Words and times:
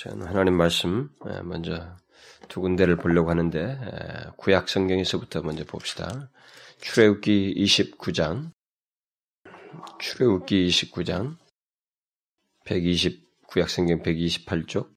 저는 0.00 0.28
하나님 0.28 0.54
말씀 0.54 1.10
예, 1.28 1.40
먼저 1.40 1.96
두 2.46 2.60
군데를 2.60 2.94
보려고 2.94 3.30
하는데 3.30 3.58
예, 3.58 4.30
구약 4.36 4.68
성경에서부터 4.68 5.42
먼저 5.42 5.64
봅시다. 5.64 6.30
출애굽기 6.80 7.54
29장 7.56 8.52
출애굽기 9.98 10.68
29장 10.68 11.36
120 12.64 13.48
구약 13.48 13.68
성경 13.68 14.00
128쪽 14.02 14.94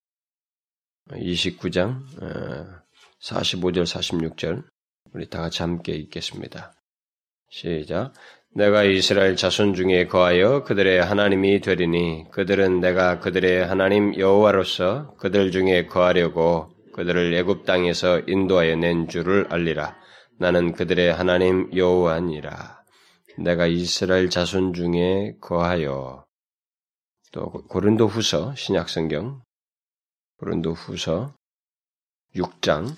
29장 1.10 2.06
45절 3.24 3.86
46절 3.86 4.70
우리 5.14 5.28
다 5.28 5.42
같이 5.42 5.64
함께 5.64 5.94
읽겠습니다. 5.94 6.76
시작. 7.50 8.14
내가 8.54 8.84
이스라엘 8.84 9.38
자손 9.38 9.76
중에 9.76 10.08
거하여 10.08 10.66
그들의 10.66 11.02
하나님이 11.02 11.62
되리니 11.62 12.26
그들은 12.32 12.82
내가 12.82 13.20
그들의 13.20 13.66
하나님 13.66 14.18
여호와로서 14.18 15.16
그들 15.16 15.52
중에 15.52 15.86
거하려고 15.86 16.70
그들을 16.94 17.34
애굽 17.34 17.66
땅에서 17.66 18.20
인도하여 18.28 18.76
낸 18.76 19.08
줄을 19.08 19.48
알리라. 19.50 19.98
나는 20.38 20.74
그들의 20.74 21.14
하나님 21.14 21.74
여호와니라. 21.74 22.82
내가 23.38 23.68
이스라엘 23.68 24.30
자손 24.30 24.74
중에 24.74 25.36
거하여 25.40 26.26
또 27.32 27.52
고린도 27.70 28.08
후서 28.08 28.54
신약 28.56 28.90
성경 28.90 29.42
고린도 30.40 30.74
후서 30.74 31.34
6장 32.36 32.94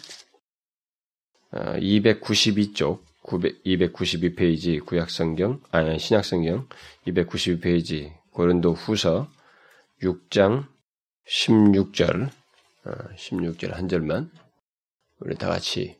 292쪽 1.51 3.12
어, 3.23 3.37
292페이지 3.65 4.83
구약성경, 4.85 5.61
아니, 5.71 5.97
신약성경 5.97 6.67
292페이지 7.07 8.13
고린도 8.31 8.73
후서 8.73 9.29
6장 10.01 10.67
16절, 11.27 12.29
16절 13.17 13.71
어, 13.71 13.75
한 13.75 13.87
절만 13.87 14.29
우리 15.19 15.35
다 15.35 15.47
같이 15.47 15.97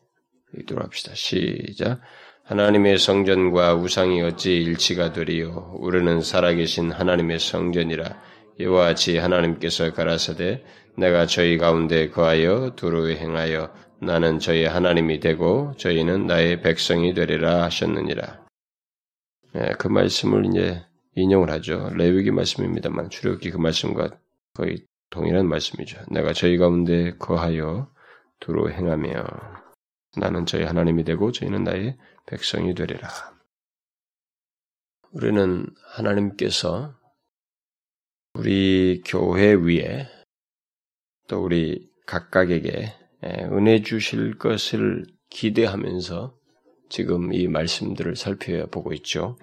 읽도록 0.57 0.83
합시다. 0.83 1.13
시작. 1.15 2.01
하나님의 2.43 2.97
성전과 2.99 3.75
우상이 3.75 4.21
어찌 4.21 4.57
일치가 4.57 5.13
되리요? 5.13 5.75
우리는 5.79 6.21
살아계신 6.21 6.91
하나님의 6.91 7.39
성전이라 7.39 8.21
이와 8.59 8.85
같이 8.87 9.17
하나님께서 9.17 9.93
가라사대 9.93 10.63
내가 10.97 11.25
저희 11.25 11.57
가운데 11.57 12.09
거하여 12.09 12.73
두루 12.75 13.09
행하여 13.11 13.73
나는 14.05 14.39
저희 14.39 14.65
하나님이 14.65 15.19
되고 15.19 15.73
저희는 15.77 16.27
나의 16.27 16.61
백성이 16.61 17.13
되리라 17.13 17.63
하셨느니라. 17.63 18.45
네, 19.53 19.71
그 19.77 19.87
말씀을 19.87 20.45
이제 20.47 20.85
인용을 21.15 21.49
하죠. 21.51 21.89
레위기 21.95 22.31
말씀입니다만 22.31 23.09
출애굽기 23.09 23.51
그 23.51 23.57
말씀과 23.57 24.09
거의 24.53 24.85
동일한 25.09 25.47
말씀이죠. 25.47 26.01
내가 26.11 26.33
저희 26.33 26.57
가운데 26.57 27.15
거하여 27.17 27.91
두루 28.39 28.69
행하며 28.69 29.23
나는 30.17 30.45
저희 30.45 30.63
하나님이 30.63 31.03
되고 31.03 31.31
저희는 31.31 31.63
나의 31.63 31.97
백성이 32.25 32.73
되리라. 32.73 33.09
우리는 35.11 35.67
하나님께서 35.95 36.95
우리 38.33 39.01
교회 39.05 39.53
위에 39.53 40.07
또 41.27 41.43
우리 41.43 41.89
각각에게 42.07 43.02
은혜 43.51 43.81
주실 43.81 44.37
것을 44.37 45.05
기대하면서 45.29 46.35
지금 46.89 47.33
이 47.33 47.47
말씀들을 47.47 48.15
살펴보고 48.15 48.93
있죠. 48.93 49.37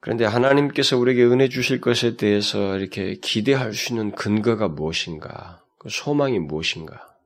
그런데 0.00 0.24
하나님께서 0.24 0.98
우리에게 0.98 1.24
은혜 1.24 1.48
주실 1.48 1.80
것에 1.80 2.16
대해서 2.16 2.78
이렇게 2.78 3.16
기대할 3.16 3.74
수 3.74 3.92
있는 3.92 4.12
근거가 4.12 4.68
무엇인가? 4.68 5.62
그 5.78 5.88
소망이 5.90 6.38
무엇인가? 6.38 7.16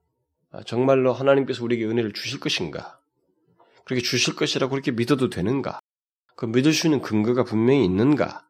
아, 0.51 0.63
정말로 0.65 1.13
하나님께서 1.13 1.65
우리에게 1.65 1.87
은혜를 1.87 2.13
주실 2.13 2.41
것인가? 2.41 3.01
그렇게 3.85 4.03
주실 4.03 4.35
것이라고 4.35 4.71
그렇게 4.71 4.91
믿어도 4.91 5.31
되는가? 5.31 5.81
그 6.37 6.47
믿을 6.47 6.73
수 6.73 6.87
있는 6.87 7.01
근거가 7.01 7.45
분명히 7.45 7.85
있는가? 7.85 8.47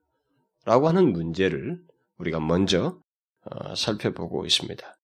라고 0.65 0.89
하는 0.89 1.13
문제를 1.13 1.81
우리가 2.19 2.41
먼저 2.41 2.99
어, 3.45 3.75
살펴보고 3.75 4.47
있습니다. 4.47 4.97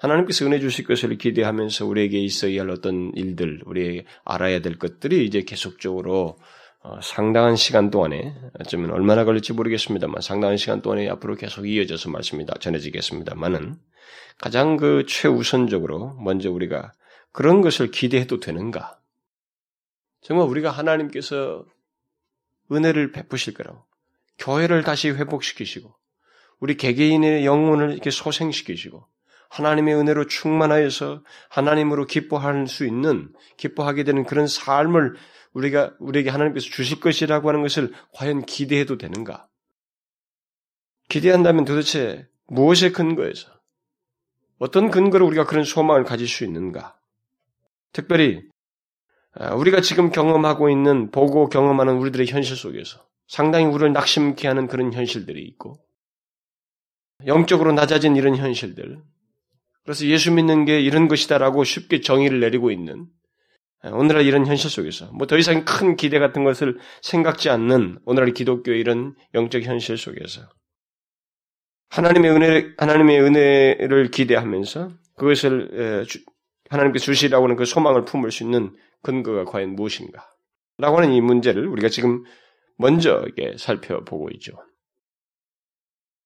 하나님께서 0.00 0.46
은혜 0.46 0.58
주실 0.60 0.86
것을 0.86 1.16
기대하면서 1.18 1.86
우리에게 1.86 2.18
있어야 2.18 2.62
할 2.62 2.70
어떤 2.70 3.12
일들, 3.14 3.60
우리 3.66 4.04
알아야 4.24 4.60
될 4.60 4.78
것들이 4.78 5.26
이제 5.26 5.42
계속적으로 5.42 6.38
어, 6.82 6.98
상당한 7.02 7.56
시간 7.56 7.90
동안에, 7.90 8.34
어쩌면 8.58 8.90
얼마나 8.92 9.26
걸릴지 9.26 9.52
모르겠습니다만, 9.52 10.22
상당한 10.22 10.56
시간 10.56 10.80
동안에 10.80 11.10
앞으로 11.10 11.36
계속 11.36 11.68
이어져서 11.68 12.08
말씀이 12.08 12.46
전해지겠습니다만은, 12.58 13.76
가장 14.38 14.78
그 14.78 15.04
최우선적으로 15.06 16.14
먼저 16.14 16.50
우리가 16.50 16.92
그런 17.32 17.60
것을 17.60 17.90
기대해도 17.90 18.40
되는가? 18.40 18.98
정말 20.22 20.48
우리가 20.48 20.70
하나님께서 20.70 21.66
은혜를 22.72 23.12
베푸실 23.12 23.52
거라고, 23.52 23.84
교회를 24.38 24.82
다시 24.82 25.10
회복시키시고, 25.10 25.94
우리 26.60 26.78
개개인의 26.78 27.44
영혼을 27.44 27.92
이렇게 27.92 28.08
소생시키시고, 28.08 29.06
하나님의 29.50 29.94
은혜로 29.96 30.26
충만하여서 30.26 31.22
하나님으로 31.48 32.06
기뻐할 32.06 32.66
수 32.66 32.86
있는 32.86 33.32
기뻐하게 33.56 34.04
되는 34.04 34.24
그런 34.24 34.46
삶을 34.46 35.16
우리가 35.52 35.94
우리에게 35.98 36.30
하나님께서 36.30 36.66
주실 36.66 37.00
것이라고 37.00 37.48
하는 37.48 37.62
것을 37.62 37.92
과연 38.14 38.46
기대해도 38.46 38.96
되는가? 38.96 39.48
기대한다면 41.08 41.64
도대체 41.64 42.28
무엇의 42.46 42.92
근거에서 42.92 43.48
어떤 44.58 44.90
근거로 44.90 45.26
우리가 45.26 45.44
그런 45.44 45.64
소망을 45.64 46.04
가질 46.04 46.28
수 46.28 46.44
있는가? 46.44 46.96
특별히 47.92 48.42
아, 49.32 49.54
우리가 49.54 49.80
지금 49.80 50.10
경험하고 50.10 50.70
있는 50.70 51.10
보고 51.10 51.48
경험하는 51.48 51.96
우리들의 51.96 52.28
현실 52.28 52.56
속에서 52.56 53.04
상당히 53.26 53.66
우리를 53.66 53.92
낙심케 53.92 54.46
하는 54.46 54.68
그런 54.68 54.92
현실들이 54.92 55.42
있고 55.42 55.78
영적으로 57.26 57.72
낮아진 57.72 58.16
이런 58.16 58.36
현실들, 58.36 59.02
그래서 59.84 60.06
예수 60.06 60.30
믿는 60.32 60.64
게 60.64 60.80
이런 60.80 61.08
것이다라고 61.08 61.64
쉽게 61.64 62.00
정의를 62.00 62.40
내리고 62.40 62.70
있는 62.70 63.06
오늘날 63.82 64.26
이런 64.26 64.46
현실 64.46 64.68
속에서 64.70 65.10
뭐 65.12 65.26
더 65.26 65.38
이상 65.38 65.64
큰 65.64 65.96
기대 65.96 66.18
같은 66.18 66.44
것을 66.44 66.78
생각지 67.02 67.48
않는 67.48 67.98
오늘날 68.04 68.32
기독교 68.34 68.72
이런 68.72 69.14
영적 69.34 69.62
현실 69.62 69.96
속에서 69.96 70.42
하나님의 71.88 72.30
은혜 72.30 72.74
하나님의 72.78 73.20
은혜를 73.22 74.10
기대하면서 74.10 74.90
그것을 75.16 76.06
하나님께 76.68 76.98
주시라고 76.98 77.44
하는 77.44 77.56
그 77.56 77.64
소망을 77.64 78.04
품을 78.04 78.30
수 78.30 78.44
있는 78.44 78.76
근거가 79.02 79.44
과연 79.44 79.74
무엇인가? 79.74 80.28
라고 80.78 80.98
하는 80.98 81.12
이 81.12 81.20
문제를 81.20 81.66
우리가 81.66 81.88
지금 81.88 82.22
먼저 82.78 83.24
이게 83.28 83.54
살펴보고 83.58 84.28
있죠. 84.34 84.52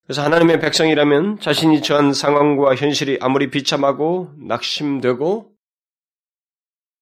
그래서 0.07 0.23
하나님의 0.23 0.61
백성이라면 0.61 1.41
자신이 1.41 1.81
처한 1.81 2.13
상황과 2.13 2.75
현실이 2.75 3.19
아무리 3.23 3.49
비참하고 3.51 4.33
낙심되고 4.37 5.51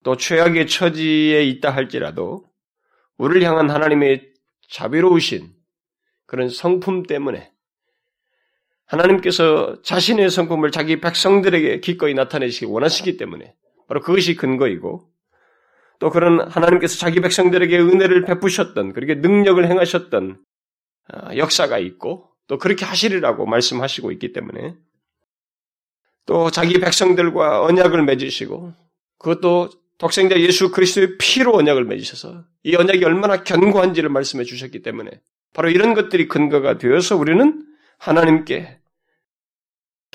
또 0.05 0.17
최악의 0.17 0.69
처지에 0.69 1.43
있다 1.45 1.71
할지라도 1.71 2.45
우리를 3.19 3.43
향한 3.43 3.71
하나님의 3.71 4.33
자비로우신 4.71 5.53
그런 6.27 6.49
성품 6.49 7.03
때문에 7.05 7.51
하나님께서 8.87 9.83
자신의 9.83 10.31
성품을 10.31 10.71
자기 10.71 11.01
백성들에게 11.01 11.81
기꺼이 11.81 12.15
나타내시기 12.15 12.67
원하시기 12.67 13.17
때문에 13.17 13.55
바로 13.89 14.01
그것이 14.01 14.37
근거이고 14.37 15.09
또 15.99 16.11
그런 16.11 16.41
하나님께서 16.49 16.99
자기 16.99 17.21
백성들에게 17.21 17.79
은혜를 17.79 18.25
베푸셨던 18.25 18.93
그렇게 18.93 19.17
능력을 19.17 19.65
행하셨던 19.69 20.41
어, 21.13 21.37
역사가 21.37 21.79
있고 21.79 22.32
또 22.49 22.59
그렇게 22.59 22.85
하시리라고 22.85 23.47
말씀하시고 23.47 24.13
있기 24.13 24.33
때문에 24.33 24.77
또 26.27 26.51
자기 26.51 26.79
백성들과 26.81 27.63
언약을 27.63 28.05
맺으시고 28.05 28.75
그것도 29.19 29.71
독생자 29.99 30.39
예수 30.41 30.71
그리스도의 30.71 31.17
피로 31.19 31.55
언약을 31.57 31.85
맺으셔서 31.85 32.45
이 32.65 32.75
언약이 32.75 33.05
얼마나 33.05 33.43
견고한지를 33.45 34.09
말씀해 34.09 34.45
주셨기 34.45 34.83
때문에 34.83 35.11
바로 35.55 35.71
이런 35.71 35.95
것들이 35.95 36.29
근거가 36.29 36.79
되어서 36.79 37.17
우리는 37.17 37.65
하나님께 37.99 38.81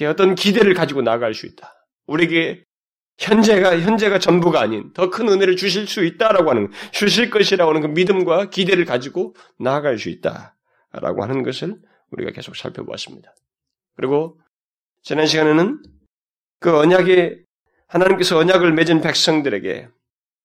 어떤 0.05 0.35
기대를 0.35 0.73
가지고 0.73 1.01
나아갈 1.01 1.33
수 1.33 1.45
있다. 1.45 1.73
우리에게 2.05 2.63
현재가 3.17 3.79
현재가 3.79 4.19
전부가 4.19 4.61
아닌 4.61 4.93
더 4.93 5.09
큰 5.09 5.27
은혜를 5.27 5.55
주실 5.55 5.87
수 5.87 6.03
있다라고 6.03 6.49
하는 6.49 6.71
주실 6.91 7.29
것이라고 7.29 7.69
하는 7.69 7.81
그 7.81 7.87
믿음과 7.87 8.49
기대를 8.49 8.85
가지고 8.85 9.35
나아갈 9.59 9.97
수 9.97 10.09
있다라고 10.09 11.23
하는 11.23 11.43
것을 11.43 11.77
우리가 12.11 12.31
계속 12.31 12.55
살펴보았습니다. 12.55 13.33
그리고 13.95 14.39
지난 15.01 15.25
시간에는 15.25 15.81
그 16.59 16.77
언약의 16.77 17.43
하나님께서 17.87 18.37
언약을 18.37 18.73
맺은 18.73 19.01
백성들에게 19.01 19.89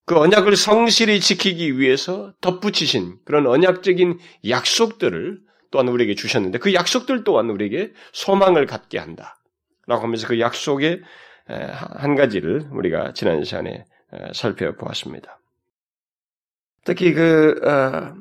그 0.04 0.18
언약을 0.18 0.56
성실히 0.56 1.20
지키기 1.20 1.78
위해서 1.78 2.32
덧붙이신 2.40 3.18
그런 3.24 3.46
언약적인 3.46 4.18
약속들을 4.48 5.40
또한 5.70 5.88
우리에게 5.88 6.14
주셨는데 6.14 6.58
그 6.58 6.74
약속들 6.74 7.24
또한 7.24 7.50
우리에게 7.50 7.92
소망을 8.12 8.66
갖게 8.66 8.98
한다. 8.98 9.36
라고 9.86 10.02
하면서 10.02 10.28
그 10.28 10.38
약속의 10.38 11.02
한 11.46 12.14
가지를 12.14 12.68
우리가 12.72 13.14
지난 13.14 13.42
시간에 13.42 13.84
살펴보았습니다. 14.32 15.40
특히 16.84 17.12
그 17.12 17.60
어, 17.64 18.14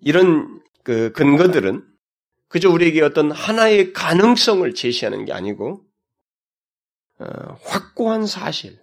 이런 0.00 0.61
그 0.82 1.12
근거들은 1.12 1.84
그저 2.48 2.70
우리에게 2.70 3.02
어떤 3.02 3.30
하나의 3.30 3.92
가능성을 3.92 4.74
제시하는 4.74 5.24
게 5.24 5.32
아니고 5.32 5.84
어, 7.18 7.24
확고한 7.64 8.26
사실 8.26 8.80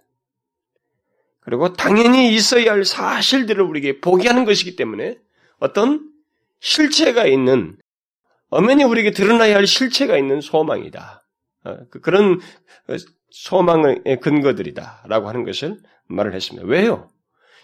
그리고 1.40 1.72
당연히 1.72 2.34
있어야 2.34 2.72
할 2.72 2.84
사실들을 2.84 3.62
우리에게 3.62 4.00
보게 4.00 4.28
하는 4.28 4.44
것이기 4.44 4.76
때문에 4.76 5.18
어떤 5.58 6.10
실체가 6.60 7.26
있는 7.26 7.76
엄연히 8.48 8.84
우리에게 8.84 9.12
드러나야 9.12 9.56
할 9.56 9.66
실체가 9.66 10.16
있는 10.16 10.40
소망이다. 10.40 11.26
어, 11.64 11.76
그, 11.90 12.00
그런 12.00 12.40
소망의 13.30 14.20
근거들이다라고 14.20 15.28
하는 15.28 15.44
것을 15.44 15.78
말을 16.06 16.34
했습니다. 16.34 16.66
왜요? 16.66 17.10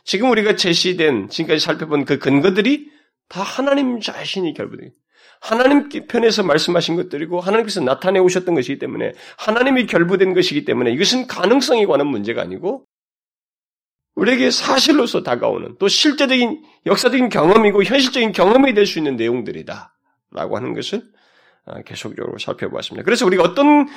지금 0.05 0.31
우리가 0.31 0.55
제시된 0.55 1.29
지금까지 1.29 1.65
살펴본 1.65 2.05
그 2.05 2.19
근거들이 2.19 2.96
다 3.28 3.43
하나님 3.43 4.00
자신이 4.00 4.55
결부돼. 4.55 4.93
하나님 5.40 5.88
편에서 5.88 6.43
말씀하신 6.43 6.96
것들이고 6.96 7.40
하나님께서 7.40 7.81
나타내 7.81 8.19
오셨던 8.19 8.55
것이기 8.55 8.78
때문에 8.78 9.12
하나님이 9.38 9.87
결부된 9.87 10.34
것이기 10.34 10.64
때문에 10.64 10.93
이것은 10.93 11.26
가능성에 11.26 11.87
관한 11.87 12.06
문제가 12.06 12.43
아니고 12.43 12.87
우리에게 14.14 14.50
사실로서 14.50 15.23
다가오는 15.23 15.76
또 15.78 15.88
실제적인 15.88 16.62
역사적인 16.87 17.28
경험이고 17.28 17.84
현실적인 17.84 18.32
경험이 18.32 18.73
될 18.73 18.87
수 18.87 18.99
있는 18.99 19.17
내용들이다. 19.17 19.93
라고 20.32 20.56
하는 20.56 20.75
것을 20.75 21.02
아, 21.67 21.82
계속적으로 21.82 22.38
살펴보았습니다. 22.38 23.05
그래서 23.05 23.26
우리가 23.26 23.43
어떤 23.43 23.88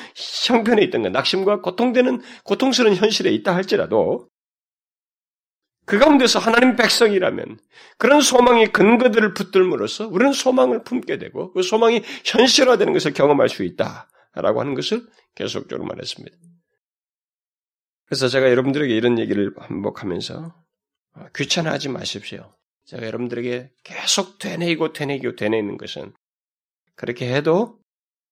형편에 0.48 0.82
있던가 0.84 1.10
낙심과 1.10 1.62
고통되는 1.62 2.22
고통스러운 2.44 2.96
현실에 2.96 3.30
있다 3.32 3.56
할지라도 3.56 4.28
그 5.90 5.98
가운데서 5.98 6.38
하나님 6.38 6.76
백성이라면 6.76 7.58
그런 7.98 8.22
소망의 8.22 8.72
근거들을 8.72 9.34
붙들므로써 9.34 10.08
우리는 10.08 10.34
소망을 10.34 10.84
품게 10.84 11.18
되고 11.18 11.52
그 11.52 11.64
소망이 11.64 12.04
현실화되는 12.26 12.94
것을 12.94 13.12
경험할 13.14 13.50
수 13.50 13.64
있다라고 13.64 14.60
하는 14.60 14.76
것을 14.76 15.08
계속적으로 15.34 15.88
말했습니다. 15.88 16.38
그래서 18.06 18.28
제가 18.28 18.52
여러분들에게 18.52 18.96
이런 18.96 19.18
얘기를 19.18 19.52
반복하면서 19.56 20.54
어, 21.16 21.26
귀찮아하지 21.36 21.90
마십시오. 21.90 22.54
제가 22.86 23.08
여러분들에게 23.08 23.72
계속 23.84 24.38
되뇌이고 24.38 24.94
되뇌이고 24.94 25.36
되뇌이는 25.38 25.78
것은 25.78 26.14
그렇게 26.94 27.34
해도 27.34 27.80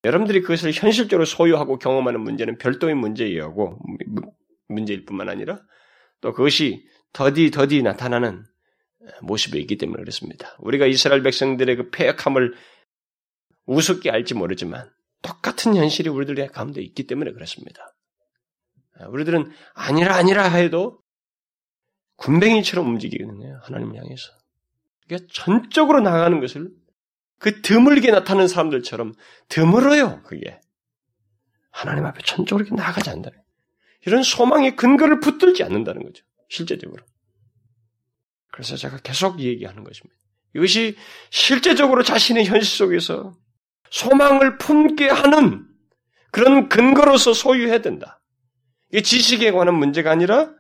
여러분들이 0.04 0.42
그것을 0.42 0.74
현실적으로 0.74 1.26
소유하고 1.26 1.80
경험하는 1.80 2.22
문제는 2.22 2.60
별도의 2.60 2.94
문제이고 2.94 3.80
문제일 4.68 5.06
뿐만 5.06 5.28
아니라 5.28 5.60
또 6.22 6.34
그것이 6.34 6.86
더디 7.14 7.52
더디 7.52 7.82
나타나는 7.82 8.46
모습이 9.22 9.60
있기 9.60 9.78
때문에 9.78 10.02
그렇습니다. 10.02 10.56
우리가 10.60 10.86
이스라엘 10.86 11.24
백성들의 11.24 11.76
그 11.76 11.90
폐역함을 11.90 12.56
우습게 13.66 14.12
알지 14.12 14.34
모르지만 14.34 14.90
똑같은 15.22 15.76
현실이 15.76 16.10
우리들의 16.10 16.48
가운데 16.50 16.82
있기 16.82 17.08
때문에 17.08 17.32
그렇습니다. 17.32 17.94
우리들은 19.10 19.52
아니라 19.74 20.16
아니라 20.16 20.48
해도 20.50 21.00
군뱅이처럼 22.18 22.88
움직이거든요. 22.88 23.60
하나님 23.64 23.96
향해서. 23.96 24.32
그러니까 25.06 25.28
전적으로 25.34 26.02
나가는 26.02 26.40
것을 26.40 26.70
그 27.40 27.62
드물게 27.62 28.12
나타나는 28.12 28.48
사람들처럼 28.48 29.14
드물어요. 29.50 30.24
그게 30.24 30.60
하나님 31.72 32.06
앞에 32.06 32.22
전적으로 32.24 32.66
나가지 32.72 33.10
않는다. 33.10 33.30
이런 34.06 34.24
소망의 34.24 34.76
근거를 34.76 35.20
붙들지 35.20 35.64
않는다는 35.64 36.04
거죠. 36.04 36.26
실제적으로. 36.48 37.04
그래서 38.52 38.76
제가 38.76 38.98
계속 38.98 39.40
얘기하는 39.40 39.84
것입니다. 39.84 40.18
이것이 40.56 40.96
실제적으로 41.30 42.04
자신의 42.04 42.46
현실 42.46 42.78
속에서 42.78 43.38
소망을 43.90 44.58
품게 44.58 45.08
하는 45.10 45.68
그런 46.32 46.70
근거로서 46.70 47.34
소유해야 47.34 47.82
된다. 47.82 48.22
이게 48.92 49.02
지식에 49.02 49.52
관한 49.52 49.76
문제가 49.76 50.12
아니라 50.12 50.52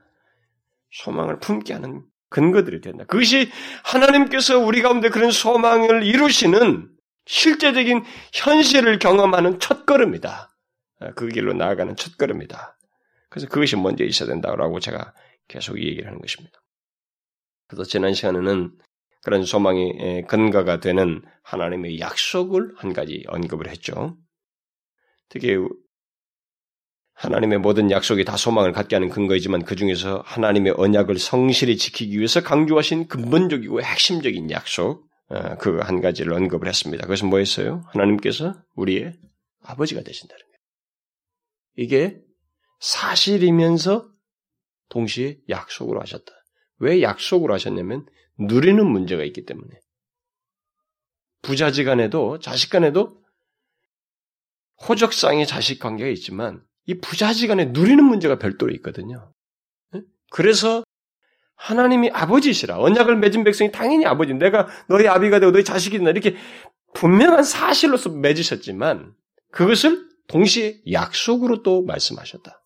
소망을 0.91 1.39
품게 1.39 1.73
하는 1.73 2.03
근거들이 2.29 2.81
된다. 2.81 3.05
그것이 3.05 3.49
하나님께서 3.83 4.59
우리 4.59 4.81
가운데 4.81 5.09
그런 5.09 5.31
소망을 5.31 6.03
이루시는 6.03 6.89
실제적인 7.25 8.03
현실을 8.33 8.99
경험하는 8.99 9.59
첫걸음이다. 9.59 10.49
그 11.15 11.27
길로 11.27 11.53
나아가는 11.53 11.95
첫걸음이다. 11.95 12.77
그래서 13.29 13.47
그것이 13.47 13.75
먼저 13.75 14.03
있어야 14.03 14.29
된다고 14.29 14.79
제가 14.79 15.13
계속 15.47 15.79
얘기를 15.79 16.07
하는 16.07 16.19
것입니다. 16.19 16.59
그래서 17.67 17.83
지난 17.83 18.13
시간에는 18.13 18.71
그런 19.23 19.43
소망의 19.43 20.25
근거가 20.27 20.79
되는 20.79 21.21
하나님의 21.43 21.99
약속을 21.99 22.73
한 22.77 22.93
가지 22.93 23.23
언급을 23.27 23.69
했죠. 23.69 24.17
특히 25.29 25.57
하나님의 27.13 27.57
모든 27.57 27.89
약속이 27.89 28.25
다 28.25 28.37
소망을 28.37 28.71
갖게 28.71 28.95
하는 28.95 29.09
근거이지만 29.09 29.65
그 29.65 29.75
중에서 29.75 30.21
하나님의 30.25 30.75
언약을 30.77 31.17
성실히 31.17 31.77
지키기 31.77 32.15
위해서 32.17 32.41
강조하신 32.41 33.07
근본적이고 33.07 33.81
핵심적인 33.81 34.51
약속 34.51 35.07
어, 35.29 35.57
그한 35.57 35.99
가지를 35.99 36.31
언급을 36.33 36.67
했습니다. 36.67 37.03
그것은 37.03 37.27
뭐였어요? 37.27 37.83
하나님께서 37.87 38.53
우리의 38.75 39.13
아버지가 39.63 40.01
되신다는 40.03 40.41
거예요. 40.41 40.57
이게 41.75 42.21
사실이면서 42.79 44.09
동시에 44.89 45.39
약속으로 45.49 45.99
하셨다. 46.01 46.31
왜 46.79 47.01
약속으로 47.01 47.53
하셨냐면 47.53 48.05
누리는 48.39 48.85
문제가 48.85 49.23
있기 49.23 49.45
때문에. 49.45 49.79
부자지 51.41 51.83
간에도 51.83 52.39
자식 52.39 52.69
간에도 52.69 53.21
호적상의 54.87 55.47
자식 55.47 55.79
관계가 55.79 56.09
있지만 56.11 56.63
이 56.85 56.99
부자지 56.99 57.47
간에 57.47 57.65
누리는 57.65 58.03
문제가 58.03 58.37
별도로 58.37 58.73
있거든요. 58.75 59.33
그래서 60.29 60.83
하나님이 61.55 62.11
아버지시라 62.11 62.79
언약을 62.79 63.17
맺은 63.17 63.43
백성이 63.43 63.71
당연히 63.71 64.05
아버지 64.05 64.33
내가 64.33 64.67
너희 64.87 65.07
아비가 65.07 65.39
되고 65.39 65.51
너희 65.51 65.63
자식이 65.63 65.97
된다 65.97 66.11
이렇게 66.11 66.35
분명한 66.93 67.43
사실로서 67.43 68.09
맺으셨지만 68.09 69.13
그것을 69.51 70.07
동시에 70.27 70.81
약속으로 70.91 71.63
또 71.63 71.83
말씀하셨다. 71.83 72.61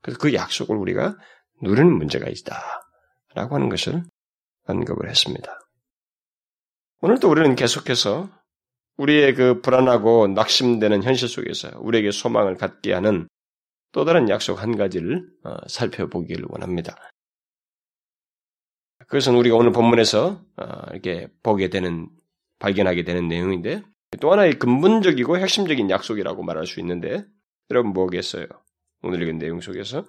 그래서 0.00 0.18
그 0.18 0.32
약속을 0.34 0.76
우리가 0.76 1.16
누리는 1.62 1.92
문제가 1.92 2.28
있다. 2.28 2.82
라고 3.34 3.54
하는 3.54 3.68
것을 3.68 4.02
언급을 4.66 5.08
했습니다. 5.08 5.58
오늘도 7.00 7.28
우리는 7.30 7.54
계속해서 7.54 8.30
우리의 8.96 9.34
그 9.34 9.60
불안하고 9.60 10.28
낙심되는 10.28 11.02
현실 11.02 11.28
속에서 11.28 11.78
우리에게 11.80 12.10
소망을 12.10 12.56
갖게 12.56 12.92
하는 12.94 13.28
또 13.92 14.04
다른 14.04 14.28
약속 14.28 14.60
한 14.62 14.76
가지를 14.76 15.26
어, 15.44 15.56
살펴보기를 15.68 16.46
원합니다. 16.48 16.96
그것은 19.06 19.36
우리가 19.36 19.56
오늘 19.56 19.72
본문에서 19.72 20.42
어, 20.56 20.66
이렇게 20.92 21.28
보게 21.42 21.68
되는 21.68 22.08
발견하게 22.58 23.04
되는 23.04 23.28
내용인데 23.28 23.82
또 24.20 24.32
하나의 24.32 24.58
근본적이고 24.58 25.38
핵심적인 25.38 25.90
약속이라고 25.90 26.42
말할 26.42 26.66
수 26.66 26.80
있는데 26.80 27.24
여러분 27.70 27.92
뭐겠어요? 27.92 28.46
오늘 29.02 29.22
읽은 29.22 29.38
내용 29.38 29.60
속에서 29.60 30.06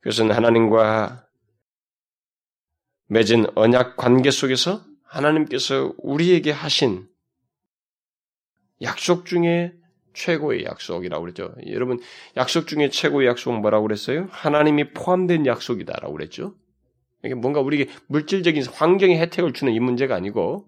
그것은 0.00 0.30
하나님과 0.30 1.26
맺은 3.08 3.56
언약 3.56 3.96
관계 3.96 4.30
속에서 4.30 4.82
하나님께서 5.04 5.92
우리에게 5.98 6.52
하신 6.52 7.08
약속 8.82 9.26
중에 9.26 9.72
최고의 10.14 10.64
약속이라고 10.64 11.22
그랬죠. 11.22 11.54
여러분, 11.66 12.00
약속 12.36 12.66
중에 12.66 12.88
최고의 12.88 13.28
약속은 13.28 13.60
뭐라고 13.60 13.86
그랬어요? 13.86 14.28
하나님이 14.30 14.92
포함된 14.92 15.46
약속이다라고 15.46 16.12
그랬죠. 16.12 16.54
이게 17.24 17.34
뭔가 17.34 17.60
우리에게 17.60 17.90
물질적인 18.08 18.64
환경의 18.66 19.18
혜택을 19.18 19.52
주는 19.52 19.72
이 19.72 19.80
문제가 19.80 20.14
아니고 20.14 20.66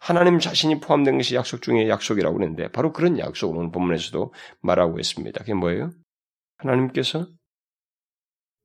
하나님 0.00 0.38
자신이 0.38 0.80
포함된 0.80 1.16
것이 1.16 1.34
약속 1.34 1.62
중에 1.62 1.88
약속이라고 1.88 2.36
그랬는데 2.36 2.68
바로 2.72 2.92
그런 2.92 3.18
약속을 3.18 3.56
오늘 3.56 3.70
본문에서도 3.70 4.32
말하고 4.60 4.98
있습니다. 4.98 5.38
그게 5.40 5.54
뭐예요? 5.54 5.90
하나님께서 6.58 7.26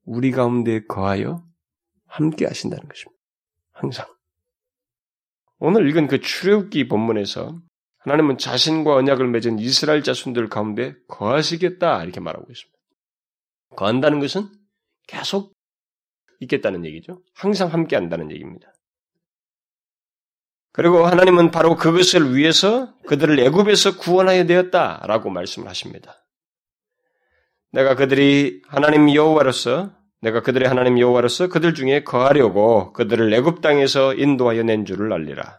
우리 0.04 0.30
가운데 0.30 0.84
거하여 0.86 1.44
함께 2.06 2.46
하신다는 2.46 2.88
것입니다. 2.88 3.20
항상. 3.72 4.06
오늘 5.58 5.88
읽은 5.88 6.08
그 6.08 6.20
출애굽기 6.20 6.88
본문에서 6.88 7.60
하나님은 7.98 8.38
자신과 8.38 8.94
언약을 8.94 9.28
맺은 9.28 9.58
이스라엘 9.58 10.02
자손들 10.02 10.48
가운데 10.48 10.94
거하시겠다 11.08 12.02
이렇게 12.02 12.20
말하고 12.20 12.50
있습니다. 12.50 12.78
거한다는 13.76 14.20
것은 14.20 14.48
계속 15.06 15.52
있겠다는 16.40 16.84
얘기죠. 16.86 17.22
항상 17.34 17.72
함께 17.72 17.96
한다는 17.96 18.30
얘기입니다. 18.30 18.72
그리고 20.72 21.04
하나님은 21.04 21.50
바로 21.50 21.76
그것을 21.76 22.34
위해서 22.36 22.94
그들을 23.06 23.38
애굽에서 23.38 23.98
구원하여 23.98 24.46
되었다라고 24.46 25.30
말씀을 25.30 25.68
하십니다. 25.68 26.19
내가 27.72 27.94
그들이 27.94 28.62
하나님 28.66 29.12
여호와로서 29.14 29.92
내가 30.22 30.42
그들의 30.42 30.68
하나님 30.68 30.98
여호와로서 30.98 31.48
그들 31.48 31.74
중에 31.74 32.04
거하려고 32.04 32.92
그들을 32.92 33.32
애굽 33.32 33.62
땅에서 33.62 34.14
인도하여 34.14 34.62
낸 34.62 34.84
줄을 34.84 35.12
알리라. 35.12 35.58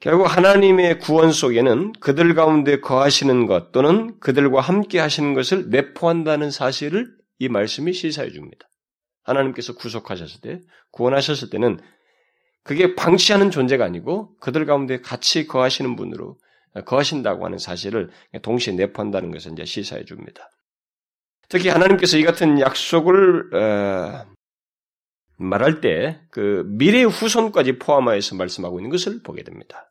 결국 0.00 0.24
하나님의 0.24 0.98
구원 0.98 1.30
속에는 1.30 1.92
그들 2.00 2.34
가운데 2.34 2.80
거하시는 2.80 3.46
것 3.46 3.70
또는 3.70 4.18
그들과 4.18 4.62
함께 4.62 4.98
하시는 4.98 5.34
것을 5.34 5.68
내포한다는 5.68 6.50
사실을 6.50 7.10
이 7.38 7.48
말씀이 7.48 7.92
시사해 7.92 8.30
줍니다. 8.30 8.66
하나님께서 9.22 9.74
구속하셨을 9.74 10.40
때, 10.40 10.60
구원하셨을 10.92 11.50
때는 11.50 11.78
그게 12.64 12.94
방치하는 12.94 13.50
존재가 13.50 13.84
아니고 13.84 14.36
그들 14.38 14.64
가운데 14.64 15.00
같이 15.00 15.46
거하시는 15.46 15.96
분으로 15.96 16.38
거하신다고 16.84 17.44
하는 17.44 17.58
사실을 17.58 18.10
동시에 18.42 18.74
내포한다는 18.74 19.30
것을 19.30 19.52
이제 19.52 19.64
시사해 19.64 20.04
줍니다. 20.04 20.50
특히 21.48 21.68
하나님께서 21.68 22.16
이 22.16 22.22
같은 22.22 22.60
약속을 22.60 23.54
어, 23.54 24.26
말할 25.36 25.80
때 25.80 26.20
그 26.30 26.64
미래의 26.66 27.06
후손까지 27.06 27.78
포함하여서 27.78 28.36
말씀하고 28.36 28.78
있는 28.78 28.90
것을 28.90 29.22
보게 29.22 29.42
됩니다. 29.42 29.90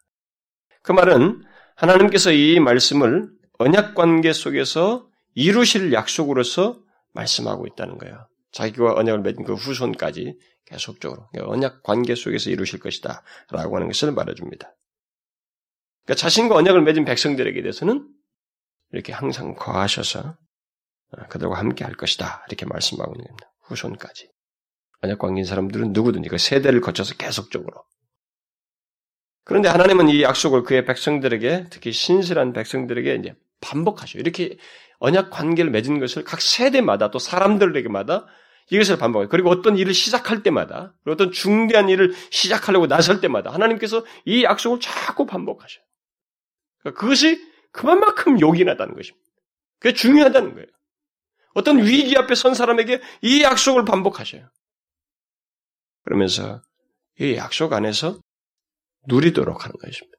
그 0.81 0.91
말은 0.91 1.43
하나님께서 1.75 2.31
이 2.31 2.59
말씀을 2.59 3.29
언약 3.57 3.95
관계 3.95 4.31
속에서 4.31 5.07
이루실 5.35 5.91
약속으로서 5.93 6.79
말씀하고 7.13 7.67
있다는 7.67 7.97
거예요. 7.97 8.27
자기와 8.51 8.93
언약을 8.93 9.21
맺은 9.21 9.43
그 9.43 9.53
후손까지 9.53 10.37
계속적으로 10.65 11.27
언약 11.37 11.83
관계 11.83 12.15
속에서 12.15 12.49
이루실 12.49 12.79
것이다 12.79 13.23
라고 13.51 13.75
하는 13.75 13.87
것을 13.87 14.11
말해줍니다. 14.11 14.73
그러니까 16.09 16.21
자신과 16.21 16.55
언약을 16.55 16.81
맺은 16.81 17.05
백성들에게 17.05 17.61
대해서는 17.61 18.07
이렇게 18.93 19.13
항상 19.13 19.53
거하셔서 19.53 20.35
그들과 21.29 21.59
함께 21.59 21.83
할 21.83 21.93
것이다 21.93 22.45
이렇게 22.47 22.65
말씀하고 22.65 23.13
있는 23.13 23.27
겁니다. 23.27 23.51
후손까지. 23.65 24.27
언약 25.03 25.19
관계인 25.19 25.45
사람들은 25.45 25.93
누구든지 25.93 26.29
그 26.29 26.39
세대를 26.39 26.81
거쳐서 26.81 27.13
계속적으로. 27.13 27.83
그런데 29.43 29.69
하나님은 29.69 30.09
이 30.09 30.23
약속을 30.23 30.63
그의 30.63 30.83
백성들에게 30.85 31.67
특히 31.69 31.91
신실한 31.91 32.53
백성들에게 32.53 33.15
이제 33.15 33.35
반복하셔. 33.61 34.17
이렇게 34.17 34.57
언약 34.97 35.29
관계를 35.29 35.69
맺은 35.69 35.99
것을 35.99 36.23
각 36.23 36.41
세대마다 36.41 37.11
또 37.11 37.19
사람들에게마다 37.19 38.25
이것을 38.71 38.97
반복해요. 38.97 39.29
그리고 39.29 39.51
어떤 39.51 39.77
일을 39.77 39.93
시작할 39.93 40.41
때마다, 40.41 40.95
어떤 41.05 41.31
중대한 41.31 41.87
일을 41.87 42.13
시작하려고 42.31 42.87
나설 42.87 43.21
때마다 43.21 43.51
하나님께서 43.51 44.05
이 44.25 44.43
약속을 44.43 44.79
자꾸 44.79 45.27
반복하셔요. 45.27 45.83
그러니까 46.79 46.99
그것이 46.99 47.39
그만큼 47.71 48.39
요긴하다는 48.39 48.95
것입니다. 48.95 49.25
그게 49.79 49.93
중요하다는 49.93 50.53
거예요. 50.53 50.67
어떤 51.53 51.83
위기 51.83 52.17
앞에 52.17 52.35
선 52.35 52.53
사람에게 52.53 53.01
이 53.21 53.43
약속을 53.43 53.85
반복하셔요. 53.85 54.49
그러면서 56.03 56.61
이 57.19 57.35
약속 57.35 57.73
안에서 57.73 58.19
누리도록 59.07 59.65
하는 59.65 59.75
것입니다. 59.77 60.17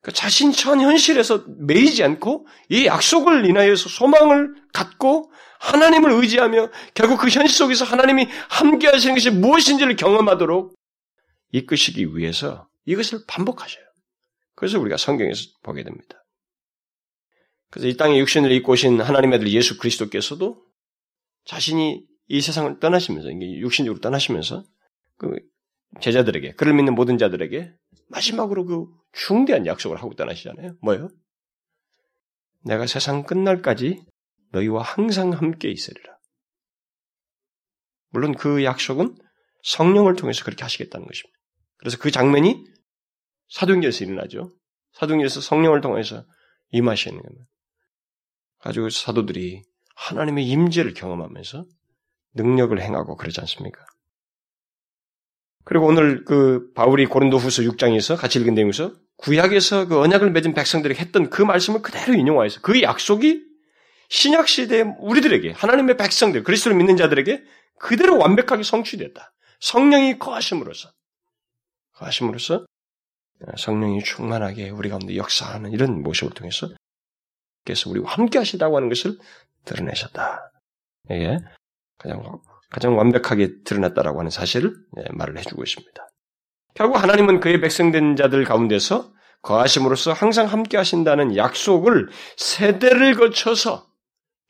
그러니까 0.00 0.12
자신 0.12 0.52
천 0.52 0.80
현실에서 0.80 1.44
매이지 1.46 2.04
않고 2.04 2.46
이 2.68 2.86
약속을 2.86 3.44
인하여서 3.46 3.88
소망을 3.88 4.54
갖고 4.72 5.32
하나님을 5.60 6.12
의지하며 6.12 6.70
결국 6.94 7.18
그 7.18 7.28
현실 7.28 7.48
속에서 7.48 7.84
하나님이 7.84 8.28
함께 8.48 8.86
하시는 8.86 9.14
것이 9.14 9.30
무엇인지를 9.30 9.96
경험하도록 9.96 10.74
이끄시기 11.52 12.16
위해서 12.16 12.68
이것을 12.84 13.20
반복하셔요. 13.26 13.87
그래서 14.58 14.80
우리가 14.80 14.96
성경에서 14.96 15.42
보게 15.62 15.84
됩니다. 15.84 16.26
그래서 17.70 17.86
이 17.86 17.96
땅에 17.96 18.18
육신을 18.18 18.50
입고 18.50 18.72
오신 18.72 19.00
하나님의 19.00 19.36
아들 19.36 19.52
예수 19.52 19.78
그리스도께서도 19.78 20.60
자신이 21.44 22.04
이 22.26 22.40
세상을 22.40 22.80
떠나시면서, 22.80 23.30
육신적으로 23.30 24.00
떠나시면서 24.00 24.64
그 25.16 25.38
제자들에게, 26.00 26.54
그를 26.54 26.74
믿는 26.74 26.96
모든 26.96 27.18
자들에게 27.18 27.72
마지막으로 28.08 28.64
그 28.64 28.86
중대한 29.12 29.64
약속을 29.64 29.98
하고 29.98 30.14
떠나시잖아요. 30.14 30.76
뭐요? 30.82 31.08
내가 32.64 32.88
세상 32.88 33.22
끝날까지 33.22 34.02
너희와 34.50 34.82
항상 34.82 35.32
함께 35.32 35.70
있으리라. 35.70 36.18
물론 38.08 38.34
그 38.34 38.64
약속은 38.64 39.14
성령을 39.62 40.16
통해서 40.16 40.44
그렇게 40.44 40.64
하시겠다는 40.64 41.06
것입니다. 41.06 41.38
그래서 41.76 41.96
그 41.98 42.10
장면이 42.10 42.64
사도행전에서 43.48 44.04
일어나죠. 44.04 44.52
사도행전에서 44.92 45.40
성령을 45.40 45.80
통해서 45.80 46.24
임하시는 46.70 47.20
겁니다. 47.20 47.46
가지고 48.60 48.90
사도들이 48.90 49.62
하나님의 49.94 50.46
임재를 50.46 50.94
경험하면서 50.94 51.64
능력을 52.34 52.80
행하고 52.80 53.16
그러지 53.16 53.40
않습니까? 53.40 53.84
그리고 55.64 55.86
오늘 55.86 56.24
그 56.24 56.72
바울이 56.74 57.06
고린도후서 57.06 57.62
6장에서 57.62 58.16
같이 58.16 58.38
읽은 58.38 58.54
내용에서 58.54 58.94
구약에서 59.18 59.86
그 59.86 60.00
언약을 60.00 60.30
맺은 60.30 60.54
백성들에게 60.54 60.98
했던 60.98 61.28
그 61.28 61.42
말씀을 61.42 61.82
그대로 61.82 62.14
인용하여서 62.14 62.60
그 62.62 62.80
약속이 62.80 63.44
신약 64.08 64.48
시대의 64.48 64.94
우리들에게 65.00 65.52
하나님의 65.52 65.96
백성들 65.96 66.42
그리스도를 66.42 66.76
믿는 66.76 66.96
자들에게 66.96 67.44
그대로 67.78 68.16
완벽하게 68.18 68.62
성취됐다. 68.62 69.32
성령이 69.60 70.18
거하심으로써 70.18 70.90
거하심으로써 71.96 72.64
성령이 73.56 74.02
충만하게 74.02 74.70
우리 74.70 74.88
가운데 74.88 75.16
역사하는 75.16 75.72
이런 75.72 76.02
모습을 76.02 76.32
통해서 76.32 76.68
그래서 77.64 77.90
우리와 77.90 78.10
함께 78.12 78.38
하시다고 78.38 78.76
하는 78.76 78.88
것을 78.88 79.18
드러내셨다. 79.64 80.52
이게 81.10 81.38
가장 81.98 82.40
가장 82.70 82.96
완벽하게 82.96 83.62
드러났다라고 83.64 84.18
하는 84.20 84.30
사실을 84.30 84.74
예, 84.98 85.04
말을 85.12 85.38
해주고 85.38 85.62
있습니다. 85.62 86.08
결국 86.74 87.02
하나님은 87.02 87.40
그의 87.40 87.60
백성된 87.60 88.16
자들 88.16 88.44
가운데서 88.44 89.12
거하심으로써 89.42 90.12
항상 90.12 90.46
함께 90.46 90.76
하신다는 90.76 91.36
약속을 91.36 92.08
세대를 92.36 93.14
거쳐서 93.14 93.86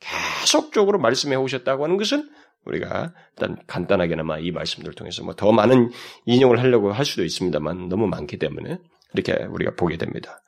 계속적으로 0.00 0.99
말씀해 0.99 1.37
오셨다고 1.37 1.85
하는 1.85 1.97
것은 1.97 2.28
우리가 2.67 3.12
일단 3.37 3.57
간단하게나마 3.67 4.38
이 4.38 4.50
말씀들을 4.50 4.95
통해서 4.95 5.23
뭐 5.25 5.35
더 5.35 5.53
많은 5.53 5.91
인용을 6.27 6.59
하려고 6.61 6.93
할 6.93 7.05
수도 7.05 7.25
있습니다만 7.25 7.88
너무 7.88 8.07
많기 8.07 8.38
때문에 8.38 8.79
이렇게 9.15 9.45
우리가 9.45 9.75
보게 9.77 9.97
됩니다. 9.97 10.43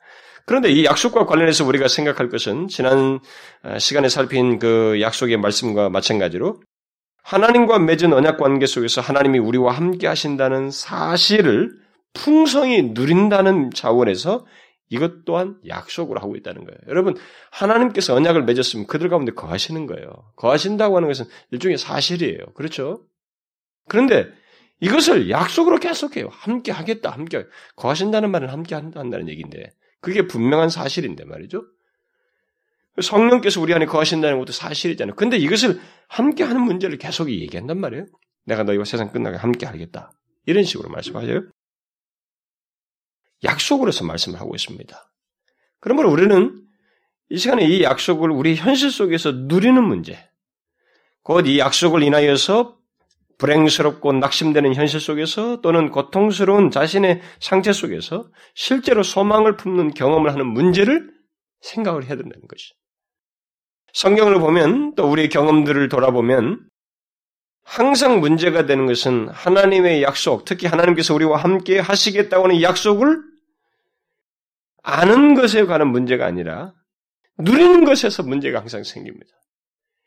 그런데 0.45 0.69
이 0.69 0.85
약속과 0.85 1.25
관련해서 1.25 1.65
우리가 1.65 1.87
생각할 1.87 2.29
것은 2.29 2.67
지난 2.67 3.19
어, 3.63 3.79
시간에 3.79 4.09
살핀 4.09 4.59
그 4.59 4.99
약속의 5.01 5.37
말씀과 5.37 5.89
마찬가지로 5.89 6.61
하나님과 7.23 7.79
맺은 7.79 8.13
언약 8.13 8.37
관계 8.37 8.65
속에서 8.65 9.01
하나님이 9.01 9.39
우리와 9.39 9.73
함께 9.73 10.07
하신다는 10.07 10.71
사실을 10.71 11.71
풍성히 12.13 12.91
누린다는 12.93 13.69
차원에서 13.73 14.45
이것 14.91 15.23
또한 15.23 15.57
약속으로 15.65 16.19
하고 16.19 16.35
있다는 16.35 16.65
거예요. 16.65 16.77
여러분, 16.89 17.15
하나님께서 17.49 18.13
언약을 18.13 18.43
맺었으면 18.43 18.87
그들 18.87 19.07
가운데 19.07 19.31
거하시는 19.31 19.87
거예요. 19.87 20.05
거하신다고 20.35 20.97
하는 20.97 21.07
것은 21.07 21.25
일종의 21.51 21.77
사실이에요. 21.77 22.37
그렇죠? 22.53 23.05
그런데 23.87 24.27
이것을 24.81 25.29
약속으로 25.29 25.79
계속해요. 25.79 26.27
함께 26.29 26.73
하겠다, 26.73 27.09
함께. 27.09 27.45
거하신다는 27.77 28.31
말은 28.31 28.49
함께 28.49 28.75
한다는 28.75 29.29
얘기인데, 29.29 29.71
그게 30.01 30.27
분명한 30.27 30.69
사실인데 30.69 31.23
말이죠. 31.23 31.63
성령께서 33.01 33.61
우리 33.61 33.73
안에 33.73 33.85
거하신다는 33.85 34.39
것도 34.39 34.51
사실이잖아요. 34.51 35.15
근데 35.15 35.37
이것을 35.37 35.79
함께 36.09 36.43
하는 36.43 36.63
문제를 36.63 36.97
계속 36.97 37.31
얘기한단 37.31 37.79
말이에요. 37.79 38.07
내가 38.45 38.63
너희와 38.63 38.83
세상 38.83 39.09
끝나게 39.09 39.37
함께 39.37 39.65
하겠다. 39.65 40.11
이런 40.45 40.65
식으로 40.65 40.89
말씀하죠. 40.89 41.43
약속으로서 43.43 44.05
말씀을 44.05 44.39
하고 44.39 44.55
있습니다. 44.55 45.11
그러므로 45.79 46.11
우리는 46.11 46.61
이 47.29 47.37
시간에 47.37 47.65
이 47.65 47.81
약속을 47.83 48.29
우리 48.29 48.55
현실 48.55 48.91
속에서 48.91 49.31
누리는 49.31 49.81
문제, 49.83 50.17
곧 51.23 51.47
이 51.47 51.59
약속을 51.59 52.03
인하여서 52.03 52.77
불행스럽고 53.37 54.13
낙심되는 54.13 54.75
현실 54.75 54.99
속에서 54.99 55.61
또는 55.61 55.89
고통스러운 55.89 56.69
자신의 56.69 57.21
상태 57.39 57.73
속에서 57.73 58.29
실제로 58.53 59.01
소망을 59.01 59.57
품는 59.57 59.95
경험을 59.95 60.31
하는 60.31 60.45
문제를 60.45 61.09
생각을 61.61 62.03
해야 62.03 62.15
된다는 62.15 62.47
것이. 62.47 62.73
성경을 63.93 64.39
보면 64.39 64.95
또 64.95 65.09
우리의 65.09 65.29
경험들을 65.29 65.89
돌아보면 65.89 66.59
항상 67.63 68.19
문제가 68.19 68.65
되는 68.65 68.85
것은 68.85 69.29
하나님의 69.29 70.03
약속, 70.03 70.45
특히 70.45 70.67
하나님께서 70.67 71.13
우리와 71.15 71.37
함께 71.37 71.79
하시겠다고 71.79 72.43
하는 72.43 72.61
약속을 72.61 73.30
아는 74.83 75.35
것에 75.35 75.65
관한 75.65 75.89
문제가 75.89 76.25
아니라 76.25 76.73
누리는 77.37 77.85
것에서 77.85 78.23
문제가 78.23 78.59
항상 78.59 78.83
생깁니다. 78.83 79.31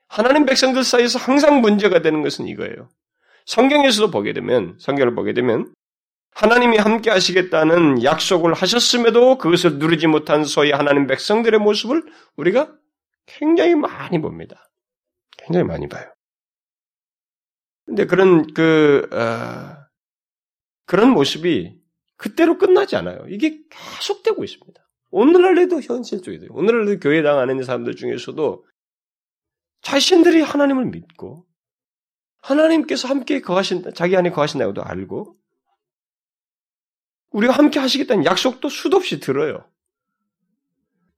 하나님 0.08 0.44
백성들 0.46 0.84
사이에서 0.84 1.18
항상 1.18 1.60
문제가 1.60 2.02
되는 2.02 2.22
것은 2.22 2.46
이거예요. 2.46 2.88
성경에서도 3.46 4.10
보게 4.10 4.32
되면, 4.32 4.76
성경을 4.78 5.14
보게 5.14 5.32
되면 5.34 5.74
하나님이 6.32 6.78
함께 6.78 7.10
하시겠다는 7.10 8.02
약속을 8.02 8.54
하셨음에도 8.54 9.38
그것을 9.38 9.78
누리지 9.78 10.08
못한 10.08 10.44
소위 10.44 10.72
하나님 10.72 11.06
백성들의 11.06 11.60
모습을 11.60 12.02
우리가 12.36 12.72
굉장히 13.26 13.74
많이 13.74 14.20
봅니다. 14.20 14.68
굉장히 15.38 15.66
많이 15.66 15.88
봐요. 15.88 16.12
근데 17.86 18.06
그런 18.06 18.52
그 18.54 19.08
어, 19.12 19.84
그런 20.86 21.10
모습이 21.10 21.76
그때로 22.16 22.58
끝나지 22.58 22.96
않아요. 22.96 23.26
이게 23.28 23.60
계속되고 23.70 24.44
있습니다. 24.44 24.80
오늘날에도 25.10 25.80
현실적이돼요. 25.80 26.50
오늘날도 26.52 27.00
교회 27.00 27.22
당하는 27.22 27.62
사람들 27.62 27.94
중에서도 27.96 28.64
자신들이 29.82 30.40
하나님을 30.40 30.86
믿고 30.86 31.46
하나님께서 32.40 33.08
함께 33.08 33.40
거하신다, 33.40 33.92
자기 33.92 34.16
안에 34.16 34.30
거하신다고도 34.30 34.82
알고 34.82 35.36
우리가 37.30 37.52
함께 37.52 37.80
하시겠다는 37.80 38.24
약속도 38.24 38.68
수도 38.68 38.96
없이 38.96 39.18
들어요. 39.20 39.68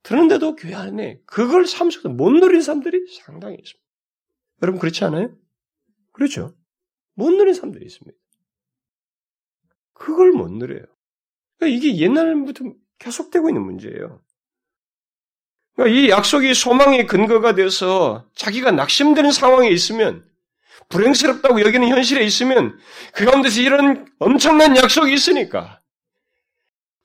들었는데도 0.03 0.55
교회 0.55 0.73
안에 0.73 1.21
그걸 1.25 1.65
삶 1.65 1.89
속에서 1.89 2.09
못 2.09 2.31
누리는 2.31 2.61
사람들이 2.61 3.05
상당히 3.23 3.57
있습니다. 3.59 3.87
여러분 4.61 4.79
그렇지 4.79 5.03
않아요? 5.05 5.35
그렇죠. 6.13 6.55
못 7.13 7.29
누리는 7.31 7.53
사람들이 7.53 7.85
있습니다. 7.85 8.17
그걸 9.97 10.31
못 10.31 10.51
누려요. 10.51 10.85
그러니까 11.57 11.77
이게 11.77 11.97
옛날부터 11.97 12.65
계속되고 12.99 13.49
있는 13.49 13.63
문제예요. 13.63 14.21
그러니까 15.75 15.99
이 15.99 16.09
약속이 16.09 16.53
소망의 16.53 17.07
근거가 17.07 17.55
되어서 17.55 18.25
자기가 18.35 18.71
낙심되는 18.71 19.31
상황에 19.31 19.69
있으면 19.69 20.23
불행스럽다고 20.89 21.61
여기는 21.61 21.87
현실에 21.87 22.23
있으면 22.23 22.77
그 23.13 23.25
가운데서 23.25 23.61
이런 23.61 24.07
엄청난 24.19 24.77
약속이 24.77 25.13
있으니까 25.13 25.81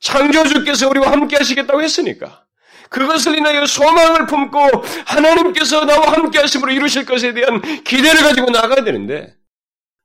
창조주께서 0.01 0.89
우리와 0.89 1.13
함께 1.13 1.37
하시겠다고 1.37 1.83
했으니까 1.83 2.47
그것을 2.91 3.37
인하여 3.37 3.65
소망을 3.67 4.27
품고 4.27 4.59
하나님께서 5.07 5.85
나와 5.87 6.13
함께 6.13 6.39
하심으로 6.39 6.73
이루실 6.73 7.07
것에 7.07 7.33
대한 7.33 7.61
기대를 7.61 8.23
가지고 8.23 8.51
나가야 8.51 8.85
되는데 8.85 9.35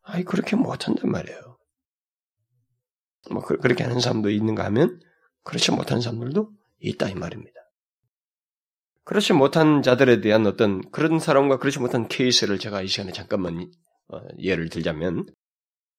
아이 0.03 0.23
그렇게 0.23 0.55
못한단 0.55 1.11
말이에요. 1.11 1.46
뭐 3.31 3.41
그, 3.41 3.57
그렇게 3.57 3.83
하는 3.83 3.99
사람도 3.99 4.29
있는가 4.29 4.63
하면 4.65 4.99
그렇지 5.43 5.71
못한 5.71 6.01
사람들도 6.01 6.51
있다 6.79 7.09
이 7.09 7.15
말입니다. 7.15 7.57
그렇지 9.03 9.33
못한 9.33 9.81
자들에 9.81 10.19
대한 10.19 10.45
어떤 10.45 10.81
그런 10.91 11.19
사람과 11.19 11.59
그렇지 11.59 11.79
못한 11.79 12.07
케이스를 12.07 12.59
제가 12.59 12.81
이 12.81 12.87
시간에 12.87 13.13
잠깐만 13.13 13.71
어, 14.09 14.19
예를 14.39 14.69
들자면 14.69 15.25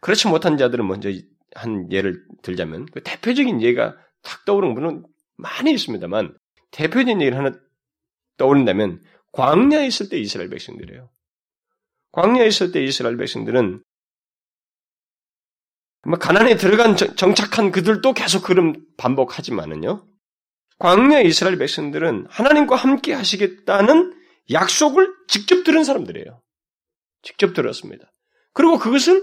그렇지 0.00 0.28
못한 0.28 0.58
자들은 0.58 0.86
먼저 0.86 1.10
한 1.54 1.90
예를 1.90 2.24
들자면 2.42 2.86
그 2.86 3.02
대표적인 3.02 3.62
예가 3.62 3.96
탁 4.22 4.44
떠오르는 4.44 4.74
분은 4.74 5.04
많이 5.36 5.72
있습니다만 5.72 6.36
대표적인 6.70 7.22
예를 7.22 7.38
하나 7.38 7.52
떠오른다면 8.36 9.02
광야에 9.32 9.86
있을 9.86 10.08
때 10.08 10.18
이스라엘 10.18 10.50
백성들이에요. 10.50 11.08
광야에 12.12 12.46
있을 12.46 12.72
때 12.72 12.82
이스라엘 12.82 13.16
백성들은 13.16 13.82
가난에 16.18 16.56
들어간 16.56 16.96
정착한 16.96 17.70
그들도 17.70 18.12
계속 18.12 18.42
그런 18.42 18.84
반복하지만은요. 18.96 20.04
광야 20.78 21.20
이스라엘 21.20 21.58
백성들은 21.58 22.26
하나님과 22.30 22.76
함께 22.76 23.12
하시겠다는 23.12 24.14
약속을 24.52 25.12
직접 25.26 25.64
들은 25.64 25.84
사람들이에요. 25.84 26.40
직접 27.22 27.52
들었습니다. 27.52 28.12
그리고 28.54 28.78
그것을 28.78 29.22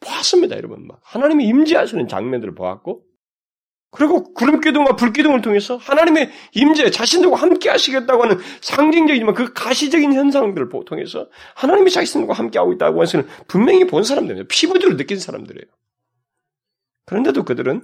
보았습니다, 0.00 0.56
여러분. 0.56 0.86
막 0.86 1.00
하나님이 1.02 1.46
임재하시는 1.46 2.06
장면들을 2.08 2.54
보았고, 2.54 3.04
그리고 3.90 4.32
구름 4.34 4.60
기둥과 4.60 4.94
불 4.94 5.12
기둥을 5.12 5.40
통해서 5.42 5.76
하나님의 5.76 6.30
임재, 6.52 6.90
자신들과 6.90 7.36
함께 7.36 7.70
하시겠다고 7.70 8.22
하는 8.22 8.38
상징적이지만 8.60 9.34
그 9.34 9.52
가시적인 9.52 10.12
현상들을 10.12 10.68
통해서 10.86 11.28
하나님이 11.56 11.90
자신들과 11.90 12.34
함께 12.34 12.58
하고 12.58 12.72
있다고 12.72 13.02
하는 13.02 13.26
분명히 13.48 13.86
본 13.86 14.04
사람들이에요. 14.04 14.44
피부대로 14.46 14.96
느낀 14.96 15.18
사람들이에요. 15.18 15.66
그런데도 17.10 17.44
그들은 17.44 17.82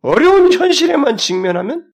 어려운 0.00 0.50
현실에만 0.50 1.18
직면하면 1.18 1.92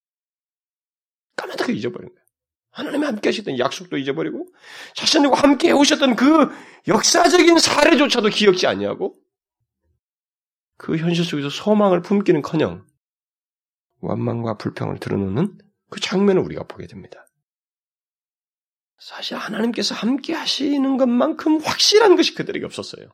까마득하게 1.35 1.73
잊어버린 1.73 2.07
거예요. 2.07 2.25
하나님이 2.71 3.05
함께 3.05 3.27
하셨던 3.27 3.59
약속도 3.59 3.97
잊어버리고 3.97 4.47
자신들과 4.95 5.37
함께 5.37 5.67
해오셨던 5.69 6.15
그 6.15 6.49
역사적인 6.87 7.59
사례조차도 7.59 8.29
기억지 8.29 8.67
아니하고 8.67 9.17
그 10.77 10.95
현실 10.95 11.25
속에서 11.25 11.49
소망을 11.49 12.01
품기는커녕 12.01 12.85
원망과 13.99 14.55
불평을 14.57 15.01
드러놓는 15.01 15.57
그 15.89 15.99
장면을 15.99 16.41
우리가 16.41 16.63
보게 16.63 16.87
됩니다. 16.87 17.25
사실 18.97 19.35
하나님께서 19.35 19.93
함께 19.93 20.33
하시는 20.33 20.95
것만큼 20.95 21.59
확실한 21.59 22.15
것이 22.15 22.33
그들에게 22.33 22.65
없었어요. 22.65 23.09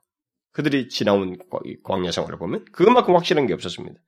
그들이 0.51 0.89
지나온 0.89 1.37
광야 1.83 2.11
생활을 2.11 2.37
보면 2.37 2.65
그것만큼 2.71 3.15
확실한 3.15 3.47
게 3.47 3.53
없었습니다. 3.53 3.99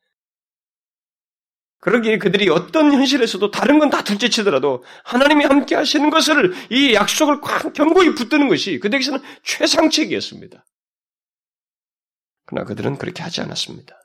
그러기에 1.79 2.17
그들이 2.17 2.47
어떤 2.49 2.93
현실에서도 2.93 3.51
다른 3.51 3.77
건 3.77 3.89
다 3.89 4.03
둘째치더라도 4.03 4.84
하나님이 5.03 5.43
함께 5.43 5.75
하시는 5.75 6.10
것을 6.10 6.53
이 6.69 6.93
약속을 6.93 7.41
견고히 7.73 8.15
붙드는 8.15 8.47
것이 8.47 8.79
그들에게서는 8.79 9.19
최상책이었습니다. 9.43 10.65
그러나 12.45 12.65
그들은 12.65 12.97
그렇게 12.97 13.21
하지 13.21 13.41
않았습니다. 13.41 13.95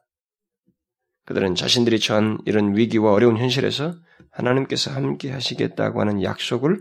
그들은 1.27 1.55
자신들이 1.55 2.01
처한 2.01 2.39
이런 2.47 2.77
위기와 2.77 3.13
어려운 3.13 3.37
현실에서 3.37 3.95
하나님께서 4.33 4.91
함께 4.91 5.31
하시겠다고 5.31 6.01
하는 6.01 6.23
약속을 6.23 6.81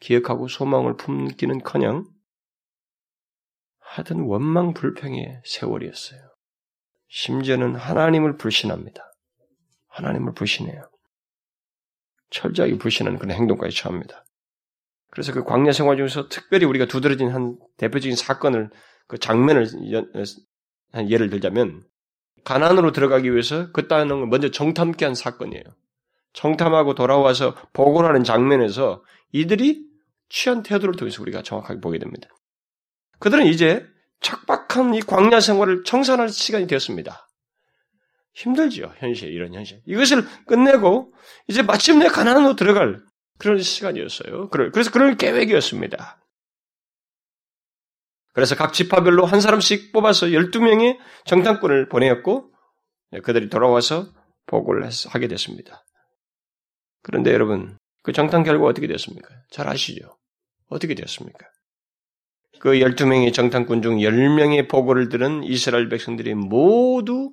기억하고 0.00 0.46
소망을 0.46 0.96
품기는 0.96 1.62
커녕 1.62 2.06
하던 3.98 4.20
원망 4.20 4.74
불평의 4.74 5.42
세월이었어요. 5.44 6.20
심지어는 7.08 7.74
하나님을 7.74 8.36
불신합니다. 8.36 9.02
하나님을 9.88 10.34
불신해요. 10.34 10.88
철저하게 12.30 12.78
불신하는 12.78 13.18
그런 13.18 13.36
행동까지 13.36 13.76
처합니다. 13.76 14.24
그래서 15.10 15.32
그 15.32 15.42
광야 15.42 15.72
생활 15.72 15.96
중에서 15.96 16.28
특별히 16.28 16.66
우리가 16.66 16.86
두드러진 16.86 17.30
한 17.30 17.58
대표적인 17.78 18.14
사건을 18.14 18.70
그 19.06 19.18
장면을 19.18 19.66
한 20.92 21.10
예를 21.10 21.30
들자면 21.30 21.82
가난으로 22.44 22.92
들어가기 22.92 23.32
위해서 23.32 23.72
그 23.72 23.88
땅을 23.88 24.26
먼저 24.26 24.50
정탐케 24.50 25.04
한 25.04 25.14
사건이에요. 25.14 25.64
정탐하고 26.34 26.94
돌아와서 26.94 27.56
보고를 27.72 28.10
하는 28.10 28.22
장면에서 28.22 29.02
이들이 29.32 29.88
취한 30.28 30.62
태도를 30.62 30.94
통해서 30.94 31.22
우리가 31.22 31.42
정확하게 31.42 31.80
보게 31.80 31.98
됩니다. 31.98 32.28
그들은 33.18 33.46
이제 33.46 33.86
척박한 34.20 34.94
이 34.94 35.00
광야 35.00 35.40
생활을 35.40 35.84
청산할 35.84 36.28
시간이 36.28 36.66
되었습니다. 36.66 37.28
힘들지요, 38.34 38.94
현실, 38.98 39.32
이런 39.32 39.54
현실. 39.54 39.80
이것을 39.86 40.24
끝내고, 40.46 41.12
이제 41.48 41.62
마침내 41.62 42.08
가난으로 42.08 42.54
들어갈 42.54 43.00
그런 43.38 43.60
시간이었어요. 43.60 44.48
그래서 44.50 44.90
그런 44.90 45.16
계획이었습니다. 45.16 46.24
그래서 48.32 48.54
각 48.54 48.72
지파별로 48.72 49.26
한 49.26 49.40
사람씩 49.40 49.92
뽑아서 49.92 50.26
12명의 50.26 50.98
정탐꾼을 51.24 51.88
보내었고, 51.88 52.52
그들이 53.24 53.48
돌아와서 53.48 54.12
보고를 54.46 54.88
하게 55.08 55.26
됐습니다. 55.28 55.84
그런데 57.02 57.32
여러분, 57.32 57.76
그 58.02 58.12
정탐 58.12 58.44
결과 58.44 58.66
어떻게 58.66 58.86
됐습니까? 58.86 59.28
잘 59.50 59.68
아시죠? 59.68 60.16
어떻게 60.68 60.94
되었습니까? 60.94 61.46
그 62.60 62.70
12명의 62.70 63.32
정탐꾼 63.32 63.82
중 63.82 63.98
10명의 63.98 64.68
보고를 64.68 65.08
들은 65.08 65.44
이스라엘 65.44 65.88
백성들이 65.88 66.34
모두 66.34 67.32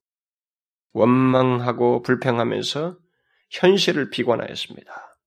원망하고 0.94 2.02
불평하면서 2.02 2.98
현실을 3.52 4.10
비관하였습니다. 4.10 5.20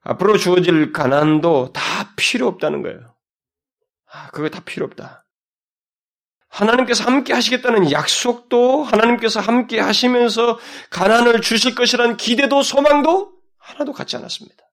앞으로 0.00 0.36
주어질 0.36 0.92
가난도 0.92 1.72
다 1.72 1.82
필요 2.16 2.46
없다는 2.46 2.82
거예요. 2.82 3.14
아, 4.10 4.30
그거 4.30 4.48
다 4.48 4.60
필요 4.64 4.86
없다. 4.86 5.24
하나님께서 6.48 7.04
함께 7.04 7.32
하시겠다는 7.34 7.92
약속도 7.92 8.82
하나님께서 8.82 9.40
함께 9.40 9.78
하시면서 9.78 10.58
가난을 10.90 11.42
주실 11.42 11.74
것이라는 11.74 12.16
기대도 12.16 12.62
소망도 12.62 13.32
하나도 13.58 13.92
갖지 13.92 14.16
않았습니다. 14.16 14.67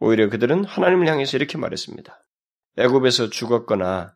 오히려 0.00 0.28
그들은 0.28 0.64
하나님을 0.64 1.06
향해서 1.06 1.36
이렇게 1.36 1.58
말했습니다. 1.58 2.18
애굽에서 2.78 3.30
죽었거나 3.30 4.14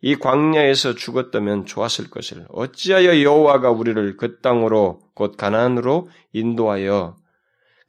이 0.00 0.16
광야에서 0.16 0.94
죽었다면 0.94 1.64
좋았을 1.64 2.10
것을 2.10 2.46
어찌하여 2.50 3.22
여호와가 3.22 3.70
우리를 3.70 4.18
그 4.18 4.40
땅으로 4.40 5.00
곧 5.14 5.36
가나안으로 5.36 6.10
인도하여 6.32 7.16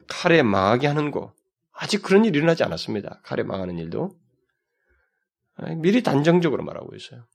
칼에 0.08 0.42
망하게 0.42 0.86
하는고 0.86 1.32
아직 1.72 2.02
그런 2.02 2.24
일이 2.24 2.38
일어나지 2.38 2.64
않았습니다. 2.64 3.20
칼에 3.22 3.42
망하는 3.42 3.76
일도 3.76 4.16
미리 5.76 6.02
단정적으로 6.02 6.64
말하고 6.64 6.96
있어요. 6.96 7.26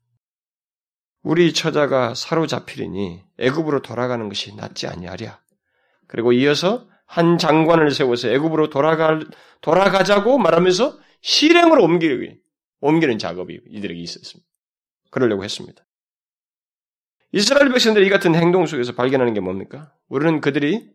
우리 1.21 1.53
처자가 1.53 2.15
사로잡히리니 2.15 3.23
애굽으로 3.37 3.83
돌아가는 3.83 4.27
것이 4.27 4.55
낫지 4.55 4.87
아니하랴. 4.87 5.39
그리고 6.07 6.33
이어서 6.33 6.87
한 7.11 7.37
장관을 7.37 7.91
세워서 7.91 8.29
애굽으로 8.29 8.69
돌아가 8.69 9.19
돌아가자고 9.59 10.37
말하면서 10.37 10.97
실행으로 11.19 11.83
옮기기 11.83 12.37
옮기는 12.79 13.19
작업이 13.19 13.59
이들에게 13.67 13.99
있었습니다. 13.99 14.49
그러려고 15.09 15.43
했습니다. 15.43 15.83
이스라엘 17.33 17.69
백성들이 17.69 18.07
이 18.07 18.09
같은 18.09 18.33
행동 18.33 18.65
속에서 18.65 18.93
발견하는 18.93 19.33
게 19.33 19.41
뭡니까? 19.41 19.93
우리는 20.07 20.39
그들이 20.39 20.89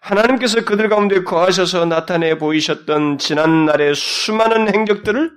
하나님께서 0.00 0.64
그들 0.64 0.88
가운데 0.88 1.24
거하셔서 1.24 1.86
나타내 1.86 2.38
보이셨던 2.38 3.18
지난날의 3.18 3.96
수많은 3.96 4.72
행적들을 4.72 5.32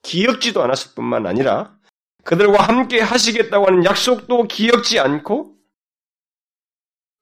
기억지도 0.00 0.62
않았을 0.62 0.94
뿐만 0.94 1.26
아니라 1.26 1.76
그들과 2.24 2.62
함께 2.62 3.00
하시겠다고 3.00 3.66
하는 3.66 3.84
약속도 3.84 4.44
기억지 4.44 4.98
않고 4.98 5.54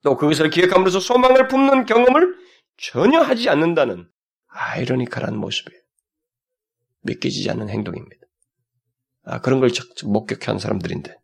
또 0.05 0.15
그것을 0.15 0.49
기억함으로써 0.49 1.01
소망을 1.01 1.49
품는 1.49 1.85
경험을 1.85 2.44
전혀 2.77 3.21
하지 3.21 3.49
않는다는 3.49 4.09
아이러니컬한 4.47 5.37
모습이에요. 5.37 5.81
믿기지 7.01 7.49
않는 7.51 7.69
행동입니다. 7.69 8.25
아, 9.23 9.41
그런 9.41 9.59
걸 9.59 9.69
목격한 10.03 10.59
사람들인데 10.59 11.15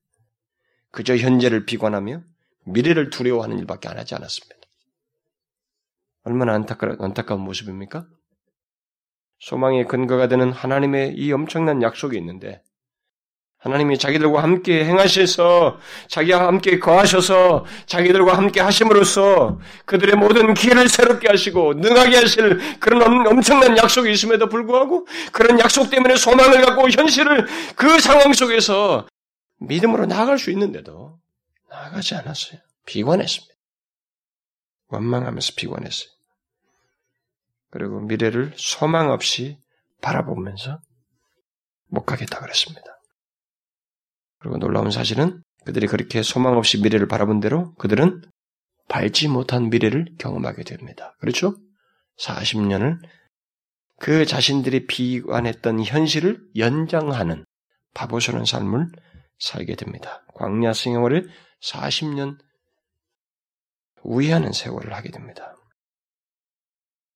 그저 0.92 1.16
현재를 1.16 1.66
비관하며 1.66 2.24
미래를 2.66 3.10
두려워하는 3.10 3.60
일밖에 3.60 3.90
안 3.90 3.98
하지 3.98 4.16
않았습니다. 4.16 4.56
얼마나 6.24 6.54
안타까, 6.54 6.96
안타까운 7.00 7.42
모습입니까? 7.42 8.08
소망의 9.40 9.88
근거가 9.88 10.28
되는 10.28 10.52
하나님의 10.52 11.16
이 11.16 11.32
엄청난 11.32 11.82
약속이 11.82 12.16
있는데 12.18 12.64
하나님이 13.62 14.00
자기들과 14.00 14.42
함께 14.42 14.84
행하셔서 14.86 15.78
자기와 16.08 16.48
함께 16.48 16.80
거하셔서 16.80 17.66
자기들과 17.86 18.36
함께 18.36 18.60
하심으로써 18.60 19.60
그들의 19.86 20.16
모든 20.16 20.56
기회를 20.56 20.90
새롭게 20.90 21.28
하시고 21.30 21.76
능하게 21.76 22.16
하실 22.18 22.80
그런 22.80 23.28
엄청난 23.28 23.78
약속이 23.78 24.12
있음에도 24.12 24.50
불구하고 24.50 25.06
그런 25.32 25.60
약속 25.60 25.92
때문에 25.92 26.16
소망을 26.16 26.62
갖고 26.62 26.90
현실을 26.90 27.46
그 27.76 28.00
상황 28.00 28.34
속에서 28.34 29.06
믿음으로 29.60 30.08
나아갈 30.08 30.40
수 30.40 30.50
있는데도 30.50 31.20
나아가지 31.70 32.16
않았어요. 32.16 32.60
비관했습니다. 32.88 33.54
원망하면서 34.88 35.54
비관했어요. 35.56 36.10
그리고 37.70 38.00
미래를 38.02 38.54
소망 38.56 39.12
없이 39.12 39.60
바라보면서 40.02 40.80
못 41.90 42.06
가겠다 42.06 42.40
그랬습니다. 42.40 43.01
그리고 44.42 44.58
놀라운 44.58 44.92
사실은 44.92 45.42
그들이 45.66 45.88
그렇게 45.88 46.24
소망 46.24 46.58
없이 46.58 46.82
미래를 46.82 47.08
바라본 47.08 47.40
대로 47.40 47.74
그들은 47.76 48.22
밟지 48.90 49.28
못한 49.28 49.70
미래를 49.70 50.16
경험하게 50.18 50.64
됩니다. 50.64 51.16
그렇죠? 51.20 51.56
40년을 52.20 53.00
그 54.00 54.26
자신들이 54.26 54.88
비관했던 54.88 55.84
현실을 55.84 56.42
연장하는 56.58 57.46
바보스러운 57.94 58.46
삶을 58.46 58.88
살게 59.38 59.76
됩니다. 59.76 60.26
광야 60.34 60.74
생활을 60.74 61.30
40년 61.62 62.38
우회하는 64.04 64.52
세월을 64.52 64.94
하게 64.94 65.12
됩니다. 65.12 65.56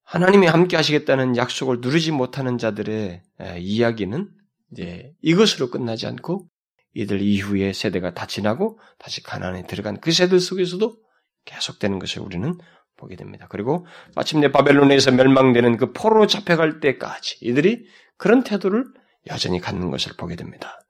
하나님이 0.04 0.46
함께 0.46 0.76
하시겠다는 0.76 1.36
약속을 1.36 1.80
누리지 1.80 2.12
못하는 2.12 2.58
자들의 2.58 3.22
이야기는 3.58 4.30
이제 4.70 5.12
이것으로 5.22 5.70
끝나지 5.70 6.06
않고 6.06 6.48
이들 6.96 7.20
이후의 7.20 7.74
세대가 7.74 8.14
다 8.14 8.26
지나고 8.26 8.78
다시 8.98 9.22
가난에 9.22 9.66
들어간 9.66 10.00
그 10.00 10.12
세대 10.12 10.38
속에서도 10.38 10.96
계속되는 11.44 11.98
것을 11.98 12.22
우리는 12.22 12.58
보게 12.96 13.16
됩니다. 13.16 13.46
그리고 13.50 13.86
마침내 14.14 14.50
바벨론에서 14.50 15.12
멸망되는 15.12 15.76
그 15.76 15.92
포로 15.92 16.26
잡혀갈 16.26 16.80
때까지 16.80 17.38
이들이 17.42 17.84
그런 18.16 18.42
태도를 18.42 18.84
여전히 19.28 19.60
갖는 19.60 19.90
것을 19.90 20.12
보게 20.16 20.36
됩니다. 20.36 20.80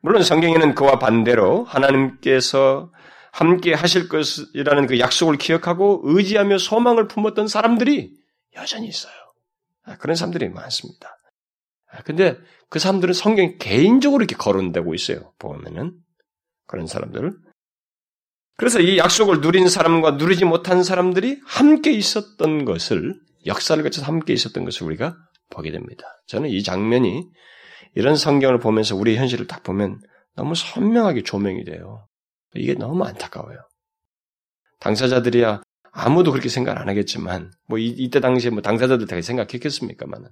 물론 0.00 0.24
성경에는 0.24 0.74
그와 0.74 0.98
반대로 0.98 1.64
하나님께서 1.64 2.90
함께 3.30 3.74
하실 3.74 4.08
것이라는 4.08 4.86
그 4.88 4.98
약속을 4.98 5.38
기억하고 5.38 6.00
의지하며 6.02 6.58
소망을 6.58 7.06
품었던 7.06 7.46
사람들이 7.46 8.12
여전히 8.56 8.88
있어요. 8.88 9.12
아, 9.84 9.96
그런 9.98 10.16
사람들이 10.16 10.48
많습니다. 10.48 11.16
아, 11.92 12.02
근데 12.02 12.36
그 12.70 12.78
사람들은 12.78 13.14
성경이 13.14 13.58
개인적으로 13.58 14.22
이렇게 14.22 14.36
거론되고 14.36 14.94
있어요. 14.94 15.32
보면은. 15.38 15.94
그런 16.66 16.86
사람들을. 16.86 17.32
그래서 18.56 18.80
이 18.80 18.98
약속을 18.98 19.40
누린 19.40 19.68
사람과 19.68 20.12
누리지 20.12 20.44
못한 20.44 20.82
사람들이 20.82 21.40
함께 21.46 21.92
있었던 21.92 22.64
것을, 22.64 23.14
역사를 23.46 23.82
거쳐서 23.82 24.06
함께 24.06 24.32
있었던 24.32 24.64
것을 24.64 24.86
우리가 24.86 25.16
보게 25.50 25.70
됩니다. 25.70 26.04
저는 26.26 26.50
이 26.50 26.62
장면이 26.62 27.24
이런 27.94 28.16
성경을 28.16 28.58
보면서 28.58 28.96
우리의 28.96 29.16
현실을 29.16 29.46
딱 29.46 29.62
보면 29.62 30.00
너무 30.34 30.54
선명하게 30.54 31.22
조명이 31.22 31.64
돼요. 31.64 32.06
이게 32.54 32.74
너무 32.74 33.04
안타까워요. 33.04 33.58
당사자들이야 34.80 35.62
아무도 35.92 36.32
그렇게 36.32 36.48
생각 36.48 36.78
안 36.78 36.88
하겠지만, 36.88 37.50
뭐 37.66 37.78
이, 37.78 38.10
때 38.10 38.20
당시에 38.20 38.50
뭐 38.50 38.60
당사자들 38.60 39.06
다 39.06 39.20
생각했겠습니까만은. 39.20 40.28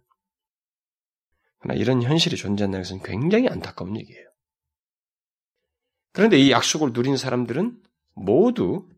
이런 1.74 2.02
현실이 2.02 2.36
존재한다는 2.36 2.82
것은 2.82 3.02
굉장히 3.02 3.48
안타까운 3.48 3.96
얘기예요. 3.96 4.26
그런데 6.12 6.38
이 6.38 6.50
약속을 6.50 6.90
누린 6.92 7.16
사람들은 7.16 7.76
모두 8.14 8.88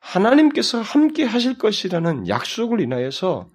하나님께서 0.00 0.80
함께 0.80 1.24
하실 1.24 1.56
것이라는 1.56 2.28
약속을 2.28 2.80
인하여서 2.80 3.50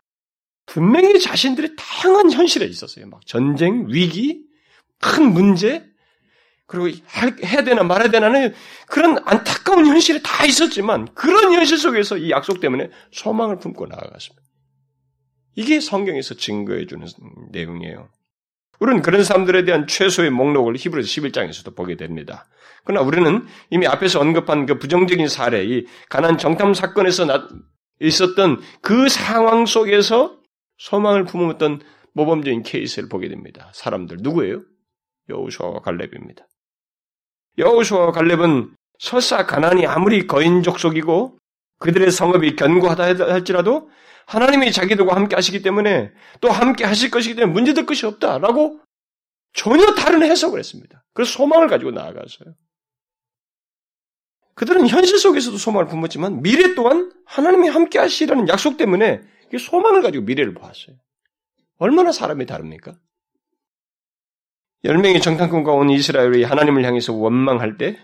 분명히 0.66 1.20
자신들의 1.20 1.76
다양한 1.78 2.32
현실에 2.32 2.66
있었어요. 2.66 3.08
막 3.08 3.26
전쟁, 3.26 3.88
위기, 3.90 4.44
큰 5.00 5.34
문제, 5.34 5.90
그리고 6.70 6.96
해야 7.44 7.64
되나 7.64 7.84
말아야 7.84 8.12
되나는 8.12 8.54
그런 8.88 9.18
안타까운 9.26 9.88
현실이 9.88 10.22
다 10.24 10.46
있었지만 10.46 11.14
그런 11.16 11.54
현실 11.54 11.80
속에서 11.80 12.18
이 12.18 12.30
약속 12.30 12.60
때문에 12.60 12.92
소망을 13.12 13.58
품고 13.58 13.88
나아갔습니다. 13.88 14.48
이게 15.56 15.80
성경에서 15.80 16.36
증거해 16.36 16.86
주는 16.86 17.08
내용이에요. 17.52 18.10
우리는 18.80 19.02
그런 19.02 19.24
사람들에 19.24 19.66
대한 19.66 19.88
최소의 19.88 20.30
목록을 20.30 20.76
히브리서 20.78 21.08
11장에서도 21.08 21.76
보게 21.76 21.96
됩니다. 21.96 22.48
그러나 22.86 23.06
우리는 23.06 23.46
이미 23.70 23.88
앞에서 23.88 24.20
언급한 24.20 24.66
그 24.66 24.80
부정적인 24.80 25.28
사례, 25.28 25.66
이 25.66 25.86
가난 26.10 26.38
정탐 26.38 26.74
사건에서 26.74 27.26
있었던 28.00 28.62
그 28.82 29.10
상황 29.10 29.66
속에서 29.66 30.38
소망을 30.78 31.26
품었던 31.26 31.82
모범적인 32.14 32.64
케이스를 32.64 33.10
보게 33.10 33.28
됩니다. 33.28 33.70
사람들 33.74 34.18
누구예요? 34.22 34.62
여우수아와 35.30 35.82
갈렙입니다. 35.82 36.48
여우수아와 37.58 38.12
갈렙은 38.12 38.72
설사 38.98 39.46
가난이 39.46 39.86
아무리 39.86 40.26
거인 40.26 40.64
족속이고 40.64 41.38
그들의 41.80 42.12
성업이 42.12 42.56
견고하다 42.56 43.04
할지라도 43.32 43.90
하나님이 44.30 44.72
자기들과 44.72 45.16
함께 45.16 45.36
하시기 45.36 45.64
때문에 45.64 46.12
또 46.40 46.52
함께 46.52 46.86
하실 46.86 47.10
것이기 47.10 47.36
때문에 47.36 47.52
문제될 47.52 47.88
것이 47.88 48.06
없다라고 48.06 48.80
전혀 49.54 49.96
다른 49.96 50.22
해석을 50.22 50.60
했습니다. 50.60 51.04
그래서 51.14 51.32
소망을 51.32 51.68
가지고 51.68 51.90
나아갔어요. 51.90 52.54
그들은 54.54 54.88
현실 54.88 55.18
속에서도 55.18 55.58
소망을 55.58 55.88
품었지만 55.88 56.44
미래 56.44 56.76
또한 56.76 57.12
하나님이 57.26 57.70
함께 57.70 57.98
하시라는 57.98 58.48
약속 58.50 58.78
때문에 58.78 59.22
소망을 59.58 60.04
가지고 60.04 60.26
미래를 60.26 60.54
보았어요. 60.54 60.96
얼마나 61.78 62.12
사람이 62.12 62.46
다릅니까? 62.46 62.94
열 64.84 65.00
명의 65.00 65.22
정탐꾼과 65.22 65.74
온 65.74 65.90
이스라엘이 65.90 66.44
하나님을 66.44 66.86
향해서 66.86 67.14
원망할 67.14 67.78
때 67.78 67.98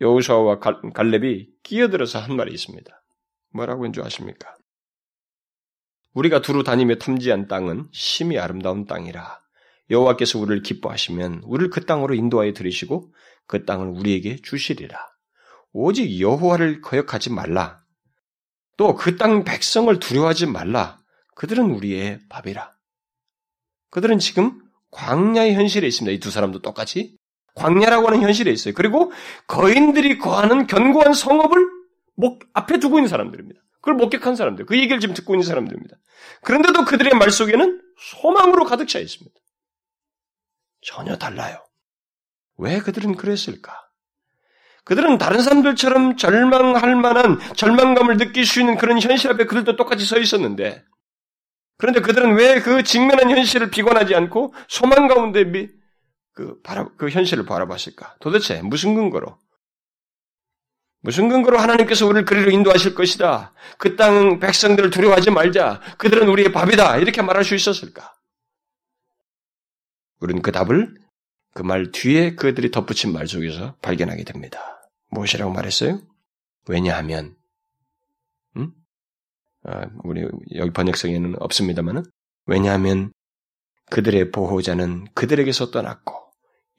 여우수아와 0.00 0.58
갈렙이 0.58 1.46
끼어들어서 1.62 2.18
한 2.18 2.34
말이 2.34 2.52
있습니다. 2.52 3.04
뭐라고 3.52 3.84
한 3.84 3.92
줄 3.92 4.02
아십니까? 4.02 4.57
우리가 6.18 6.42
두루 6.42 6.64
다니며 6.64 6.96
탐지한 6.96 7.46
땅은 7.46 7.88
심히 7.92 8.38
아름다운 8.38 8.86
땅이라. 8.86 9.40
여호와께서 9.90 10.38
우리를 10.40 10.62
기뻐하시면 10.62 11.42
우리를 11.44 11.70
그 11.70 11.86
땅으로 11.86 12.14
인도하여 12.14 12.52
들이시고 12.52 13.12
그 13.46 13.64
땅을 13.64 13.86
우리에게 13.86 14.36
주시리라. 14.42 14.98
오직 15.72 16.20
여호와를 16.20 16.80
거역하지 16.80 17.30
말라. 17.30 17.78
또 18.76 18.94
그 18.96 19.16
땅 19.16 19.44
백성을 19.44 19.96
두려워하지 19.98 20.46
말라. 20.46 20.98
그들은 21.36 21.70
우리의 21.70 22.20
밥이라. 22.28 22.72
그들은 23.90 24.18
지금 24.18 24.60
광야의 24.90 25.54
현실에 25.54 25.86
있습니다. 25.86 26.12
이 26.16 26.18
두 26.20 26.30
사람도 26.30 26.62
똑같이 26.62 27.16
광야라고 27.54 28.08
하는 28.08 28.22
현실에 28.22 28.50
있어요. 28.50 28.74
그리고 28.74 29.12
거인들이 29.46 30.18
거하는 30.18 30.66
견고한 30.66 31.12
성읍을 31.14 31.66
목 32.16 32.40
앞에 32.54 32.78
두고 32.80 32.98
있는 32.98 33.08
사람들입니다. 33.08 33.60
그걸 33.80 33.94
목격한 33.94 34.36
사람들, 34.36 34.66
그 34.66 34.76
얘기를 34.76 35.00
지금 35.00 35.14
듣고 35.14 35.34
있는 35.34 35.46
사람들입니다. 35.46 35.96
그런데도 36.42 36.84
그들의 36.84 37.14
말 37.14 37.30
속에는 37.30 37.80
소망으로 37.98 38.64
가득 38.64 38.88
차 38.88 38.98
있습니다. 38.98 39.38
전혀 40.82 41.16
달라요. 41.16 41.64
왜 42.56 42.78
그들은 42.80 43.16
그랬을까? 43.16 43.72
그들은 44.84 45.18
다른 45.18 45.42
사람들처럼 45.42 46.16
절망할 46.16 46.96
만한 46.96 47.38
절망감을 47.56 48.16
느낄 48.16 48.46
수 48.46 48.60
있는 48.60 48.76
그런 48.78 49.00
현실 49.00 49.30
앞에 49.30 49.44
그들도 49.44 49.76
똑같이 49.76 50.04
서 50.04 50.18
있었는데 50.18 50.82
그런데 51.76 52.00
그들은 52.00 52.36
왜 52.36 52.60
그 52.60 52.82
직면한 52.82 53.30
현실을 53.30 53.70
비관하지 53.70 54.14
않고 54.14 54.54
소망 54.66 55.06
가운데 55.06 55.44
미, 55.44 55.68
그, 56.32 56.60
바라, 56.62 56.88
그 56.96 57.08
현실을 57.10 57.44
바라봤을까? 57.44 58.16
도대체 58.20 58.62
무슨 58.62 58.94
근거로? 58.94 59.38
무슨 61.00 61.28
근거로 61.28 61.58
하나님께서 61.58 62.06
우리를 62.06 62.24
그리로 62.24 62.50
인도하실 62.50 62.94
것이다. 62.94 63.52
그 63.78 63.96
땅 63.96 64.40
백성들을 64.40 64.90
두려워하지 64.90 65.30
말자. 65.30 65.80
그들은 65.98 66.28
우리의 66.28 66.52
밥이다. 66.52 66.98
이렇게 66.98 67.22
말할 67.22 67.44
수 67.44 67.54
있었을까? 67.54 68.14
우리는 70.20 70.42
그 70.42 70.52
답을 70.52 70.94
그 71.54 71.62
말 71.62 71.90
뒤에 71.90 72.34
그들이 72.36 72.70
덧붙인 72.70 73.12
말 73.12 73.26
속에서 73.26 73.76
발견하게 73.82 74.24
됩니다. 74.24 74.60
무엇이라고 75.10 75.50
말했어요? 75.52 76.00
왜냐하면, 76.68 77.34
음? 78.56 78.72
아, 79.64 79.86
우리 80.04 80.24
여기 80.54 80.70
번역성에는 80.70 81.36
없습니다만은 81.40 82.04
왜냐하면 82.46 83.12
그들의 83.90 84.30
보호자는 84.30 85.06
그들에게서 85.14 85.70
떠났고 85.70 86.14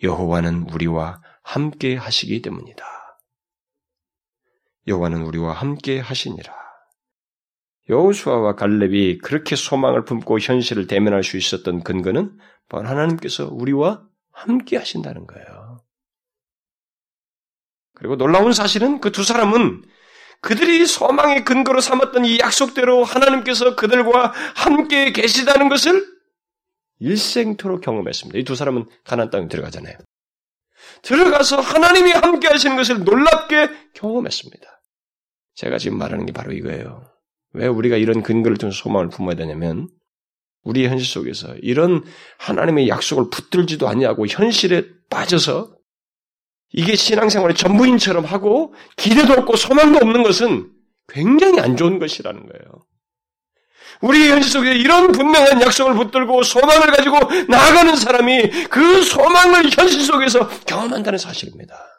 여호와는 0.03 0.69
우리와 0.71 1.21
함께 1.43 1.95
하시기 1.97 2.41
때문이다. 2.41 2.85
여호와는 4.89 5.21
우리와 5.23 5.53
함께 5.53 5.99
하시니라. 5.99 6.53
여호수아와 7.89 8.55
갈렙이 8.55 9.19
그렇게 9.19 9.55
소망을 9.55 10.05
품고 10.05 10.39
현실을 10.39 10.87
대면할 10.87 11.23
수 11.23 11.37
있었던 11.37 11.83
근거는 11.83 12.37
바로 12.67 12.87
하나님께서 12.87 13.47
우리와 13.51 14.03
함께 14.31 14.77
하신다는 14.77 15.25
거예요. 15.27 15.81
그리고 17.95 18.15
놀라운 18.15 18.53
사실은 18.53 18.99
그 19.01 19.11
두 19.11 19.23
사람은 19.23 19.83
그들이 20.41 20.85
소망의 20.85 21.43
근거로 21.43 21.81
삼았던 21.81 22.25
이 22.25 22.39
약속대로 22.39 23.03
하나님께서 23.03 23.75
그들과 23.75 24.31
함께 24.55 25.11
계시다는 25.11 25.67
것을 25.67 26.05
일생토록 26.99 27.81
경험했습니다. 27.81 28.39
이 28.39 28.43
두 28.43 28.55
사람은 28.55 28.85
가나안 29.03 29.29
땅에 29.31 29.47
들어가잖아요. 29.47 29.95
들어가서 31.01 31.59
하나님이 31.59 32.11
함께 32.11 32.47
하시는 32.47 32.75
것을 32.77 33.03
놀랍게 33.03 33.69
경험했습니다. 33.95 34.78
제가 35.59 35.77
지금 35.77 35.97
말하는 35.97 36.25
게 36.25 36.31
바로 36.31 36.53
이거예요. 36.53 37.03
왜 37.51 37.67
우리가 37.67 37.97
이런 37.97 38.23
근거를 38.23 38.55
둔 38.55 38.71
소망을 38.71 39.09
품어야 39.09 39.35
되냐면 39.35 39.89
우리의 40.63 40.87
현실 40.87 41.05
속에서 41.05 41.53
이런 41.61 42.01
하나님의 42.37 42.87
약속을 42.87 43.25
붙들지도 43.29 43.89
아니하고 43.89 44.25
현실에 44.27 44.85
빠져서 45.09 45.75
이게 46.71 46.95
신앙생활의 46.95 47.57
전부인처럼 47.57 48.23
하고 48.23 48.73
기대도 48.95 49.33
없고 49.33 49.57
소망도 49.57 49.97
없는 49.97 50.23
것은 50.23 50.71
굉장히 51.09 51.59
안 51.59 51.75
좋은 51.75 51.99
것이라는 51.99 52.39
거예요. 52.39 52.85
우리 54.01 54.29
현실 54.29 54.51
속에 54.51 54.75
이런 54.75 55.11
분명한 55.11 55.61
약속을 55.61 55.93
붙들고 55.95 56.43
소망을 56.43 56.87
가지고 56.91 57.17
나아가는 57.49 57.97
사람이 57.97 58.49
그 58.69 59.01
소망을 59.01 59.69
현실 59.69 60.03
속에서 60.03 60.47
경험한다는 60.65 61.19
사실입니다. 61.19 61.98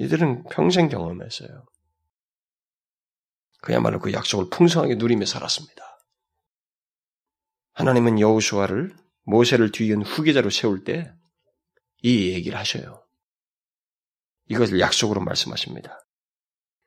이들은 0.00 0.44
평생 0.50 0.88
경험했어요. 0.88 1.64
그야말로 3.62 4.00
그 4.00 4.12
약속을 4.12 4.46
풍성하게 4.50 4.96
누리며 4.96 5.26
살았습니다. 5.26 5.82
하나님은 7.72 8.18
여우수아를 8.18 8.94
모세를 9.24 9.72
뒤이은 9.72 10.02
후계자로 10.02 10.50
세울 10.50 10.84
때 10.84 11.12
이 12.02 12.32
얘기를 12.32 12.58
하셔요. 12.58 13.02
이것을 14.48 14.80
약속으로 14.80 15.20
말씀하십니다. 15.20 16.00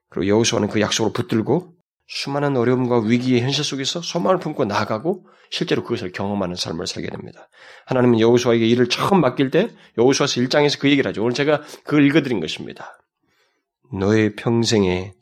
그리고 0.10 0.28
여우수아는 0.28 0.68
그 0.70 0.82
약속을 0.82 1.14
붙들고 1.14 1.74
수많은 2.08 2.58
어려움과 2.58 3.00
위기의 3.00 3.42
현실 3.42 3.64
속에서 3.64 4.02
소망을 4.02 4.40
품고 4.40 4.66
나아가고 4.66 5.26
실제로 5.50 5.84
그것을 5.84 6.12
경험하는 6.12 6.56
삶을 6.56 6.88
살게 6.88 7.10
됩니다. 7.10 7.48
하나님은 7.86 8.20
여우수아에게 8.20 8.68
일을 8.68 8.90
처음 8.90 9.22
맡길 9.22 9.52
때 9.52 9.70
여우수아서 9.98 10.42
1장에서 10.42 10.80
그 10.80 10.90
얘기를 10.90 11.08
하죠. 11.10 11.22
오늘 11.24 11.34
제가 11.34 11.62
그걸 11.84 12.06
읽어드린 12.06 12.40
것입니다. 12.40 12.98
너의 13.94 14.36
평생에 14.36 15.14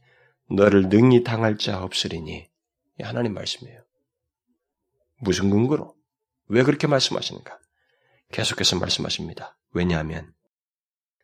너를 0.50 0.88
능히 0.88 1.24
당할 1.24 1.58
자 1.58 1.84
없으리니 1.84 2.48
하나님 3.02 3.34
말씀이에요. 3.34 3.84
무슨 5.20 5.50
근거로? 5.50 5.96
왜 6.48 6.64
그렇게 6.64 6.88
말씀하시는가? 6.88 7.60
계속해서 8.32 8.80
말씀하십니다. 8.80 9.58
왜냐하면 9.72 10.34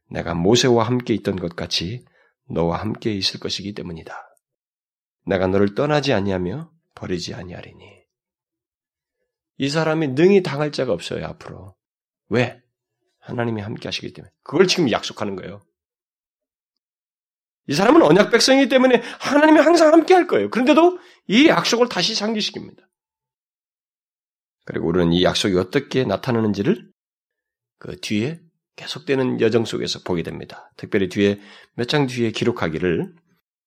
내가 0.10 0.34
모세와 0.34 0.86
함께 0.86 1.14
있던 1.14 1.38
것 1.38 1.56
같이 1.56 2.04
너와 2.50 2.82
함께 2.82 3.14
있을 3.14 3.40
것이기 3.40 3.74
때문이다. 3.74 4.14
내가 5.26 5.48
너를 5.48 5.74
떠나지 5.74 6.14
아니하며 6.14 6.72
버리지 6.96 7.34
아니하리니. 7.34 8.04
이 9.60 9.70
사람이 9.70 10.10
능히 10.10 10.44
당할 10.44 10.72
자가 10.72 10.92
없어요, 10.94 11.26
앞으로. 11.26 11.76
왜? 12.30 12.62
하나님이 13.20 13.62
함께 13.62 13.88
하시기 13.88 14.14
때문에. 14.14 14.32
그걸 14.44 14.68
지금 14.68 14.92
약속하는 14.92 15.36
거예요. 15.36 15.67
이 17.68 17.74
사람은 17.74 18.02
언약 18.02 18.32
백성이기 18.32 18.70
때문에 18.70 19.02
하나님이 19.20 19.60
항상 19.60 19.92
함께 19.92 20.14
할 20.14 20.28
거예요. 20.28 20.50
그런데도 20.50 21.00
이 21.28 21.48
약속을 21.48 21.90
다시 21.90 22.14
상기시킵니다. 22.14 22.80
그리고 24.66 24.88
우리는 24.88 25.14
이 25.14 25.24
약속이 25.24 25.58
어떻게 25.58 26.04
나타나는지를 26.04 26.90
그 27.80 28.00
뒤에 28.00 28.40
계속되는 28.76 29.42
여정 29.42 29.66
속에서 29.66 30.00
보게 30.04 30.24
됩니다. 30.24 30.72
특별히 30.78 31.10
뒤에 31.10 31.40
몇 31.76 31.88
장 31.88 32.08
뒤에 32.08 32.32
기록하기를 32.32 33.14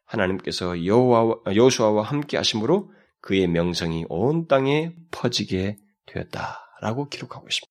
하나님께서 0.07 0.85
여호수아와 0.85 2.03
함께 2.03 2.37
하심으로 2.37 2.93
그의 3.21 3.47
명성이 3.49 4.05
온 4.09 4.47
땅에 4.47 4.95
퍼지게 5.11 5.77
되었다라고 6.07 7.09
기록하고 7.09 7.47
있습니다. 7.49 7.67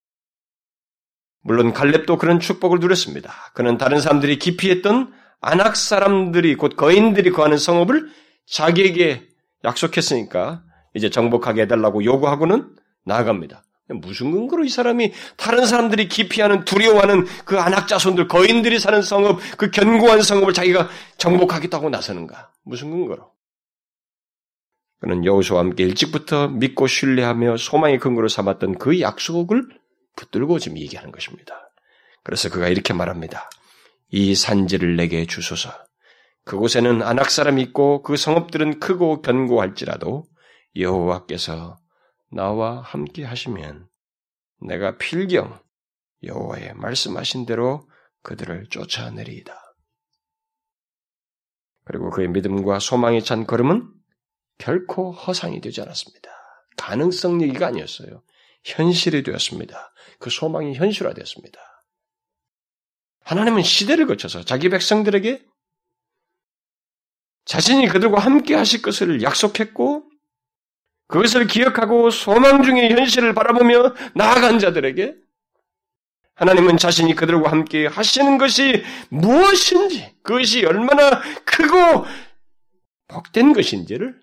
물론 1.42 1.74
갈렙도 1.74 2.18
그런 2.18 2.40
축복을 2.40 2.80
누렸습니다. 2.80 3.34
그는 3.54 3.78
다른 3.78 4.00
사람들이 4.00 4.38
기피했던 4.40 5.14
안악 5.42 5.76
사람들이 5.76 6.56
곧 6.56 6.76
거인들이 6.76 7.32
거하는 7.32 7.58
성읍을 7.58 8.10
자기에게 8.46 9.28
약속했으니까 9.64 10.64
이제 10.94 11.10
정복하게 11.10 11.64
해달라고 11.64 12.04
요구하고는 12.04 12.76
나아갑니다. 13.06 13.64
무슨 14.02 14.32
근거로 14.32 14.66
이 14.66 14.70
사람이 14.70 15.14
다른 15.36 15.66
사람들이 15.66 16.08
기피하는 16.10 16.64
두려워하는 16.64 17.26
그 17.46 17.60
안악자손들 17.60 18.28
거인들이 18.28 18.80
사는 18.80 19.02
성읍 19.02 19.40
그 19.58 19.72
견고한 19.72 20.22
성읍을 20.22 20.54
자기가 20.54 20.90
정복하겠다고 21.18 21.90
나서는가? 21.90 22.52
무슨 22.64 22.92
근거로? 22.92 23.32
그는 25.00 25.26
여호수와 25.26 25.62
함께 25.62 25.86
일찍부터 25.86 26.50
믿고 26.50 26.86
신뢰하며 26.86 27.58
소망의 27.58 28.00
근거로 28.00 28.28
삼았던 28.28 28.78
그 28.78 29.00
약속을 29.00 29.64
붙들고 30.18 30.60
지금 30.60 30.78
얘기하는 30.78 31.12
것입니다. 31.12 31.72
그래서 32.24 32.50
그가 32.50 32.68
이렇게 32.68 32.94
말합니다. 32.94 33.50
이 34.10 34.36
산지를 34.36 34.96
내게 34.96 35.26
주소서. 35.26 35.72
그곳에는 36.46 37.04
안악 37.04 37.30
사람이 37.30 37.62
있고 37.64 38.02
그 38.02 38.18
성읍들은 38.18 38.80
크고 38.80 39.22
견고할지라도 39.22 40.26
여호와께서 40.76 41.78
나와 42.32 42.82
함께 42.82 43.24
하시면 43.24 43.88
내가 44.62 44.98
필경 44.98 45.60
여호와의 46.24 46.74
말씀하신 46.76 47.46
대로 47.46 47.88
그들을 48.24 48.68
쫓아내리이다. 48.70 49.54
그리고 51.86 52.10
그의 52.10 52.28
믿음과 52.30 52.80
소망에 52.80 53.22
찬 53.22 53.46
걸음은 53.46 53.92
결코 54.58 55.12
허상이 55.12 55.62
되지 55.62 55.82
않았습니다. 55.82 56.30
가능성 56.78 57.42
얘기가 57.42 57.68
아니었어요. 57.68 58.24
현실이 58.64 59.24
되었습니다. 59.24 59.94
그 60.20 60.30
소망이 60.30 60.76
현실화되었습니다. 60.76 61.60
하나님은 63.30 63.62
시대를 63.62 64.08
거쳐서 64.08 64.44
자기 64.44 64.70
백성들에게 64.70 65.46
자신이 67.46 67.88
그들과 67.88 68.20
함께 68.20 68.56
하실 68.56 68.82
것을 68.82 69.22
약속했고 69.22 70.10
그것을 71.08 71.46
기억하고 71.46 72.10
소망 72.10 72.64
중의 72.64 72.92
현실을 72.92 73.36
바라보며 73.36 73.94
나아간 74.16 74.58
자들에게 74.58 75.16
하나님은 76.34 76.78
자신이 76.78 77.14
그들과 77.14 77.52
함께 77.52 77.86
하시는 77.86 78.40
것이 78.40 78.84
무엇인지, 79.10 80.16
그것이 80.24 80.66
얼마나 80.66 81.22
크고 81.46 82.06
복된 83.10 83.54
것인지를 83.54 84.20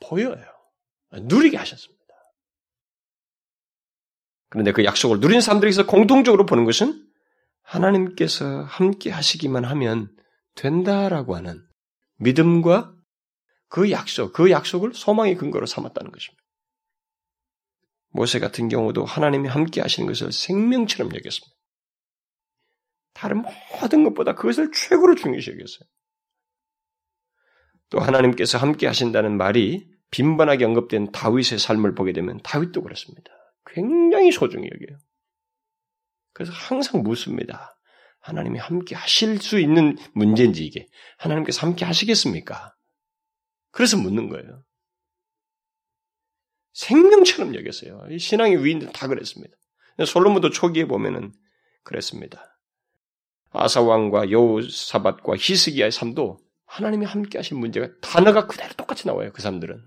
보여요. 0.00 0.44
누리게 1.12 1.56
하셨습니다. 1.56 1.96
그런데 4.48 4.72
그 4.72 4.84
약속을 4.84 5.20
누린 5.20 5.40
사람들에게서 5.40 5.86
공통적으로 5.86 6.44
보는 6.44 6.64
것은 6.64 7.07
하나님께서 7.68 8.62
함께 8.62 9.10
하시기만 9.10 9.64
하면 9.64 10.14
된다라고 10.54 11.36
하는 11.36 11.62
믿음과 12.16 12.94
그 13.68 13.90
약속, 13.90 14.32
그 14.32 14.50
약속을 14.50 14.94
소망의 14.94 15.36
근거로 15.36 15.66
삼았다는 15.66 16.10
것입니다. 16.10 16.42
모세 18.10 18.38
같은 18.38 18.68
경우도 18.68 19.04
하나님이 19.04 19.48
함께 19.48 19.82
하시는 19.82 20.06
것을 20.06 20.32
생명처럼 20.32 21.14
여겼습니다. 21.14 21.56
다른 23.12 23.44
모든 23.80 24.04
것보다 24.04 24.34
그것을 24.34 24.70
최고로 24.72 25.14
중요시 25.16 25.50
여겼어요. 25.50 25.88
또 27.90 28.00
하나님께서 28.00 28.56
함께 28.56 28.86
하신다는 28.86 29.36
말이 29.36 29.90
빈번하게 30.10 30.64
언급된 30.64 31.12
다윗의 31.12 31.58
삶을 31.58 31.94
보게 31.94 32.12
되면 32.12 32.40
다윗도 32.42 32.82
그렇습니다. 32.82 33.30
굉장히 33.66 34.32
소중히 34.32 34.70
여겨요. 34.72 34.98
그래서 36.38 36.52
항상 36.52 37.02
묻습니다. 37.02 37.76
하나님이 38.20 38.60
함께 38.60 38.94
하실 38.94 39.40
수 39.42 39.58
있는 39.58 39.98
문제인지 40.14 40.64
이게 40.64 40.86
하나님께서 41.16 41.66
함께 41.66 41.84
하시겠습니까? 41.84 42.76
그래서 43.72 43.96
묻는 43.96 44.28
거예요. 44.28 44.62
생명처럼 46.74 47.56
여겼어요. 47.56 48.06
이 48.12 48.20
신앙의 48.20 48.64
위인들 48.64 48.92
다 48.92 49.08
그랬습니다. 49.08 49.56
솔로몬도 50.06 50.50
초기에 50.50 50.84
보면은 50.84 51.32
그랬습니다. 51.82 52.56
아사 53.50 53.80
왕과 53.80 54.30
여우사밧과 54.30 55.34
히스기야의 55.40 55.90
삶도 55.90 56.38
하나님이 56.66 57.04
함께 57.04 57.38
하신 57.38 57.58
문제가 57.58 57.88
단어가 58.00 58.46
그대로 58.46 58.72
똑같이 58.74 59.08
나와요. 59.08 59.32
그 59.32 59.42
사람들은. 59.42 59.84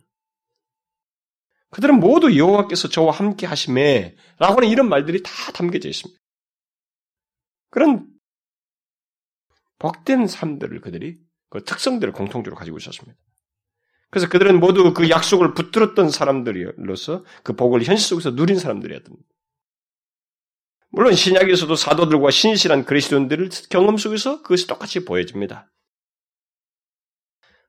그들은 1.69 2.01
모두 2.01 2.37
여호와께서 2.37 2.89
저와 2.89 3.13
함께 3.13 3.47
하심에 3.47 4.17
라고 4.37 4.57
하는 4.57 4.67
이런 4.67 4.89
말들이 4.89 5.23
다 5.23 5.31
담겨져 5.53 5.87
있습니다. 5.87 6.20
그런 7.71 8.07
복된 9.79 10.27
삶들을 10.27 10.79
그들이 10.81 11.19
그 11.49 11.63
특성들을 11.63 12.13
공통적으로 12.13 12.55
가지고 12.55 12.77
있었습니다. 12.77 13.17
그래서 14.11 14.29
그들은 14.29 14.59
모두 14.59 14.93
그 14.93 15.09
약속을 15.09 15.53
붙들었던 15.53 16.09
사람들로서 16.09 17.23
그 17.43 17.53
복을 17.53 17.83
현실 17.83 18.07
속에서 18.09 18.31
누린 18.31 18.59
사람들이었던 18.59 19.15
물론 20.89 21.13
신약에서도 21.15 21.73
사도들과 21.73 22.29
신실한 22.29 22.85
그리스도인들을 22.85 23.49
경험 23.69 23.97
속에서 23.97 24.41
그것이 24.43 24.67
똑같이 24.67 25.05
보여집니다. 25.05 25.71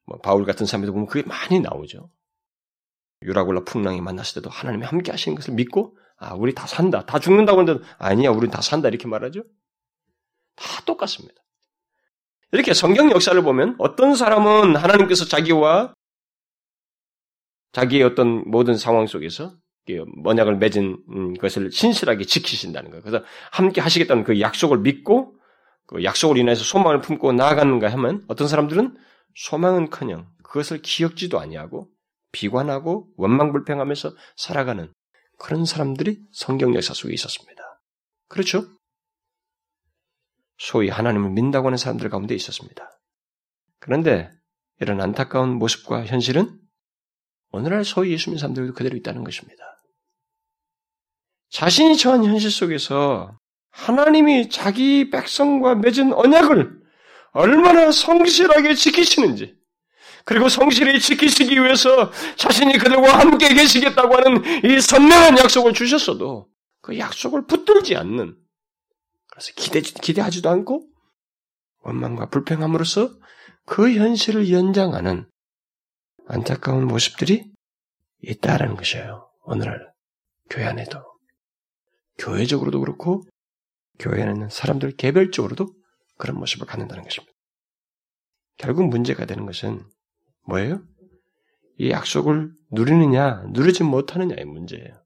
뭐 0.04 0.18
바울 0.18 0.44
같은 0.44 0.66
사람들 0.66 0.92
보면 0.92 1.06
그게 1.06 1.26
많이 1.26 1.60
나오죠. 1.60 2.10
유라굴라 3.22 3.62
풍랑이 3.64 4.00
만났을 4.00 4.42
때도 4.42 4.50
하나님이 4.50 4.84
함께 4.84 5.12
하시는 5.12 5.36
것을 5.36 5.54
믿고 5.54 5.96
아 6.16 6.34
우리 6.34 6.54
다 6.54 6.66
산다 6.66 7.06
다 7.06 7.20
죽는다고 7.20 7.60
하는데 7.60 7.84
아니야 7.98 8.30
우리 8.30 8.50
다 8.50 8.60
산다 8.60 8.88
이렇게 8.88 9.06
말하죠. 9.06 9.44
다 10.56 10.82
똑같습니다. 10.84 11.34
이렇게 12.52 12.74
성경 12.74 13.10
역사를 13.10 13.40
보면 13.42 13.76
어떤 13.78 14.14
사람은 14.14 14.76
하나님께서 14.76 15.24
자기와 15.24 15.94
자기의 17.72 18.02
어떤 18.02 18.48
모든 18.50 18.76
상황 18.76 19.06
속에서 19.06 19.56
언약을 20.24 20.56
맺은 20.58 21.36
것을 21.38 21.72
신실하게 21.72 22.24
지키신다는 22.24 22.90
거예요. 22.90 23.02
그래서 23.02 23.24
함께 23.50 23.80
하시겠다는 23.80 24.24
그 24.24 24.40
약속을 24.40 24.78
믿고 24.78 25.34
그 25.86 26.04
약속을 26.04 26.36
인해서 26.36 26.62
소망을 26.62 27.00
품고 27.00 27.32
나아가는가 27.32 27.90
하면 27.92 28.24
어떤 28.28 28.48
사람들은 28.48 28.96
소망은커녕 29.34 30.28
그것을 30.44 30.82
기억지도 30.82 31.40
아니하고 31.40 31.88
비관하고 32.32 33.08
원망불평하면서 33.16 34.14
살아가는 34.36 34.92
그런 35.38 35.64
사람들이 35.64 36.20
성경 36.32 36.74
역사 36.74 36.94
속에 36.94 37.12
있었습니다. 37.14 37.62
그렇죠? 38.28 38.66
소위 40.58 40.88
하나님을 40.88 41.30
믿는다고 41.30 41.66
하는 41.66 41.76
사람들 41.76 42.08
가운데 42.08 42.34
있었습니다. 42.34 42.90
그런데 43.80 44.30
이런 44.80 45.00
안타까운 45.00 45.56
모습과 45.58 46.04
현실은 46.04 46.58
오늘날 47.50 47.84
소위 47.84 48.12
예수 48.12 48.30
믿는 48.30 48.38
사람들도 48.38 48.74
그대로 48.74 48.96
있다는 48.96 49.24
것입니다. 49.24 49.62
자신이 51.50 51.96
처한 51.96 52.24
현실 52.24 52.50
속에서 52.50 53.38
하나님이 53.70 54.48
자기 54.48 55.10
백성과 55.10 55.74
맺은 55.76 56.12
언약을 56.12 56.80
얼마나 57.32 57.90
성실하게 57.90 58.74
지키시는지, 58.74 59.54
그리고 60.24 60.48
성실히 60.48 61.00
지키시기 61.00 61.54
위해서 61.62 62.12
자신이 62.36 62.78
그들과 62.78 63.18
함께 63.18 63.54
계시겠다고 63.54 64.14
하는 64.14 64.64
이 64.64 64.80
선명한 64.80 65.38
약속을 65.38 65.72
주셨어도 65.72 66.48
그 66.80 66.98
약속을 66.98 67.46
붙들지 67.46 67.96
않는, 67.96 68.36
그래서 69.32 69.50
기대, 69.56 69.80
기대하지도 69.80 70.50
않고 70.50 70.86
원망과 71.84 72.28
불평함으로써 72.28 73.10
그 73.64 73.90
현실을 73.94 74.52
연장하는 74.52 75.26
안타까운 76.26 76.86
모습들이 76.86 77.50
있다라는 78.20 78.76
것이에요. 78.76 79.30
오늘날 79.44 79.90
교회 80.50 80.66
안에도. 80.66 81.02
교회적으로도 82.18 82.80
그렇고, 82.80 83.22
교회 83.98 84.22
안에 84.22 84.32
있는 84.32 84.48
사람들 84.50 84.96
개별적으로도 84.96 85.74
그런 86.18 86.36
모습을 86.36 86.66
갖는다는 86.66 87.02
것입니다. 87.02 87.32
결국 88.58 88.88
문제가 88.88 89.24
되는 89.24 89.46
것은 89.46 89.82
뭐예요? 90.46 90.82
이 91.78 91.90
약속을 91.90 92.52
누리느냐, 92.70 93.44
누리지 93.52 93.82
못하느냐의 93.82 94.44
문제예요. 94.44 95.01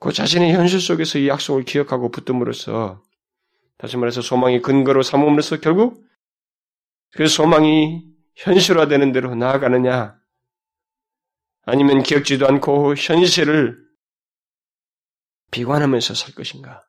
그 0.00 0.12
자신의 0.12 0.54
현실 0.54 0.80
속에서 0.80 1.18
이 1.18 1.28
약속을 1.28 1.64
기억하고 1.64 2.10
붙듦으로써 2.10 3.02
다시 3.76 3.98
말해서 3.98 4.22
소망의 4.22 4.62
근거로 4.62 5.02
삼음으로써 5.02 5.60
결국 5.60 6.02
그 7.12 7.26
소망이 7.26 8.02
현실화되는 8.34 9.12
대로 9.12 9.34
나아가느냐 9.34 10.18
아니면 11.62 12.02
기억지도 12.02 12.48
않고 12.48 12.94
현실을 12.96 13.78
비관하면서 15.50 16.14
살 16.14 16.34
것인가 16.34 16.82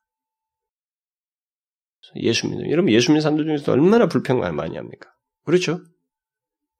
예수 2.16 2.48
믿는 2.48 2.72
여러분 2.72 2.92
예수 2.94 3.12
믿는 3.12 3.22
사람들 3.22 3.46
중에서 3.46 3.74
얼마나 3.74 4.08
불평을 4.08 4.52
많이 4.54 4.78
합니까? 4.78 5.14
그렇죠? 5.46 5.82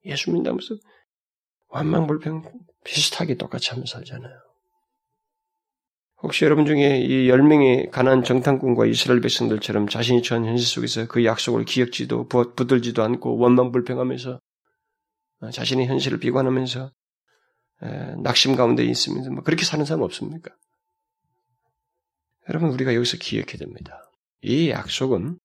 예수 0.06 0.32
믿다면서 0.32 0.76
완망 1.68 2.08
불평 2.08 2.44
비슷하게 2.86 3.36
똑같이 3.36 3.70
하면서 3.70 3.98
살잖아요. 3.98 4.51
혹시 6.24 6.46
여러분 6.46 6.66
중에 6.66 7.00
이 7.00 7.30
열명의 7.30 7.90
가난 7.92 8.24
정탐꾼과 8.24 8.86
이스라엘 8.86 9.22
백성들처럼 9.22 9.88
자신이 9.88 10.22
처한 10.22 10.46
현실 10.46 10.68
속에서 10.68 11.08
그 11.08 11.26
약속을 11.26 11.66
기억지도 11.66 12.28
붙들지도 12.28 13.02
않고 13.02 13.38
원망불평하면서 13.38 14.40
자신의 15.52 15.88
현실을 15.88 16.20
비관하면서 16.20 16.92
낙심 18.24 18.56
가운데 18.56 18.84
있으면서 18.86 19.32
뭐 19.32 19.44
그렇게 19.44 19.66
사는 19.66 19.84
사람 19.84 20.04
없습니까? 20.04 20.52
여러분 22.50 22.70
우리가 22.70 22.94
여기서 22.94 23.18
기억해야 23.18 23.58
됩니다. 23.58 24.12
이 24.44 24.70
약속은 24.70 25.40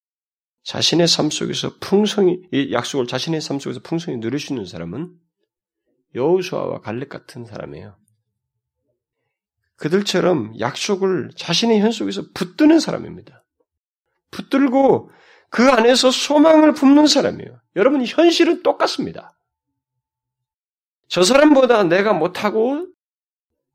자신의 0.64 1.08
삶 1.08 1.30
속에서 1.30 1.76
풍성히 1.80 2.42
이 2.52 2.72
약속을 2.72 3.06
자신의 3.06 3.40
삶 3.40 3.58
속에서 3.58 3.80
풍성히 3.80 4.18
누릴 4.18 4.38
수 4.38 4.52
있는 4.52 4.66
사람은 4.66 5.14
여우수아와 6.14 6.80
갈렙 6.80 7.08
같은 7.08 7.46
사람이에요. 7.46 7.96
그들처럼 9.76 10.58
약속을 10.58 11.30
자신의 11.36 11.80
현 11.80 11.92
속에서 11.92 12.22
붙드는 12.34 12.80
사람입니다. 12.80 13.44
붙들고 14.30 15.10
그 15.50 15.68
안에서 15.68 16.10
소망을 16.10 16.72
품는 16.72 17.06
사람이에요. 17.06 17.60
여러분 17.76 18.04
현실은 18.04 18.62
똑같습니다. 18.62 19.38
저 21.08 21.22
사람보다 21.22 21.84
내가 21.84 22.12
못하고 22.12 22.86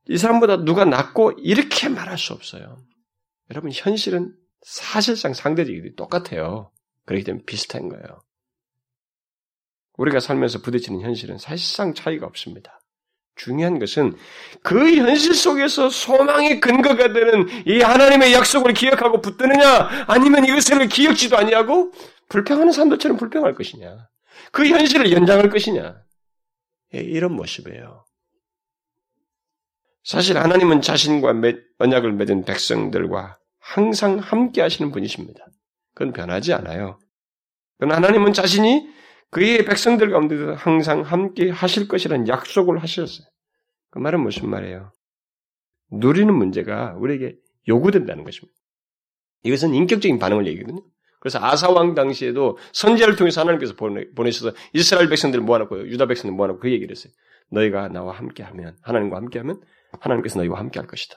이 0.10 0.18
사람보다 0.18 0.64
누가 0.66 0.86
낫고 0.86 1.34
이렇게 1.38 1.88
말할 1.88 2.18
수 2.18 2.34
없어요. 2.34 2.78
여러분 3.50 3.72
현실은 3.72 4.36
사실상 4.62 5.34
상대적이 5.34 5.96
똑같아요. 5.96 6.72
그렇기 7.06 7.24
때문에 7.24 7.46
비슷한 7.46 7.90
거예요. 7.90 8.22
우리가 9.98 10.20
살면서 10.20 10.60
부딪히는 10.62 11.02
현실은 11.02 11.38
사실상 11.38 11.94
차이가 11.94 12.26
없습니다. 12.26 12.81
중요한 13.36 13.80
것은 13.80 14.15
그 14.62 14.96
현실 14.96 15.34
속에서 15.34 15.89
소망의 15.89 16.60
근거가 16.60 17.13
되는 17.13 17.48
이 17.65 17.82
하나님의 17.82 18.34
약속을 18.34 18.74
기억하고 18.74 19.22
붙드느냐, 19.22 20.06
아니면 20.08 20.46
이것을 20.46 20.88
기억지도 20.88 21.38
아니하고 21.38 21.91
불평하는 22.30 22.72
사람들처럼 22.72 23.18
불평할 23.18 23.55
것이냐, 23.55 24.08
그 24.51 24.68
현실을 24.68 25.12
연장할 25.12 25.49
것이냐, 25.49 26.01
예, 26.93 26.99
이런 26.99 27.34
모습이에요. 27.34 28.05
사실 30.03 30.38
하나님은 30.38 30.82
자신과 30.82 31.34
언약을 31.80 32.14
맺은 32.14 32.45
백성들과 32.45 33.38
항상 33.60 34.18
함께 34.18 34.62
하시는 34.62 34.91
분이십니다. 34.91 35.45
그건 35.93 36.14
변하지 36.14 36.53
않아요. 36.53 36.99
그러나 37.78 37.97
하나님은 37.97 38.34
자신이 38.34 38.88
그의 39.32 39.65
백성들 39.65 40.11
가운데서 40.11 40.53
항상 40.53 41.01
함께 41.01 41.49
하실 41.49 41.88
것이라는 41.88 42.27
약속을 42.27 42.79
하셨어요. 42.79 43.27
그 43.89 43.99
말은 43.99 44.19
무슨 44.21 44.49
말이에요? 44.49 44.91
누리는 45.91 46.34
문제가 46.34 46.95
우리에게 46.97 47.38
요구된다는 47.67 48.23
것입니다. 48.23 48.57
이것은 49.43 49.73
인격적인 49.73 50.19
반응을 50.19 50.47
얘기거든요. 50.47 50.84
그래서 51.19 51.39
아사왕 51.39 51.95
당시에도 51.95 52.57
선제를 52.73 53.15
통해서 53.15 53.41
하나님께서 53.41 53.73
보내셔서 53.75 54.55
이스라엘 54.73 55.07
백성들을 55.07 55.43
모아놓고 55.43 55.88
유다 55.88 56.07
백성들을 56.07 56.36
모아놓고 56.36 56.59
그 56.59 56.71
얘기를 56.71 56.95
했어요. 56.95 57.13
너희가 57.51 57.89
나와 57.89 58.13
함께하면 58.13 58.77
하나님과 58.82 59.17
함께하면 59.17 59.61
하나님께서 59.99 60.39
너희와 60.39 60.59
함께할 60.59 60.88
것이다. 60.88 61.15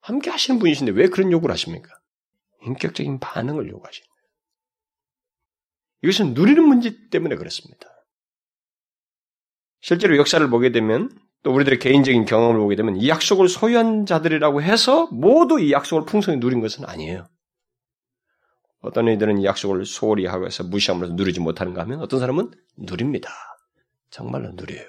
함께 0.00 0.30
하시는 0.30 0.58
분이신데 0.58 0.92
왜 0.92 1.08
그런 1.08 1.30
요구를 1.30 1.52
하십니까? 1.52 1.90
인격적인 2.62 3.20
반응을 3.20 3.68
요구하십니다. 3.68 4.09
이것은 6.02 6.34
누리는 6.34 6.62
문제 6.62 7.08
때문에 7.10 7.36
그렇습니다. 7.36 7.86
실제로 9.80 10.16
역사를 10.16 10.48
보게 10.48 10.72
되면 10.72 11.10
또 11.42 11.52
우리들의 11.52 11.78
개인적인 11.78 12.26
경험을 12.26 12.60
보게 12.60 12.76
되면 12.76 12.96
이 12.96 13.08
약속을 13.08 13.48
소유한 13.48 14.04
자들이라고 14.04 14.62
해서 14.62 15.06
모두 15.06 15.58
이 15.58 15.72
약속을 15.72 16.04
풍성히 16.04 16.38
누린 16.38 16.60
것은 16.60 16.84
아니에요. 16.84 17.28
어떤 18.82 19.08
이들은 19.08 19.38
이 19.38 19.44
약속을 19.44 19.84
소홀히 19.84 20.26
하고 20.26 20.46
해서 20.46 20.64
무시함으로써 20.64 21.14
누리지 21.14 21.40
못하는가 21.40 21.82
하면 21.82 22.00
어떤 22.00 22.20
사람은 22.20 22.50
누립니다. 22.78 23.30
정말로 24.10 24.50
누려요. 24.52 24.86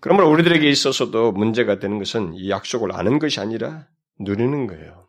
그러므로 0.00 0.30
우리들에게 0.30 0.68
있어서도 0.68 1.32
문제가 1.32 1.80
되는 1.80 1.98
것은 1.98 2.34
이 2.34 2.50
약속을 2.50 2.92
아는 2.92 3.18
것이 3.18 3.40
아니라 3.40 3.88
누리는 4.20 4.66
거예요. 4.68 5.07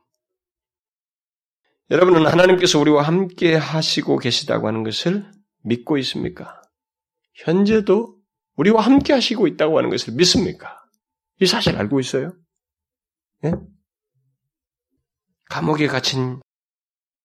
여러분은 1.91 2.27
하나님께서 2.27 2.79
우리와 2.79 3.01
함께 3.01 3.55
하시고 3.55 4.19
계시다고 4.19 4.67
하는 4.67 4.83
것을 4.83 5.29
믿고 5.63 5.97
있습니까? 5.97 6.61
현재도 7.33 8.19
우리와 8.57 8.81
함께 8.81 9.13
하시고 9.13 9.47
있다고 9.47 9.77
하는 9.77 9.89
것을 9.89 10.13
믿습니까? 10.13 10.79
이 11.41 11.47
사실 11.47 11.77
알고 11.77 11.99
있어요? 11.99 12.33
예? 13.45 13.53
감옥에 15.49 15.87
갇힌 15.87 16.41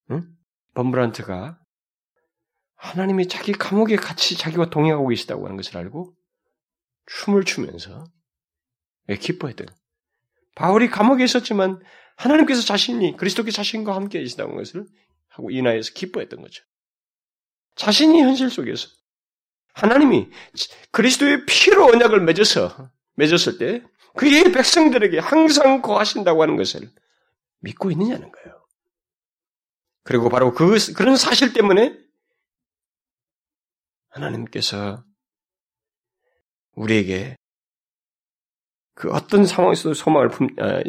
응? 0.09 0.35
범브란트가 0.73 1.59
하나님이 2.75 3.27
자기 3.27 3.51
감옥에 3.51 3.95
같이 3.95 4.35
자기와 4.35 4.69
동행하고 4.69 5.07
계시다고 5.09 5.45
하는 5.45 5.57
것을 5.57 5.77
알고 5.77 6.15
춤을 7.05 7.43
추면서 7.43 8.03
기뻐했던. 9.19 9.67
바울이 10.55 10.89
감옥에 10.89 11.23
있었지만 11.23 11.81
하나님께서 12.15 12.61
자신이 12.61 13.17
그리스도께 13.17 13.51
자신과 13.51 13.95
함께 13.95 14.19
계시다는 14.19 14.55
것을 14.55 14.85
하고 15.27 15.51
인하여서 15.51 15.93
기뻐했던 15.93 16.41
거죠. 16.41 16.63
자신이 17.75 18.21
현실 18.21 18.49
속에서 18.49 18.87
하나님이 19.73 20.29
그리스도의 20.91 21.45
피로 21.45 21.85
언약을 21.87 22.21
맺어서 22.21 22.89
맺었을 23.15 23.57
때 23.57 23.83
그의 24.15 24.51
백성들에게 24.53 25.19
항상 25.19 25.81
거하신다고 25.81 26.41
하는 26.41 26.55
것을 26.55 26.89
믿고 27.59 27.91
있느냐는 27.91 28.31
거예요. 28.31 28.65
그리고 30.03 30.29
바로 30.29 30.53
그 30.53 30.77
그런 30.93 31.17
사실 31.17 31.51
때문에 31.51 31.97
하나님께서 34.09 35.03
우리에게 36.75 37.35
그 38.93 39.11
어떤 39.11 39.45
상황에서도 39.45 39.93
소망을 39.93 40.29
품, 40.29 40.47
아, 40.57 40.81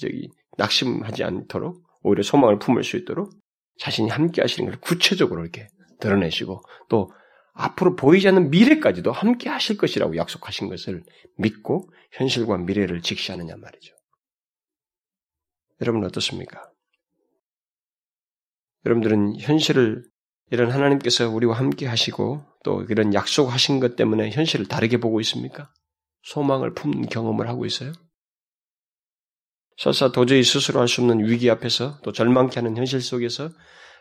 저기, 0.00 0.30
낙심하지 0.58 1.24
않도록 1.24 1.82
오히려 2.02 2.22
소망을 2.22 2.58
품을 2.58 2.84
수 2.84 2.96
있도록 2.96 3.32
자신이 3.78 4.10
함께 4.10 4.42
하시는 4.42 4.68
걸 4.68 4.80
구체적으로 4.80 5.42
이렇게 5.42 5.68
드러내시고 6.00 6.60
또 6.88 7.10
앞으로 7.54 7.96
보이지 7.96 8.28
않는 8.28 8.50
미래까지도 8.50 9.10
함께 9.10 9.48
하실 9.48 9.76
것이라고 9.78 10.16
약속하신 10.16 10.68
것을 10.68 11.02
믿고 11.38 11.90
현실과 12.12 12.56
미래를 12.58 13.02
직시하느냐 13.02 13.56
말이죠. 13.56 13.94
여러분 15.80 16.04
어떻습니까? 16.04 16.70
여러분들은 18.84 19.40
현실을 19.40 20.04
이런 20.50 20.70
하나님께서 20.70 21.28
우리와 21.28 21.56
함께 21.56 21.86
하시고 21.86 22.44
또 22.64 22.82
이런 22.88 23.12
약속하신 23.12 23.80
것 23.80 23.96
때문에 23.96 24.30
현실을 24.30 24.66
다르게 24.66 24.98
보고 24.98 25.20
있습니까? 25.20 25.72
소망을 26.22 26.74
품는 26.74 27.06
경험을 27.08 27.48
하고 27.48 27.66
있어요? 27.66 27.92
설사 29.78 30.10
도저히 30.10 30.42
스스로 30.42 30.80
할 30.80 30.88
수 30.88 31.00
없는 31.02 31.24
위기 31.24 31.48
앞에서 31.50 32.00
또 32.02 32.10
절망케 32.10 32.56
하는 32.56 32.76
현실 32.76 33.00
속에서 33.00 33.50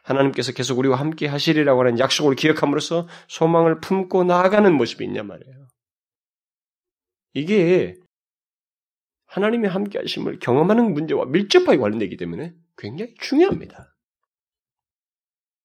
하나님께서 0.03 0.51
계속 0.51 0.80
우리와 0.80 0.99
함께 0.99 1.28
하시리라고 1.28 1.82
하는 1.82 1.99
약속을 1.99 2.36
기억함으로써 2.36 3.07
소망을 3.28 3.80
품고 3.80 4.23
나아가는 4.23 4.73
모습이 4.73 5.05
있냐 5.05 5.21
말이에요. 5.21 5.67
이게 7.34 7.95
하나님의 9.28 9.69
함께 9.69 9.99
하심을 9.99 10.39
경험하는 10.39 10.93
문제와 10.93 11.25
밀접하게 11.25 11.78
관련되기 11.78 12.17
때문에 12.17 12.55
굉장히 12.78 13.13
중요합니다. 13.19 13.93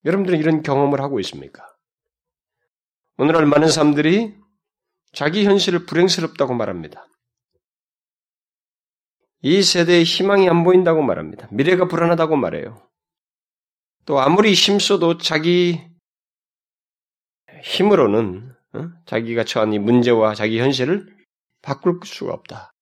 여러분들은 0.04 0.38
이런 0.38 0.62
경험을 0.62 1.00
하고 1.00 1.20
있습니까? 1.20 1.64
오늘날 3.16 3.46
많은 3.46 3.68
사람들이 3.68 4.34
자기 5.12 5.46
현실을 5.46 5.86
불행스럽다고 5.86 6.52
말합니다. 6.54 7.06
이 9.43 9.62
세대에 9.62 10.05
희망이 10.05 10.49
안 10.49 10.62
보인다고 10.62 11.03
말합니다. 11.03 11.49
미래가 11.51 11.88
불안하다고 11.88 12.36
말해요. 12.36 12.88
또 14.07 14.20
아무리 14.20 14.53
힘써도 14.53 15.18
자기 15.18 15.80
힘으로는 17.62 18.55
어? 18.74 18.90
자기가 19.07 19.45
처한 19.45 19.72
이 19.72 19.78
문제와 19.78 20.34
자기 20.34 20.61
현실을 20.61 21.07
바꿀 21.61 22.01
수가 22.05 22.32
없다. 22.32 22.72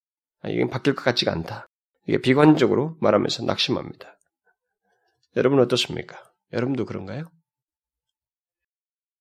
아, 0.42 0.48
이게 0.48 0.68
바뀔 0.68 0.94
것 0.94 1.02
같지가 1.02 1.32
않다. 1.32 1.66
이게 2.06 2.18
비관적으로 2.18 2.96
말하면서 3.00 3.44
낙심합니다. 3.44 4.18
여러분 5.36 5.60
어떻습니까? 5.60 6.22
여러분도 6.52 6.84
그런가요? 6.84 7.30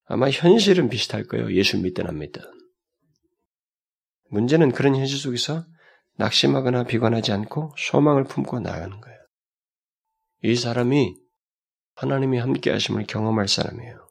아마 0.06 0.30
현실은 0.30 0.90
비슷할 0.90 1.26
거예요. 1.26 1.54
예수 1.54 1.78
믿든 1.78 2.08
안 2.08 2.18
믿든. 2.18 2.42
문제는 4.30 4.72
그런 4.72 4.96
현실 4.96 5.18
속에서 5.18 5.66
낙심하거나 6.20 6.84
비관하지 6.84 7.32
않고 7.32 7.74
소망을 7.78 8.26
품고 8.26 8.60
나가는 8.60 9.00
거예요. 9.00 9.20
이 10.44 10.56
사람이 10.56 11.16
하나님이 11.96 12.40
함께 12.40 12.72
하심을 12.72 13.06
경험할 13.08 13.48
사람이에요. 13.48 14.08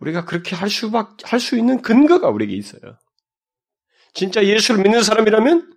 우리가 0.00 0.24
그렇게 0.24 0.54
할 0.56 0.68
수밖, 0.68 1.16
할 1.24 1.40
수 1.40 1.56
있는 1.56 1.80
근거가 1.80 2.28
우리에게 2.28 2.54
있어요. 2.54 2.98
진짜 4.14 4.44
예수를 4.44 4.82
믿는 4.82 5.02
사람이라면 5.02 5.72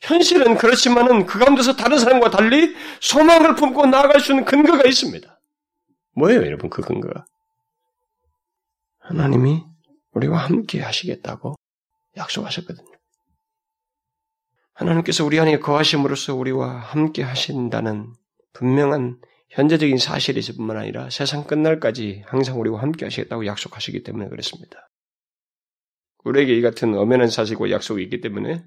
현실은 0.00 0.56
그렇지만은 0.56 1.26
그 1.26 1.38
가운데서 1.40 1.74
다른 1.74 1.98
사람과 1.98 2.30
달리 2.30 2.74
소망을 3.00 3.56
품고 3.56 3.86
나아갈 3.86 4.20
수 4.20 4.32
있는 4.32 4.44
근거가 4.44 4.86
있습니다. 4.88 5.40
뭐예요, 6.14 6.42
여러분, 6.46 6.70
그 6.70 6.80
근거가? 6.82 7.26
하나님이 9.00 9.64
우리와 10.12 10.38
함께 10.38 10.80
하시겠다고 10.80 11.56
약속하셨거든요. 12.16 12.87
하나님께서 14.78 15.24
우리 15.24 15.40
안에 15.40 15.58
거하심으로써 15.58 16.36
우리와 16.36 16.78
함께 16.78 17.22
하신다는 17.22 18.12
분명한 18.52 19.20
현재적인 19.50 19.98
사실이 19.98 20.38
있을 20.38 20.54
뿐만 20.56 20.76
아니라 20.76 21.10
세상 21.10 21.44
끝날까지 21.44 22.22
항상 22.26 22.60
우리와 22.60 22.80
함께 22.80 23.04
하시겠다고 23.04 23.46
약속하시기 23.46 24.04
때문에 24.04 24.28
그렇습니다. 24.28 24.88
우리에게 26.24 26.56
이 26.56 26.62
같은 26.62 26.96
엄연한 26.96 27.28
사실과 27.28 27.70
약속이 27.70 28.02
있기 28.04 28.20
때문에 28.20 28.64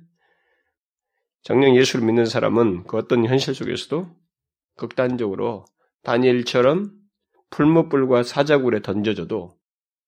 정녕 1.43 1.75
예수를 1.75 2.05
믿는 2.05 2.25
사람은 2.25 2.83
그 2.87 2.97
어떤 2.97 3.25
현실 3.25 3.55
속에서도 3.55 4.13
극단적으로 4.75 5.65
다니엘처럼 6.03 6.91
풀무불과 7.51 8.23
사자굴에 8.23 8.81
던져져도 8.81 9.57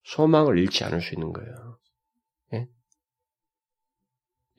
소망을 0.04 0.58
잃지 0.58 0.84
않을 0.84 1.02
수 1.02 1.14
있는 1.14 1.32
거예요. 1.32 1.73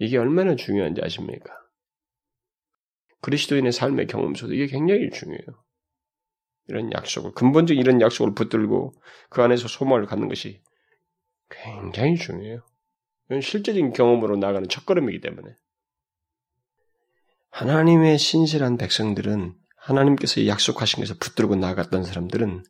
예? 0.01 0.05
이게 0.05 0.19
얼마나 0.19 0.57
중요한지 0.57 1.01
아십니까? 1.03 1.53
그리스도인의 3.21 3.73
삶의 3.73 4.07
경험 4.07 4.35
속도 4.35 4.55
이게 4.55 4.67
굉장히 4.67 5.11
중요해요. 5.11 5.65
이런 6.69 6.93
약속을, 6.93 7.33
근본적인 7.33 7.81
이런 7.81 8.01
약속을 8.01 8.35
붙들고 8.35 8.93
그 9.31 9.43
안에서 9.43 9.69
소망을 9.69 10.07
갖는 10.07 10.29
것이 10.29 10.63
굉장히 11.51 12.17
중요해요. 12.17 12.65
이건 13.27 13.41
실제적인 13.41 13.93
경험으로 13.93 14.37
나가는 14.37 14.69
첫걸음이기 14.69 15.21
때문에. 15.21 15.55
하나님의 17.51 18.19
신실한 18.19 18.77
백성들은 18.79 19.55
하나님께서 19.77 20.47
약속하신 20.47 21.01
것을 21.01 21.17
붙들고 21.21 21.57
나갔던 21.57 22.03
사람들은 22.03 22.65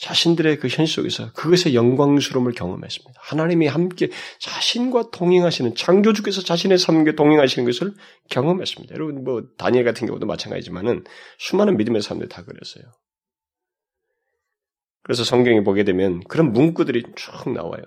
자신들의 0.00 0.58
그 0.60 0.68
현실 0.68 0.94
속에서 0.94 1.30
그것의 1.32 1.74
영광스러움을 1.74 2.52
경험했습니다. 2.52 3.20
하나님이 3.22 3.66
함께 3.66 4.08
자신과 4.38 5.10
동행하시는 5.10 5.74
창조주께서 5.74 6.40
자신의 6.40 6.78
삶과 6.78 7.12
동행하시는 7.16 7.66
것을 7.66 7.92
경험했습니다. 8.30 8.94
여러분 8.94 9.24
뭐 9.24 9.42
다니엘 9.58 9.84
같은 9.84 10.06
경우도 10.06 10.24
마찬가지지만은 10.26 11.04
수많은 11.38 11.76
믿음의 11.76 12.00
사람들이 12.00 12.30
다 12.30 12.44
그랬어요. 12.44 12.84
그래서 15.02 15.22
성경에 15.22 15.62
보게 15.62 15.84
되면 15.84 16.20
그런 16.28 16.52
문구들이 16.52 17.02
쭉 17.16 17.52
나와요. 17.52 17.82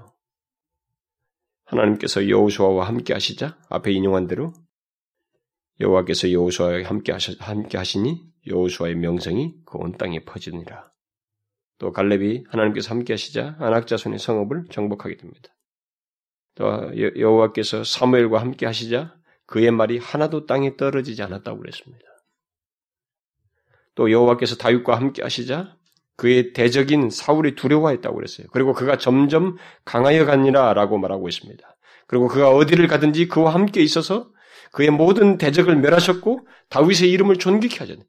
하나님께서 1.65 2.29
여호수아와 2.29 2.87
함께 2.87 3.13
하시자 3.13 3.57
앞에 3.69 3.91
인용한 3.91 4.27
대로 4.27 4.53
여호와께서 5.79 6.31
여호수아와 6.31 6.83
함께 6.83 7.11
하시, 7.11 7.35
함께 7.39 7.79
하시니 7.79 8.21
여호수아의 8.45 8.95
명성이 8.95 9.55
그 9.65 9.79
온 9.79 9.97
땅에 9.97 10.23
퍼지니라. 10.23 10.92
또 11.83 11.91
갈렙이 11.91 12.45
하나님께서 12.47 12.91
함께 12.91 13.11
하시자 13.11 13.57
안악 13.59 13.87
자손의 13.87 14.17
성읍을 14.17 14.67
정복하게 14.71 15.17
됩니다. 15.17 15.53
또 16.55 16.65
여호와께서 17.19 17.83
사무엘과 17.83 18.39
함께 18.39 18.65
하시자 18.65 19.13
그의 19.45 19.69
말이 19.69 19.97
하나도 19.97 20.45
땅에 20.45 20.77
떨어지지 20.77 21.21
않았다고 21.23 21.59
그랬습니다. 21.59 22.05
또 23.95 24.09
여호와께서 24.09 24.55
다윗과 24.55 24.95
함께 24.95 25.23
하시자 25.23 25.75
그의 26.15 26.53
대적인 26.53 27.09
사울이 27.09 27.55
두려워했다고 27.55 28.15
그랬어요. 28.15 28.47
그리고 28.53 28.71
그가 28.71 28.97
점점 28.97 29.57
강하여 29.83 30.23
가니라라고 30.23 30.97
말하고 30.99 31.27
있습니다. 31.27 31.75
그리고 32.07 32.29
그가 32.29 32.51
어디를 32.51 32.87
가든지 32.87 33.27
그와 33.27 33.53
함께 33.53 33.81
있어서 33.81 34.29
그의 34.71 34.89
모든 34.89 35.37
대적을 35.37 35.75
멸하셨고 35.75 36.47
다윗의 36.69 37.11
이름을 37.11 37.39
존귀케 37.39 37.79
하셨네. 37.79 38.05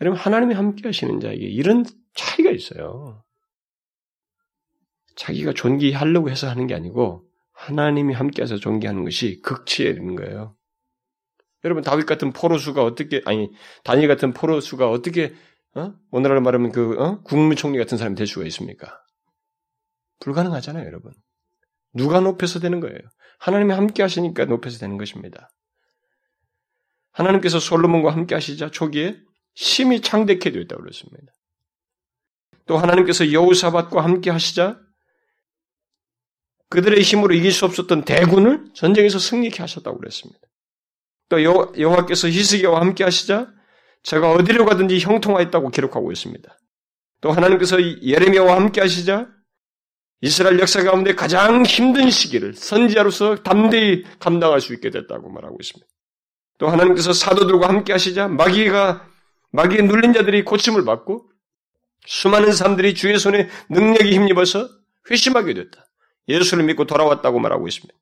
여러분 0.00 0.18
하나님이 0.18 0.54
함께 0.54 0.88
하시는 0.88 1.18
자에게 1.20 1.44
이런 1.44 1.84
차이가 2.14 2.50
있어요. 2.50 3.24
자기가 5.16 5.52
존귀하려고 5.52 6.30
해서 6.30 6.48
하는 6.48 6.66
게 6.66 6.74
아니고 6.74 7.28
하나님이 7.52 8.14
함께해서 8.14 8.56
존귀하는 8.56 9.04
것이 9.04 9.40
극치에 9.42 9.90
있는 9.90 10.14
거예요. 10.14 10.56
여러분 11.64 11.82
다윗 11.82 12.06
같은 12.06 12.32
포로수가 12.32 12.84
어떻게 12.84 13.20
아니 13.24 13.50
다니엘 13.82 14.06
같은 14.06 14.32
포로수가 14.32 14.88
어떻게 14.88 15.34
어? 15.74 15.94
오늘날 16.10 16.40
말하면 16.40 16.70
그 16.72 16.96
어? 17.00 17.20
국무총리 17.22 17.78
같은 17.78 17.98
사람이 17.98 18.16
될 18.16 18.26
수가 18.26 18.46
있습니까? 18.46 19.00
불가능하잖아요, 20.20 20.86
여러분. 20.86 21.12
누가 21.92 22.20
높여서 22.20 22.60
되는 22.60 22.80
거예요? 22.80 22.98
하나님이 23.38 23.72
함께 23.72 24.02
하시니까 24.02 24.44
높여서 24.46 24.78
되는 24.78 24.98
것입니다. 24.98 25.50
하나님께서 27.12 27.58
솔로몬과 27.58 28.12
함께 28.12 28.34
하시자 28.34 28.70
초기에 28.70 29.20
심히 29.60 30.00
창대케 30.00 30.52
되었다고 30.52 30.82
그랬습니다. 30.82 31.32
또 32.66 32.78
하나님께서 32.78 33.32
여우사밧과 33.32 34.04
함께 34.04 34.30
하시자 34.30 34.78
그들의 36.70 37.02
힘으로 37.02 37.34
이길 37.34 37.50
수 37.50 37.64
없었던 37.64 38.04
대군을 38.04 38.66
전쟁에서 38.74 39.18
승리케 39.18 39.60
하셨다고 39.60 39.98
그랬습니다. 39.98 40.38
또 41.28 41.42
여호와께서 41.42 42.28
히스기야와 42.28 42.80
함께 42.80 43.02
하시자 43.02 43.48
제가 44.04 44.30
어디로 44.30 44.64
가든지 44.64 45.00
형통하였다고 45.00 45.70
기록하고 45.70 46.12
있습니다. 46.12 46.56
또 47.20 47.32
하나님께서 47.32 47.82
예레미야와 47.82 48.54
함께 48.54 48.80
하시자 48.80 49.26
이스라엘 50.20 50.60
역사 50.60 50.84
가운데 50.84 51.16
가장 51.16 51.64
힘든 51.64 52.10
시기를 52.10 52.54
선지자로서 52.54 53.42
담대히 53.42 54.04
감당할 54.20 54.60
수 54.60 54.72
있게 54.72 54.90
됐다고 54.90 55.30
말하고 55.30 55.56
있습니다. 55.60 55.84
또 56.58 56.68
하나님께서 56.68 57.12
사도들과 57.12 57.68
함께 57.68 57.92
하시자 57.92 58.28
마귀가 58.28 59.17
마귀에 59.50 59.82
눌린 59.82 60.12
자들이 60.12 60.44
고침을 60.44 60.84
받고 60.84 61.30
수많은 62.06 62.52
사람들이 62.52 62.94
주의 62.94 63.18
손에 63.18 63.48
능력이 63.68 64.12
힘입어서 64.14 64.68
회심하게 65.10 65.54
됐다. 65.54 65.86
예수를 66.28 66.64
믿고 66.64 66.86
돌아왔다고 66.86 67.38
말하고 67.38 67.68
있습니다. 67.68 67.94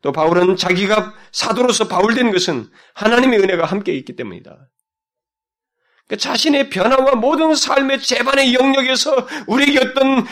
또 0.00 0.12
바울은 0.12 0.56
자기가 0.56 1.14
사도로서 1.30 1.88
바울된 1.88 2.32
것은 2.32 2.68
하나님의 2.94 3.38
은혜가 3.40 3.64
함께 3.64 3.92
있기 3.94 4.16
때문이다. 4.16 4.68
그러니까 6.06 6.16
자신의 6.16 6.70
변화와 6.70 7.14
모든 7.14 7.54
삶의 7.54 8.02
재반의 8.02 8.54
영역에서 8.54 9.28
우리에게 9.46 9.78
어떤 9.78 10.26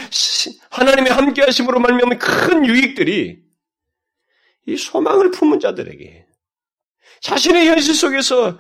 하나님의 0.71 1.13
함께 1.13 1.43
하심으로 1.43 1.79
말미암은 1.79 2.19
큰 2.19 2.67
유익들이 2.67 3.39
이 4.67 4.77
소망을 4.77 5.31
품은 5.31 5.61
자들에게 5.61 6.27
자신의 7.21 7.69
현실 7.69 7.95
속에서 7.95 8.59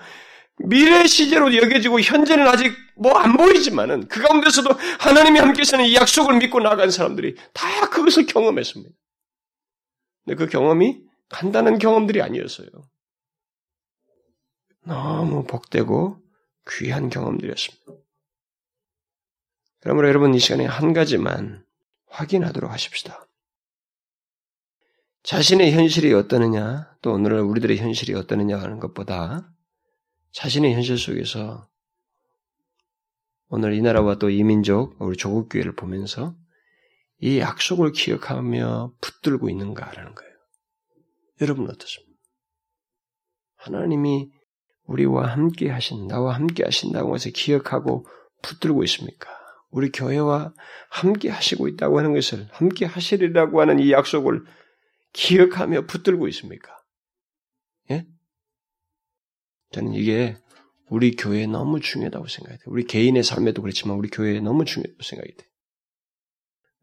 미래 0.64 1.06
시제로 1.06 1.54
여겨지고 1.54 2.00
현재는 2.00 2.46
아직 2.46 2.72
뭐 2.96 3.16
안 3.16 3.36
보이지만은 3.36 4.08
그 4.08 4.20
가운데서도 4.20 4.70
하나님이 4.98 5.38
함께서는 5.38 5.86
이 5.86 5.94
약속을 5.94 6.36
믿고 6.38 6.60
나간 6.60 6.90
사람들이 6.90 7.34
다 7.54 7.88
그것을 7.88 8.26
경험했습니다. 8.26 8.94
근데 10.24 10.36
그 10.36 10.46
경험이 10.46 11.00
간단한 11.28 11.78
경험들이 11.78 12.20
아니었어요. 12.20 12.68
너무 14.84 15.44
복되고 15.44 16.20
귀한 16.70 17.08
경험들이었습니다. 17.08 17.92
그러므로 19.80 20.08
여러분 20.08 20.34
이 20.34 20.38
시간에 20.38 20.66
한 20.66 20.92
가지만 20.92 21.64
확인하도록 22.08 22.70
하십시다. 22.70 23.26
자신의 25.22 25.72
현실이 25.72 26.12
어떠느냐, 26.14 26.96
또 27.02 27.12
오늘날 27.12 27.40
우리들의 27.40 27.76
현실이 27.76 28.14
어떠느냐 28.14 28.58
하는 28.58 28.78
것보다 28.80 29.50
자신의 30.32 30.74
현실 30.74 30.96
속에서 30.98 31.68
오늘 33.48 33.74
이 33.74 33.82
나라와 33.82 34.14
또 34.14 34.30
이민족, 34.30 34.96
우리 35.00 35.16
조국교회를 35.16 35.74
보면서 35.74 36.36
이 37.18 37.38
약속을 37.38 37.92
기억하며 37.92 38.94
붙들고 39.00 39.50
있는가라는 39.50 40.14
거예요. 40.14 40.32
여러분 41.40 41.68
어떻습니까? 41.68 42.10
하나님이 43.56 44.30
우리와 44.84 45.26
함께 45.26 45.68
하신, 45.68 46.06
나와 46.06 46.34
함께 46.34 46.64
하신다고 46.64 47.14
해서 47.14 47.30
기억하고 47.30 48.06
붙들고 48.42 48.84
있습니까? 48.84 49.28
우리 49.70 49.90
교회와 49.90 50.52
함께 50.88 51.28
하시고 51.28 51.68
있다고 51.68 51.98
하는 51.98 52.12
것을, 52.12 52.48
함께 52.52 52.86
하시리라고 52.86 53.60
하는 53.60 53.78
이 53.80 53.92
약속을 53.92 54.44
기억하며 55.12 55.86
붙들고 55.86 56.28
있습니까? 56.28 56.76
예? 57.90 58.06
저는 59.72 59.94
이게 59.94 60.36
우리 60.88 61.14
교회에 61.14 61.46
너무 61.46 61.80
중요하다고 61.80 62.26
생각해요. 62.26 62.60
우리 62.66 62.84
개인의 62.84 63.22
삶에도 63.22 63.62
그렇지만 63.62 63.96
우리 63.96 64.08
교회에 64.08 64.40
너무 64.40 64.64
중요하다고 64.64 65.02
생각이 65.02 65.36
돼요. 65.36 65.48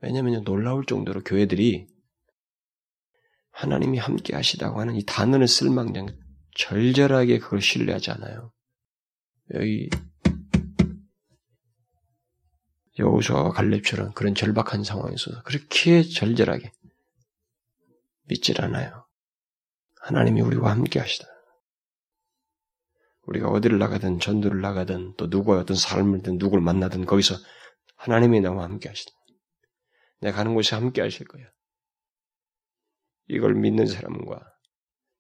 왜냐하면 0.02 0.44
놀라울 0.44 0.86
정도로 0.86 1.24
교회들이 1.24 1.88
하나님이 3.52 3.98
함께 3.98 4.36
하시다고 4.36 4.80
하는 4.80 4.96
이 4.96 5.04
단어를 5.04 5.48
쓸망정 5.48 6.08
절절하게 6.56 7.40
그걸 7.40 7.62
신뢰하지 7.62 8.12
않아요. 8.12 8.54
여기 9.54 9.90
여호수아와 13.00 13.52
갈렙처럼 13.52 14.14
그런 14.14 14.36
절박한 14.36 14.84
상황에서 14.84 15.44
그렇게 15.44 16.04
절절하게 16.04 16.72
믿질 18.28 18.62
않아요. 18.62 19.06
하나님이 20.02 20.42
우리와 20.42 20.72
함께 20.72 21.00
하시다. 21.00 21.28
우리가 23.28 23.50
어디를 23.50 23.78
나가든 23.78 24.20
전도를 24.20 24.62
나가든 24.62 25.16
또 25.18 25.28
누구와 25.28 25.60
어떤 25.60 25.76
삶을든 25.76 26.38
누구를 26.38 26.64
만나든 26.64 27.06
거기서 27.06 27.36
하나님이 27.98 28.42
나와 28.42 28.64
함께 28.64 28.90
하시다. 28.90 29.12
내가 30.22 30.38
가는 30.38 30.54
곳에 30.54 30.76
함께 30.76 31.02
하실 31.02 31.28
거야. 31.28 31.46
이걸 33.28 33.54
믿는 33.56 33.86
사람과 33.86 34.42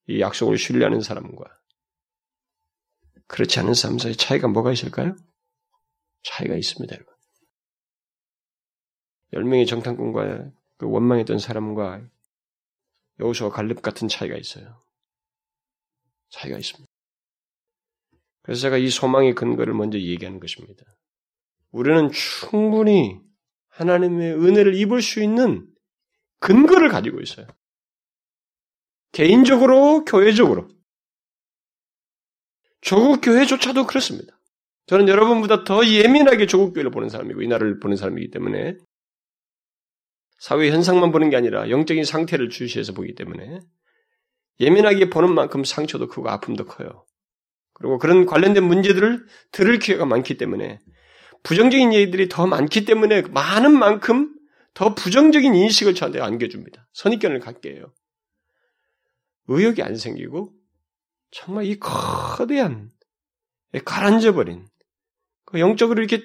이 0.08 0.22
약속을 0.22 0.58
신뢰하는 0.58 1.02
사람과 1.02 1.44
그렇지 3.28 3.60
않은 3.60 3.74
사람 3.74 4.00
사이 4.00 4.16
차이가 4.16 4.48
뭐가 4.48 4.72
있을까요? 4.72 5.16
차이가 6.24 6.56
있습니다, 6.56 6.96
여러분. 6.96 7.14
열 9.34 9.44
명의 9.44 9.66
정탐꾼과 9.66 10.52
그 10.78 10.90
원망했던 10.90 11.40
사람과 11.40 12.08
여호수와 13.20 13.50
갈렙 13.50 13.82
같은 13.82 14.08
차이가 14.08 14.38
있어요. 14.38 14.82
차이가 16.30 16.58
있습니다. 16.58 16.87
그래서 18.48 18.62
제가 18.62 18.78
이 18.78 18.90
소망의 18.90 19.36
근거를 19.36 19.74
먼저 19.74 20.00
얘기하는 20.00 20.40
것입니다. 20.40 20.86
우리는 21.72 22.10
충분히 22.12 23.20
하나님의 23.68 24.36
은혜를 24.36 24.74
입을 24.74 25.02
수 25.02 25.22
있는 25.22 25.68
근거를 26.40 26.88
가지고 26.88 27.20
있어요. 27.20 27.46
개인적으로, 29.12 30.06
교회적으로. 30.06 30.70
조국 32.80 33.20
교회조차도 33.20 33.86
그렇습니다. 33.86 34.40
저는 34.86 35.10
여러분보다 35.10 35.66
더 35.66 35.86
예민하게 35.86 36.46
조국 36.46 36.72
교회를 36.72 36.90
보는 36.90 37.10
사람이고 37.10 37.42
이 37.42 37.50
나라를 37.50 37.82
보는 37.82 37.98
사람이기 37.98 38.32
때문에 38.32 38.78
사회 40.40 40.72
현상만 40.72 41.12
보는 41.12 41.32
게 41.32 41.36
아니라 41.36 41.70
영적인 41.70 42.06
상태를 42.06 42.48
주시해서 42.48 42.94
보기 42.94 43.14
때문에 43.14 43.60
예민하게 44.62 45.10
보는 45.10 45.36
만큼 45.36 45.66
상처도 45.66 46.08
크고 46.08 46.30
아픔도 46.30 46.66
커요. 46.66 47.07
그리고 47.78 48.00
그런 48.00 48.26
관련된 48.26 48.64
문제들을 48.64 49.26
들을 49.52 49.80
기회가 49.80 50.06
많기 50.06 50.38
때문에 50.38 50.80
부정적인 51.44 51.94
얘기들이 51.94 52.28
더 52.28 52.48
많기 52.48 52.86
때문에 52.86 53.22
많은 53.22 53.78
만큼 53.78 54.34
더 54.74 54.96
부정적인 54.96 55.54
인식을 55.54 55.94
저한테 55.96 56.20
안겨줍니다. 56.20 56.88
선입견을 56.94 57.40
갖게 57.40 57.72
해요. 57.72 57.94
의욕이 59.48 59.82
안 59.84 59.96
생기고 59.96 60.54
정말 61.32 61.66
이 61.66 61.80
거대한 61.80 62.90
가라앉아 63.86 64.34
버린 64.34 64.66
그 65.46 65.60
영적으로 65.60 66.02
이렇게 66.02 66.24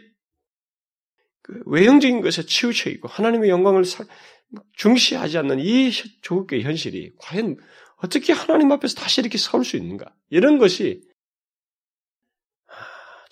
그 1.43 1.61
외형적인 1.67 2.23
것에 2.23 2.45
치우쳐 2.45 2.89
있고 2.91 3.09
하나님의 3.09 3.51
영광을 3.51 3.85
중시하지 4.75 5.39
않는 5.39 5.61
이 5.61 5.91
조국의 6.23 6.63
현실이 6.63 7.13
과연 7.19 7.59
어떻게 7.97 8.33
하나님 8.33 8.73
앞에서 8.73 8.95
다시 8.95 9.21
이렇게 9.21 9.39
서울 9.39 9.65
수 9.65 9.77
있는가? 9.77 10.15
이런 10.31 10.59
것이 10.59 11.03
아, 11.03 11.12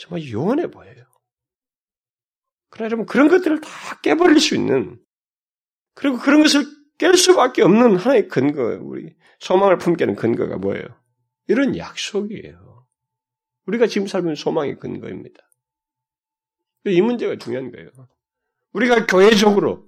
정말 0.01 0.27
요원해 0.31 0.67
보여요. 0.69 1.05
그러나 2.71 2.87
여러분 2.87 3.05
그런 3.05 3.29
것들을 3.29 3.61
다 3.61 4.01
깨버릴 4.01 4.41
수 4.41 4.55
있는 4.55 4.99
그리고 5.95 6.17
그런 6.17 6.43
것을 6.43 6.65
깰 6.97 7.17
수밖에 7.17 7.63
없는 7.63 7.97
하나의 7.97 8.29
근거, 8.29 8.79
우리 8.81 9.15
소망을 9.41 9.77
품게 9.77 10.05
하는 10.05 10.17
근거가 10.17 10.57
뭐예요? 10.57 10.87
이런 11.49 11.77
약속이에요. 11.77 12.87
우리가 13.67 13.87
지금 13.87 14.07
있는 14.07 14.35
소망의 14.35 14.79
근거입니다. 14.79 15.39
이 16.87 17.01
문제가 17.03 17.37
중요한 17.37 17.71
거예요. 17.71 17.91
우리가 18.73 19.05
교회적으로 19.07 19.87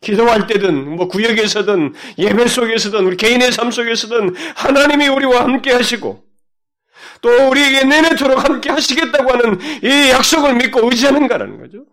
기도할 0.00 0.46
때든 0.46 0.96
뭐 0.96 1.08
구역에서든 1.08 1.94
예배 2.18 2.46
속에서든 2.46 3.04
우리 3.04 3.16
개인의 3.16 3.50
삶 3.50 3.70
속에서든 3.70 4.36
하나님이 4.56 5.08
우리와 5.08 5.44
함께 5.44 5.72
하시고 5.72 6.31
또 7.20 7.48
우리에게 7.48 7.84
내내토록 7.84 8.44
함께 8.44 8.70
하시겠다고 8.70 9.32
하는 9.32 9.60
이 9.82 10.10
약속을 10.10 10.54
믿고 10.56 10.88
의지하는가라는 10.90 11.58
거죠. 11.58 11.84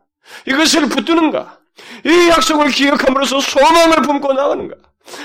이것을 0.48 0.90
붙드는가? 0.90 1.60
이 2.06 2.30
약속을 2.30 2.70
기억함으로써 2.70 3.40
소망을 3.40 4.02
품고 4.02 4.34
나가는가? 4.34 4.76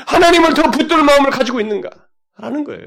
하나님을 0.06 0.54
더 0.54 0.70
붙들 0.70 1.02
마음을 1.02 1.30
가지고 1.30 1.60
있는가? 1.60 1.90
라는 2.38 2.64
거예요. 2.64 2.86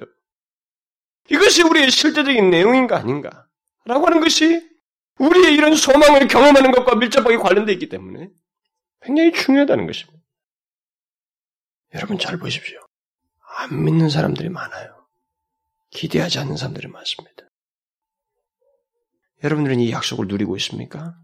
이것이 1.29 1.63
우리의 1.63 1.91
실제적인 1.91 2.49
내용인가 2.49 2.97
아닌가? 2.97 3.45
라고 3.85 4.07
하는 4.07 4.19
것이 4.19 4.67
우리의 5.19 5.53
이런 5.53 5.75
소망을 5.75 6.27
경험하는 6.27 6.71
것과 6.71 6.95
밀접하게 6.95 7.37
관련되어 7.37 7.73
있기 7.73 7.89
때문에 7.89 8.29
굉장히 9.01 9.31
중요하다는 9.31 9.87
것입니다. 9.87 10.19
여러분 11.95 12.19
잘 12.19 12.37
보십시오. 12.37 12.79
안 13.57 13.83
믿는 13.83 14.09
사람들이 14.09 14.49
많아요. 14.49 14.96
기대하지 15.91 16.39
않는 16.39 16.57
사람들이 16.57 16.87
많습니다. 16.87 17.43
여러분들은 19.43 19.79
이 19.79 19.91
약속을 19.91 20.27
누리고 20.27 20.57
있습니까? 20.57 21.15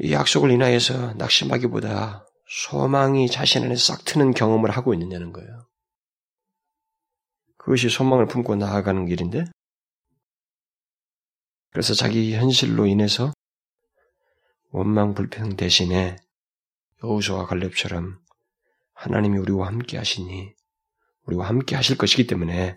이 0.00 0.12
약속을 0.12 0.50
인하여서 0.50 1.14
낙심하기보다 1.14 2.26
소망이 2.46 3.28
자신 3.28 3.64
안에 3.64 3.76
싹 3.76 4.04
트는 4.04 4.32
경험을 4.32 4.70
하고 4.70 4.92
있느냐는 4.94 5.32
거예요. 5.32 5.68
그것이 7.56 7.88
소망을 7.88 8.26
품고 8.26 8.56
나아가는 8.56 9.06
길인데, 9.06 9.44
그래서 11.70 11.94
자기 11.94 12.34
현실로 12.34 12.86
인해서 12.86 13.32
원망 14.70 15.14
불평 15.14 15.56
대신에 15.56 16.16
여우수와 17.02 17.46
갈렙처럼 17.46 18.18
하나님이 18.94 19.38
우리와 19.38 19.66
함께 19.66 19.96
하시니 19.98 20.54
우리와 21.26 21.48
함께 21.48 21.76
하실 21.76 21.96
것이기 21.96 22.26
때문에 22.26 22.76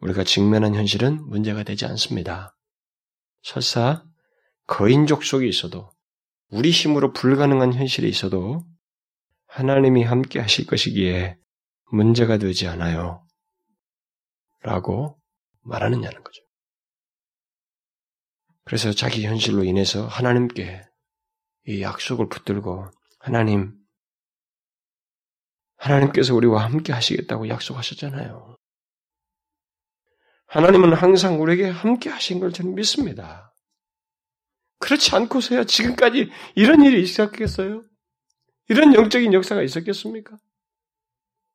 우리가 0.00 0.24
직면한 0.24 0.74
현실은 0.74 1.24
문제가 1.26 1.62
되지 1.62 1.86
않습니다. 1.86 2.56
설사 3.42 4.04
거인족 4.66 5.24
속에 5.24 5.46
있어도 5.46 5.90
우리 6.50 6.70
힘으로 6.70 7.12
불가능한 7.12 7.74
현실에 7.74 8.08
있어도 8.08 8.64
하나님이 9.46 10.04
함께 10.04 10.40
하실 10.40 10.66
것이기에 10.66 11.38
문제가 11.90 12.38
되지 12.38 12.68
않아요. 12.68 13.26
라고 14.62 15.18
말하느냐는 15.62 16.22
거죠. 16.22 16.42
그래서 18.64 18.92
자기 18.92 19.24
현실로 19.26 19.64
인해서 19.64 20.06
하나님께 20.06 20.82
이 21.68 21.82
약속을 21.82 22.28
붙들고 22.28 22.90
하나님, 23.18 23.77
하나님께서 25.78 26.34
우리와 26.34 26.64
함께 26.64 26.92
하시겠다고 26.92 27.48
약속하셨잖아요. 27.48 28.56
하나님은 30.46 30.92
항상 30.94 31.40
우리에게 31.40 31.68
함께 31.68 32.10
하신 32.10 32.40
걸 32.40 32.52
저는 32.52 32.74
믿습니다. 32.74 33.54
그렇지 34.80 35.14
않고서야 35.14 35.64
지금까지 35.64 36.30
이런 36.54 36.82
일이 36.82 37.02
있었겠어요? 37.02 37.84
이런 38.68 38.94
영적인 38.94 39.32
역사가 39.32 39.62
있었겠습니까? 39.62 40.36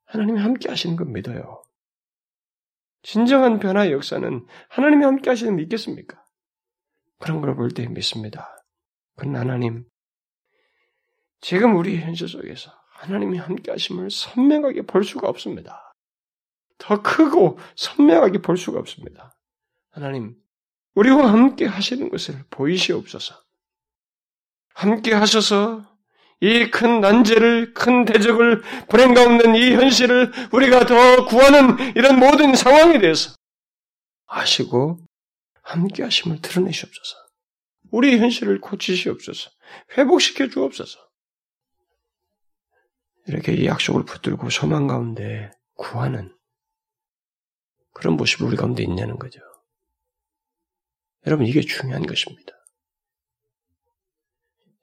하나님이 0.05 0.39
함께 0.39 0.69
하시는 0.69 0.95
걸 0.95 1.07
믿어요. 1.07 1.63
진정한 3.01 3.59
변화의 3.59 3.91
역사는 3.91 4.45
하나님이 4.69 5.05
함께 5.05 5.29
하시는 5.29 5.55
믿겠습니까? 5.55 6.23
그런 7.19 7.41
걸 7.41 7.55
볼 7.55 7.69
때 7.71 7.87
믿습니다. 7.87 8.55
그건 9.15 9.35
하나님, 9.35 9.85
지금 11.41 11.75
우리 11.75 11.99
현실 11.99 12.27
속에서 12.27 12.71
하나님이 13.03 13.37
함께 13.37 13.69
하심을 13.71 14.09
선명하게 14.09 14.83
볼 14.83 15.03
수가 15.03 15.27
없습니다. 15.27 15.93
더 16.77 17.01
크고 17.01 17.59
선명하게 17.75 18.39
볼 18.39 18.57
수가 18.57 18.79
없습니다. 18.79 19.35
하나님, 19.91 20.35
우리와 20.95 21.31
함께 21.31 21.65
하시는 21.65 22.09
것을 22.09 22.45
보이시옵소서. 22.49 23.35
함께 24.73 25.13
하셔서 25.13 25.85
이 26.39 26.71
큰 26.71 27.01
난제를, 27.01 27.73
큰 27.73 28.05
대적을 28.05 28.63
불행 28.89 29.13
가운데 29.13 29.45
이 29.57 29.73
현실을 29.73 30.31
우리가 30.51 30.85
더 30.85 31.25
구하는 31.25 31.77
이런 31.95 32.19
모든 32.19 32.55
상황에 32.55 32.99
대해서 32.99 33.35
아시고 34.27 34.99
함께 35.61 36.03
하심을 36.03 36.41
드러내시옵소서. 36.41 37.17
우리 37.91 38.17
현실을 38.17 38.59
고치시옵소서. 38.61 39.51
회복시켜 39.97 40.47
주옵소서. 40.49 40.99
이렇게 43.27 43.53
이 43.53 43.65
약속을 43.65 44.05
붙들고 44.05 44.49
소망 44.49 44.87
가운데 44.87 45.51
구하는 45.75 46.35
그런 47.93 48.17
모습이 48.17 48.43
우리 48.43 48.57
가운데 48.57 48.83
있냐는 48.83 49.17
거죠. 49.17 49.39
여러분, 51.25 51.45
이게 51.45 51.61
중요한 51.61 52.05
것입니다. 52.05 52.53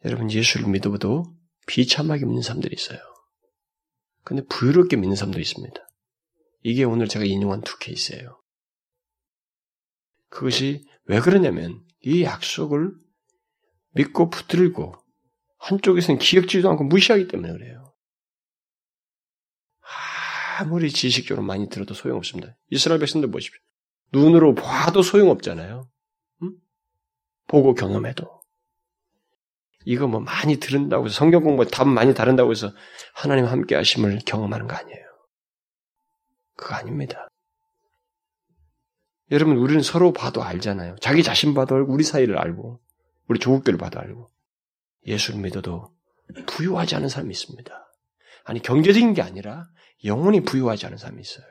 여러분, 0.05 0.31
예수를 0.31 0.69
믿어도 0.69 1.25
비참하게 1.67 2.25
믿는 2.25 2.43
사람들이 2.43 2.75
있어요. 2.75 2.99
근데 4.25 4.43
부유롭게 4.47 4.97
믿는 4.97 5.17
사람도 5.17 5.39
있습니다. 5.39 5.75
이게 6.63 6.85
오늘 6.85 7.09
제가 7.09 7.25
인용한 7.25 7.63
두 7.63 7.79
케이스예요. 7.79 8.41
그것이 10.29 10.87
왜 11.05 11.21
그러냐면 11.21 11.85
이 12.01 12.23
약속을 12.23 12.95
믿고 13.93 14.31
붙들고 14.31 14.95
한쪽에서는 15.59 16.19
기억지도 16.19 16.71
않고 16.71 16.85
무시하기 16.85 17.29
때문에 17.29 17.53
그래요. 17.53 17.90
아무리 20.61 20.91
지식적으로 20.91 21.45
많이 21.45 21.71
들어도 21.71 21.95
소용없습니다. 21.95 22.55
이스라엘 22.69 23.01
백성들 23.01 23.31
보십시오. 23.31 23.59
눈으로 24.13 24.55
봐도 24.55 25.01
소용없잖아요. 25.01 25.89
응? 26.43 26.53
보고 27.47 27.73
경험해도. 27.73 28.41
이거 29.87 30.07
뭐 30.07 30.21
많이 30.21 30.57
들은다고 30.57 31.07
해서 31.07 31.15
성경 31.15 31.43
공부 31.43 31.65
답 31.67 31.89
많이 31.89 32.13
다른다고 32.13 32.51
해서 32.51 32.71
하나님 33.15 33.47
함께 33.47 33.75
하심을 33.75 34.19
경험하는 34.27 34.67
거 34.67 34.75
아니에요. 34.75 35.07
그거 36.57 36.75
아닙니다. 36.75 37.29
여러분, 39.31 39.57
우리는 39.57 39.81
서로 39.81 40.13
봐도 40.13 40.43
알잖아요. 40.43 40.97
자기 41.01 41.23
자신 41.23 41.55
봐도 41.55 41.77
알고, 41.77 41.91
우리 41.91 42.05
사이를 42.05 42.37
알고, 42.37 42.81
우리 43.29 43.39
조국교를 43.39 43.79
봐도 43.79 43.99
알고. 43.99 44.29
예수를 45.07 45.41
믿어도 45.41 45.95
부유하지 46.47 46.97
않은 46.97 47.09
사람이 47.09 47.31
있습니다. 47.31 47.93
아니, 48.45 48.61
경제적인 48.61 49.15
게 49.15 49.23
아니라 49.23 49.69
영원히 50.05 50.41
부유하지 50.41 50.87
않은 50.87 50.99
사람이 50.99 51.21
있어요. 51.21 51.47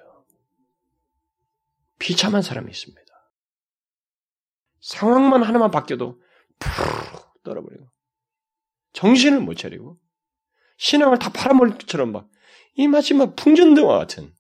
비참한 2.00 2.42
사람이 2.42 2.72
있습니다. 2.72 3.02
상황만 4.82 5.44
하나만 5.44 5.72
바뀌어도 5.72 6.22
푹 6.58 7.44
떨어버리고 7.44 7.90
정신을 8.94 9.42
못 9.42 9.56
차리고 9.56 10.00
신앙을 10.78 11.20
다 11.20 11.30
팔아먹을 11.32 11.78
것처럼 11.78 12.12
막 12.12 12.30
이 12.80 12.88
마치 12.88 13.14
막 13.14 13.36
풍전등화 13.36 13.98
같은 13.98 14.34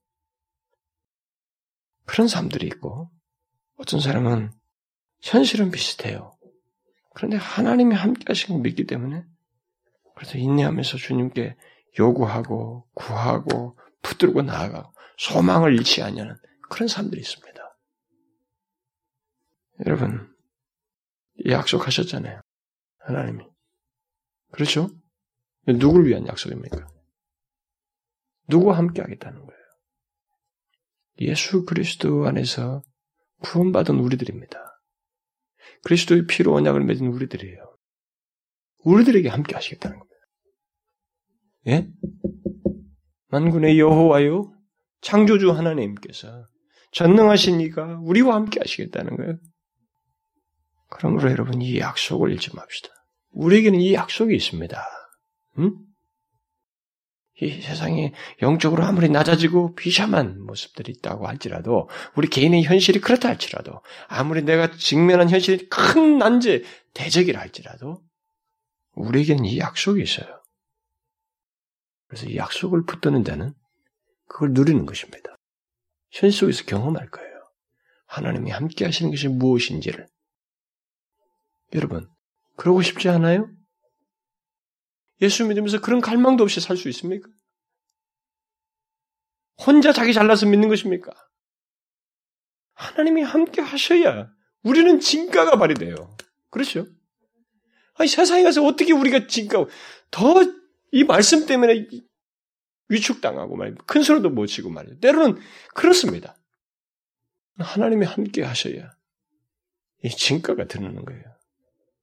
그런 2.06 2.30
사람들이 2.30 2.68
있고 2.68 3.12
어떤 3.76 4.00
사람은 4.00 4.54
현실은 5.22 5.72
비슷해요. 5.72 6.38
그런데 7.14 7.36
하나님이 7.36 7.96
함께 7.96 8.24
하신 8.28 8.54
걸 8.56 8.62
믿기 8.62 8.86
때문에 8.86 9.26
그래서 10.16 10.38
인내하면서 10.38 10.96
주님께 10.96 11.58
요구하고 12.00 12.88
구하고 12.94 13.78
붙들고 14.02 14.42
나아가고 14.42 14.94
소망을 15.18 15.74
잃지 15.74 16.02
않냐는 16.02 16.36
그런 16.70 16.88
사람들이 16.88 17.22
있습니다. 17.22 17.50
여러분, 19.86 20.34
약속하셨잖아요. 21.48 22.42
하나님이. 23.00 23.46
그렇죠? 24.52 24.90
누굴 25.66 26.08
위한 26.08 26.28
약속입니까? 26.28 26.88
누구와 28.48 28.78
함께 28.78 29.02
하겠다는 29.02 29.46
거예요. 29.46 29.60
예수 31.22 31.66
그리스도 31.66 32.26
안에서 32.28 32.82
구원받은 33.42 33.96
우리들입니다. 33.96 34.58
그리스도의 35.84 36.26
피로 36.28 36.56
언약을 36.56 36.84
맺은 36.84 37.08
우리들이에요. 37.08 37.78
우리들에게 38.84 39.30
함께 39.30 39.56
하시겠다는 39.56 40.00
겁니다. 40.00 40.20
예? 41.68 41.90
만군의 43.30 43.80
여호와요 43.80 44.54
창조주 45.02 45.52
하나님께서 45.52 46.48
전능하신 46.92 47.62
이가 47.62 48.00
우리와 48.02 48.36
함께 48.36 48.60
하시겠다는 48.60 49.16
거예요. 49.18 49.38
그러므로 50.90 51.30
여러분 51.30 51.62
이 51.62 51.80
약속을 51.80 52.34
잊지 52.34 52.56
맙시다. 52.56 52.90
우리에게는 53.32 53.80
이 53.80 53.94
약속이 53.94 54.36
있습니다. 54.36 54.84
응? 55.60 55.76
이 57.42 57.62
세상에 57.62 58.14
영적으로 58.42 58.84
아무리 58.84 59.08
낮아지고 59.08 59.76
비참한 59.76 60.44
모습들이 60.44 60.92
있다고 60.98 61.28
할지라도 61.28 61.88
우리 62.16 62.28
개인의 62.28 62.64
현실이 62.64 63.00
그렇다 63.00 63.30
할지라도 63.30 63.82
아무리 64.08 64.42
내가 64.42 64.72
직면한 64.72 65.30
현실이 65.30 65.70
큰 65.70 66.18
난제 66.18 66.64
대적이라 66.94 67.40
할지라도 67.40 68.02
우리에게는 68.96 69.46
이 69.46 69.60
약속이 69.60 70.02
있어요. 70.02 70.39
그래서 72.10 72.26
이 72.26 72.36
약속을 72.36 72.86
붙드는 72.86 73.24
자는 73.24 73.54
그걸 74.28 74.52
누리는 74.52 74.86
것입니다. 74.86 75.36
현실 76.12 76.40
속에서 76.40 76.66
경험할 76.66 77.10
거예요. 77.10 77.30
하나님이 78.08 78.50
함께 78.50 78.84
하시는 78.84 79.12
것이 79.12 79.28
무엇인지를. 79.28 80.08
여러분, 81.74 82.10
그러고 82.58 82.82
싶지 82.82 83.10
않아요? 83.10 83.50
예수 85.22 85.46
믿으면서 85.46 85.80
그런 85.82 86.02
갈망도 86.02 86.44
없이 86.44 86.60
살 86.60 86.78
수 86.78 86.90
있습니까? 86.90 87.30
혼자 89.58 89.94
자기 89.94 90.14
잘나서 90.14 90.48
믿는 90.48 90.68
것입니까? 90.68 91.12
하나님이 92.74 93.22
함께 93.22 93.62
하셔야 93.62 94.32
우리는 94.64 95.00
진가가 95.00 95.58
발휘돼요. 95.58 96.18
그렇죠? 96.50 96.88
아니, 97.96 98.08
세상에 98.08 98.44
가서 98.44 98.66
어떻게 98.66 98.94
우리가 98.94 99.28
진가, 99.28 99.66
더 100.10 100.59
이 100.92 101.04
말씀 101.04 101.46
때문에 101.46 101.88
위축당하고 102.90 103.56
말이야. 103.56 103.76
큰 103.86 104.04
소리도 104.04 104.30
못 104.30 104.48
치고 104.48 104.70
말이에요. 104.70 105.00
때로는 105.00 105.40
그렇습니다. 105.76 106.36
하나님이 107.58 108.06
함께 108.06 108.44
하셔야 108.44 108.92
이 110.04 110.10
진가가 110.10 110.66
드러나는 110.66 111.06
거예요. 111.06 111.24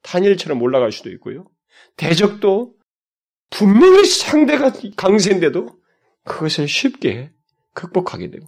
단일처럼 0.03 0.63
올라갈 0.63 0.93
수도 0.93 1.11
있고요. 1.11 1.47
대적도 1.97 2.77
분명히 3.51 4.05
상대가 4.05 4.73
강세인데도 4.97 5.81
그것을 6.25 6.69
쉽게 6.69 7.33
극복하게 7.75 8.31
되고 8.31 8.47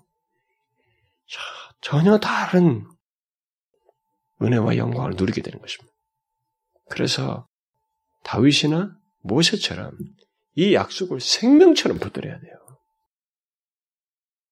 자, 1.28 1.40
전혀 1.80 2.18
다른 2.18 2.86
은혜와 4.42 4.76
영광을 4.76 5.12
누리게 5.16 5.42
되는 5.42 5.58
것입니다. 5.60 5.92
그래서 6.90 7.48
다윗이나 8.24 8.96
모세처럼 9.22 9.96
이 10.58 10.74
약속을 10.74 11.20
생명처럼 11.20 11.98
붙들어야 12.00 12.40
돼요. 12.40 12.56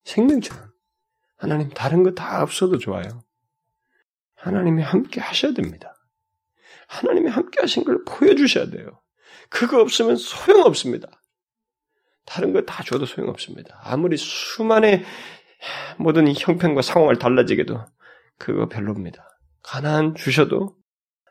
생명처럼. 0.05 0.71
하나님 1.37 1.69
다른 1.71 2.05
거 2.05 2.15
다 2.15 2.43
없어도 2.45 2.79
좋아요. 2.79 3.25
하나님이 4.37 4.85
함께 4.85 5.21
하셔야 5.21 5.53
됩니다. 5.53 5.97
하나님이 6.87 7.29
함께 7.29 7.61
하신 7.61 7.83
걸 7.83 8.05
보여주셔야 8.05 8.71
돼요. 8.71 9.03
그거 9.51 9.81
없으면 9.81 10.15
소용없습니다. 10.15 11.09
다른 12.25 12.53
거 12.53 12.65
다 12.65 12.85
줘도 12.85 13.05
소용없습니다. 13.05 13.81
아무리 13.83 14.17
수많은 14.17 15.03
모든 15.99 16.33
형편과 16.33 16.83
상황을 16.83 17.19
달라지게도 17.19 17.85
그거 18.39 18.69
별로입니다. 18.69 19.27
가난 19.61 20.15
주셔도 20.15 20.77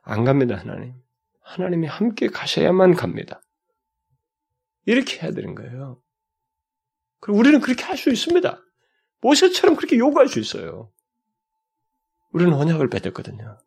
안 0.03 0.25
갑니다, 0.25 0.57
하나님. 0.57 0.95
하나님이 1.43 1.87
함께 1.87 2.27
가셔야만 2.27 2.95
갑니다. 2.95 3.41
이렇게 4.85 5.21
해야 5.21 5.31
되는 5.31 5.55
거예요. 5.55 6.01
그리고 7.19 7.39
우리는 7.39 7.59
그렇게 7.59 7.83
할 7.83 7.97
수 7.97 8.09
있습니다. 8.09 8.61
모세처럼 9.21 9.75
그렇게 9.75 9.97
요구할 9.97 10.27
수 10.27 10.39
있어요. 10.39 10.91
우리는 12.31 12.53
언약을 12.53 12.89
맺었거든요. 12.89 13.57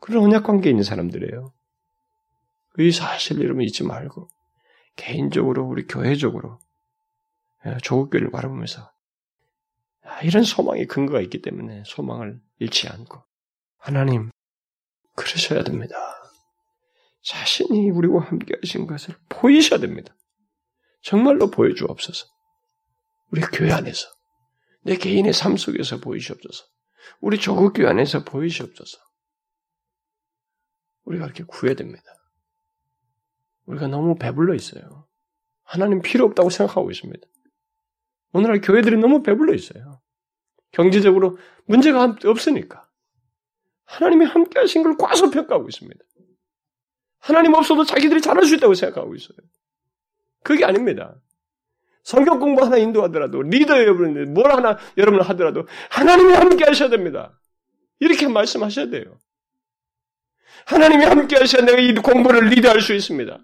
그런 0.00 0.24
언약 0.24 0.44
관계에 0.44 0.70
있는 0.70 0.82
사람들이에요. 0.82 1.52
이 2.78 2.90
사실 2.92 3.40
여러분 3.42 3.62
잊지 3.62 3.84
말고 3.84 4.28
개인적으로 4.96 5.66
우리 5.66 5.86
교회적으로 5.86 6.58
예, 7.66 7.76
조국교회를 7.82 8.30
바라보면서 8.30 8.90
아, 10.02 10.20
이런 10.22 10.42
소망의 10.42 10.86
근거가 10.86 11.20
있기 11.20 11.42
때문에 11.42 11.82
소망을 11.86 12.40
잃지 12.58 12.88
않고 12.88 13.22
하나님 13.76 14.30
그러셔야 15.14 15.62
됩니다. 15.62 15.96
자신이 17.22 17.90
우리와 17.90 18.22
함께 18.22 18.54
하신 18.62 18.86
것을 18.86 19.14
보이셔야 19.28 19.80
됩니다. 19.80 20.14
정말로 21.02 21.50
보여주옵소서. 21.50 22.26
우리 23.32 23.40
교회 23.42 23.72
안에서 23.72 24.08
내 24.82 24.96
개인의 24.96 25.32
삶 25.32 25.56
속에서 25.56 26.00
보이시옵소서. 26.00 26.64
우리 27.20 27.38
조국 27.38 27.72
교회 27.74 27.88
안에서 27.88 28.24
보이시옵소서. 28.24 28.98
우리가 31.04 31.24
그렇게 31.24 31.44
구해야 31.44 31.74
됩니다. 31.74 32.04
우리가 33.66 33.86
너무 33.88 34.16
배불러 34.16 34.54
있어요. 34.54 35.06
하나님 35.62 36.02
필요 36.02 36.24
없다고 36.26 36.50
생각하고 36.50 36.90
있습니다. 36.90 37.26
오늘날 38.32 38.60
교회들이 38.60 38.96
너무 38.96 39.22
배불러 39.22 39.54
있어요. 39.54 40.00
경제적으로 40.72 41.38
문제가 41.66 42.16
없으니까. 42.24 42.88
하나님이 43.84 44.24
함께 44.24 44.60
하신 44.60 44.82
걸 44.82 44.96
과소평가하고 44.96 45.68
있습니다. 45.68 46.04
하나님 47.20 47.54
없어도 47.54 47.84
자기들이 47.84 48.20
잘할 48.20 48.44
수 48.44 48.54
있다고 48.56 48.74
생각하고 48.74 49.14
있어요. 49.14 49.38
그게 50.42 50.64
아닙니다. 50.64 51.14
성경 52.02 52.40
공부 52.40 52.64
하나 52.64 52.76
인도하더라도 52.78 53.42
리더 53.42 53.78
여러분들 53.78 54.26
뭘 54.26 54.50
하나 54.50 54.78
여러분 54.96 55.20
하더라도 55.20 55.66
하나님이 55.90 56.32
함께 56.32 56.64
하셔야 56.64 56.88
됩니다. 56.88 57.38
이렇게 57.98 58.26
말씀하셔야 58.26 58.88
돼요. 58.88 59.18
하나님이 60.64 61.04
함께 61.04 61.36
하셔야 61.36 61.62
내가 61.64 61.78
이 61.78 61.94
공부를 61.94 62.48
리드할 62.48 62.80
수 62.80 62.94
있습니다. 62.94 63.38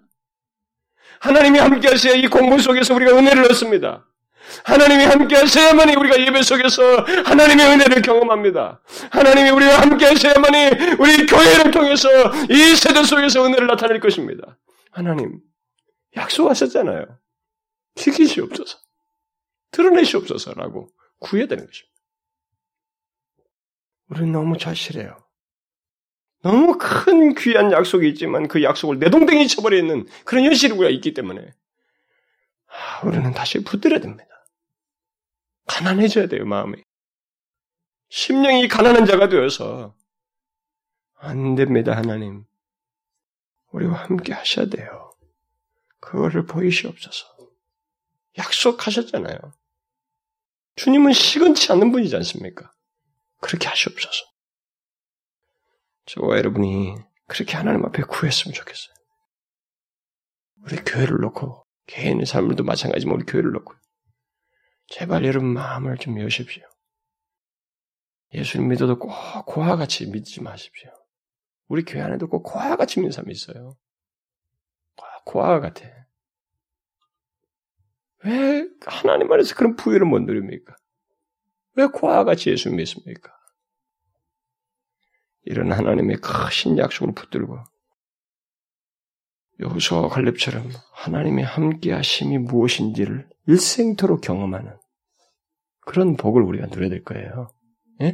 하나님이 1.19 1.59
함께 1.59 1.87
하셔야 1.87 2.15
이 2.15 2.27
공부 2.27 2.59
속에서 2.59 2.95
우리가 2.95 3.15
은혜를 3.15 3.45
얻습니다. 3.45 4.06
하나님이 4.63 5.03
함께 5.05 5.35
하셔야만이 5.35 5.95
우리가 5.95 6.19
예배 6.19 6.41
속에서 6.41 6.97
하나님의 7.25 7.65
은혜를 7.65 8.01
경험합니다. 8.01 8.81
하나님이 9.11 9.49
우리와 9.49 9.81
함께 9.81 10.05
하셔야만이 10.05 10.95
우리 10.99 11.25
교회를 11.25 11.71
통해서 11.71 12.09
이 12.49 12.75
세대 12.75 13.03
속에서 13.03 13.45
은혜를 13.45 13.67
나타낼 13.67 13.99
것입니다. 13.99 14.57
하나님, 14.91 15.39
약속하셨잖아요. 16.15 17.05
지키시옵소서. 17.95 18.77
드러내시옵소서라고 19.71 20.89
구해야 21.19 21.47
되는 21.47 21.65
것입니다. 21.65 21.97
우리는 24.09 24.31
너무 24.31 24.57
절실해요. 24.57 25.17
너무 26.41 26.77
큰 26.77 27.35
귀한 27.35 27.71
약속이 27.71 28.07
있지만 28.09 28.47
그 28.47 28.63
약속을 28.63 28.99
내동댕이 28.99 29.47
쳐버리는 29.47 30.05
그런 30.23 30.45
현실이 30.45 30.73
우리가 30.73 30.89
있기 30.91 31.13
때문에 31.13 31.53
우리는 33.03 33.33
다시 33.33 33.63
붙들어야 33.63 33.99
됩니다. 33.99 34.36
가난해져야 35.67 36.27
돼요, 36.27 36.45
마음이. 36.45 36.81
심령이 38.09 38.67
가난한 38.67 39.05
자가 39.05 39.29
되어서 39.29 39.95
안 41.15 41.55
됩니다, 41.55 41.95
하나님. 41.95 42.45
우리와 43.71 44.03
함께 44.03 44.33
하셔야 44.33 44.67
돼요. 44.67 45.11
그거를 45.99 46.45
보이시옵소서. 46.45 47.27
약속하셨잖아요. 48.37 49.37
주님은 50.75 51.11
시건치 51.13 51.71
않는 51.71 51.91
분이지 51.91 52.15
않습니까? 52.17 52.71
그렇게 53.41 53.67
하시옵소서. 53.67 54.25
저와 56.05 56.37
여러분이 56.37 56.95
그렇게 57.27 57.57
하나님 57.57 57.83
앞에 57.85 58.03
구했으면 58.03 58.53
좋겠어요. 58.53 58.95
우리 60.63 60.77
교회를 60.77 61.17
놓고 61.17 61.65
개인의 61.87 62.25
삶도 62.25 62.63
마찬가지지만 62.63 63.17
우리 63.17 63.25
교회를 63.25 63.51
놓고 63.51 63.73
제발 64.87 65.25
여러분 65.25 65.53
마음을 65.53 65.97
좀 65.97 66.19
여십시오. 66.19 66.63
예수님 68.33 68.69
믿어도 68.69 68.99
꼭 68.99 69.11
고와 69.45 69.75
같이 69.75 70.05
믿지 70.09 70.41
마십시오. 70.41 70.91
우리 71.67 71.83
교회 71.83 72.01
안에도 72.01 72.27
꼭 72.27 72.43
고와 72.43 72.75
같이 72.75 72.99
믿는 72.99 73.11
사람이 73.11 73.31
있어요. 73.31 73.77
고와 75.27 75.59
같아. 75.59 75.85
왜 78.23 78.67
하나님 78.85 79.31
안에서 79.31 79.55
그런 79.55 79.75
부여를 79.75 80.07
못 80.07 80.19
누립니까? 80.19 80.75
왜 81.75 81.85
고와 81.85 82.23
같이 82.23 82.49
예수 82.49 82.71
믿습니까? 82.71 83.37
이런 85.43 85.71
하나님의 85.71 86.17
크신 86.17 86.77
약속을 86.77 87.13
붙들고 87.13 87.59
여호수아 89.59 90.09
갈렙처럼 90.09 90.69
하나님의 90.93 91.43
함께 91.43 91.91
하심이 91.91 92.37
무엇인지를 92.37 93.27
일생토록 93.47 94.21
경험하는 94.21 94.77
그런 95.81 96.15
복을 96.15 96.43
우리가 96.43 96.67
누려야 96.67 96.89
될 96.89 97.03
거예요. 97.03 97.49
예? 98.01 98.13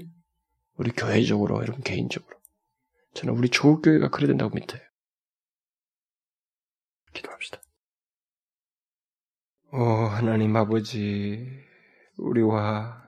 우리 0.75 0.91
교회적으로, 0.91 1.59
여러분 1.61 1.81
개인적으로. 1.83 2.37
저는 3.13 3.35
우리 3.35 3.49
조국 3.49 3.81
교회가 3.81 4.09
그래야 4.09 4.27
된다고 4.27 4.55
믿어요. 4.55 4.81
기도합시다. 7.13 7.61
오, 9.73 9.77
하나님 9.77 10.55
아버지, 10.55 11.47
우리와 12.17 13.03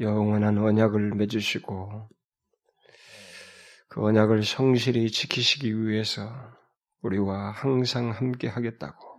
영원한 0.00 0.58
언약을 0.58 1.14
맺으시고, 1.14 2.10
그 3.88 4.04
언약을 4.04 4.42
성실히 4.44 5.10
지키시기 5.10 5.86
위해서 5.86 6.55
우리와 7.06 7.52
항상 7.52 8.10
함께 8.10 8.48
하겠다고 8.48 9.16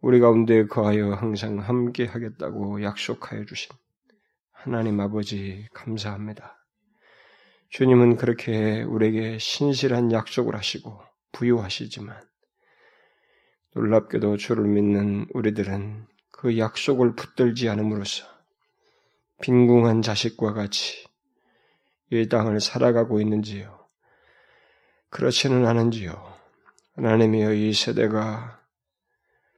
우리 0.00 0.18
가운데 0.18 0.66
거하여 0.66 1.12
항상 1.12 1.58
함께 1.58 2.06
하겠다고 2.06 2.82
약속하여 2.82 3.44
주신 3.44 3.70
하나님 4.50 4.98
아버지 5.00 5.66
감사합니다. 5.72 6.56
주님은 7.68 8.16
그렇게 8.16 8.82
우리에게 8.82 9.38
신실한 9.38 10.10
약속을 10.10 10.56
하시고 10.56 11.00
부유하시지만 11.32 12.20
놀랍게도 13.74 14.36
주를 14.36 14.64
믿는 14.64 15.26
우리들은 15.32 16.06
그 16.32 16.58
약속을 16.58 17.14
붙들지 17.14 17.68
않음으로써 17.68 18.26
빈궁한 19.40 20.02
자식과 20.02 20.54
같이 20.54 21.06
이 22.10 22.28
땅을 22.28 22.60
살아가고 22.60 23.20
있는지요. 23.20 23.86
그렇지는 25.10 25.66
않은지요. 25.66 26.29
하나님이여 27.00 27.54
이 27.54 27.72
세대가 27.72 28.60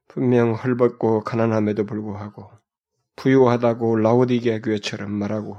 분명 0.06 0.54
헐벗고 0.54 1.24
가난함에도 1.24 1.86
불구하고 1.86 2.48
부유하다고 3.16 3.96
라우디게 3.96 4.60
교회처럼 4.60 5.10
말하고 5.10 5.56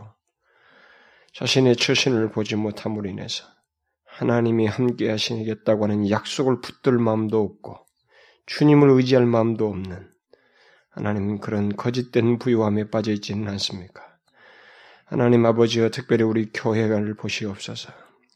자신의 1.34 1.76
처신을 1.76 2.32
보지 2.32 2.56
못함으로 2.56 3.10
인해서 3.10 3.44
하나님이 4.06 4.66
함께 4.66 5.10
하시겠다고 5.10 5.84
하는 5.84 6.10
약속을 6.10 6.62
붙들 6.62 6.98
마음도 7.00 7.42
없고 7.42 7.86
주님을 8.46 8.90
의지할 8.92 9.26
마음도 9.26 9.68
없는 9.68 10.10
하나님은 10.92 11.42
그런 11.42 11.76
거짓된 11.76 12.40
부유함에 12.40 12.92
빠져 12.92 13.12
있지는 13.12 13.50
않습니까? 13.50 14.02
하나님 15.04 15.46
아버지여 15.46 15.90
특별히 15.90 16.24
우리 16.24 16.50
교회를 16.54 17.16
보시옵소서. 17.18 17.92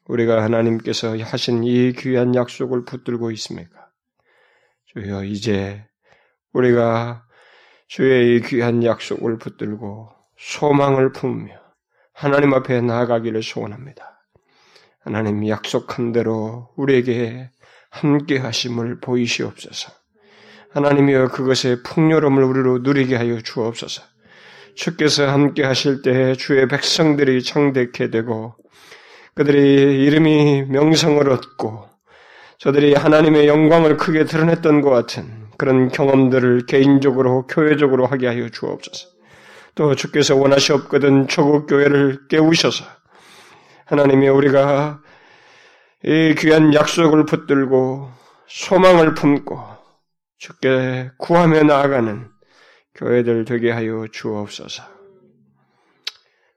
우리가 0.08 0.42
하나님께서 0.44 1.18
하신 1.18 1.64
이 1.64 1.94
귀한 1.94 2.34
약속을 2.34 2.86
붙들고 2.86 3.32
있습니까? 3.32 3.90
주여 4.86 5.26
이제 5.26 5.86
우리가 6.54 7.26
주의 7.88 8.36
이 8.36 8.42
귀한 8.42 8.84
약속을 8.84 9.38
붙들고 9.38 10.10
소망을 10.38 11.12
품으며 11.12 11.54
하나님 12.14 12.54
앞에 12.54 12.82
나아가기를 12.82 13.44
소원합니다. 13.44 14.26
하나님 15.02 15.48
약속한 15.48 16.12
대로 16.12 16.70
우리에게 16.76 17.50
함께 17.90 18.38
하심을 18.38 19.00
보이시옵소서. 19.00 19.92
하나님이여 20.72 21.30
그것의 21.30 21.84
풍요로움을 21.84 22.44
우리로 22.44 22.80
누리게 22.80 23.16
하여 23.16 23.40
주옵소서. 23.42 24.04
주께서 24.76 25.28
함께 25.28 25.64
하실 25.64 26.02
때 26.02 26.36
주의 26.36 26.68
백성들이 26.68 27.42
창대케 27.42 28.10
되고 28.10 28.56
그들이 29.38 30.04
이름이 30.04 30.64
명성을 30.64 31.30
얻고 31.30 31.88
저들이 32.58 32.96
하나님의 32.96 33.48
영광을 33.48 33.96
크게 33.96 34.26
드러냈던 34.26 34.82
것 34.82 34.90
같은 34.90 35.46
그런 35.60 35.90
경험들을 35.90 36.66
개인적으로 36.66 37.46
교회적으로 37.46 38.08
하게 38.08 38.26
하여 38.26 38.50
주옵소서. 38.50 39.10
또 39.76 39.94
주께서 39.94 40.36
원하시옵거든 40.36 41.28
조국 41.28 41.68
교회를 41.68 42.28
깨우셔서 42.30 42.84
하나님이 43.86 44.28
우리가 44.28 45.02
이 46.04 46.34
귀한 46.40 46.74
약속을 46.74 47.26
붙들고 47.26 48.10
소망을 48.48 49.14
품고 49.14 49.62
주께 50.40 51.12
구하며 51.20 51.62
나아가는 51.62 52.28
교회들 52.96 53.46
되게 53.46 53.70
하여 53.70 54.08
주옵소서. 54.12 54.97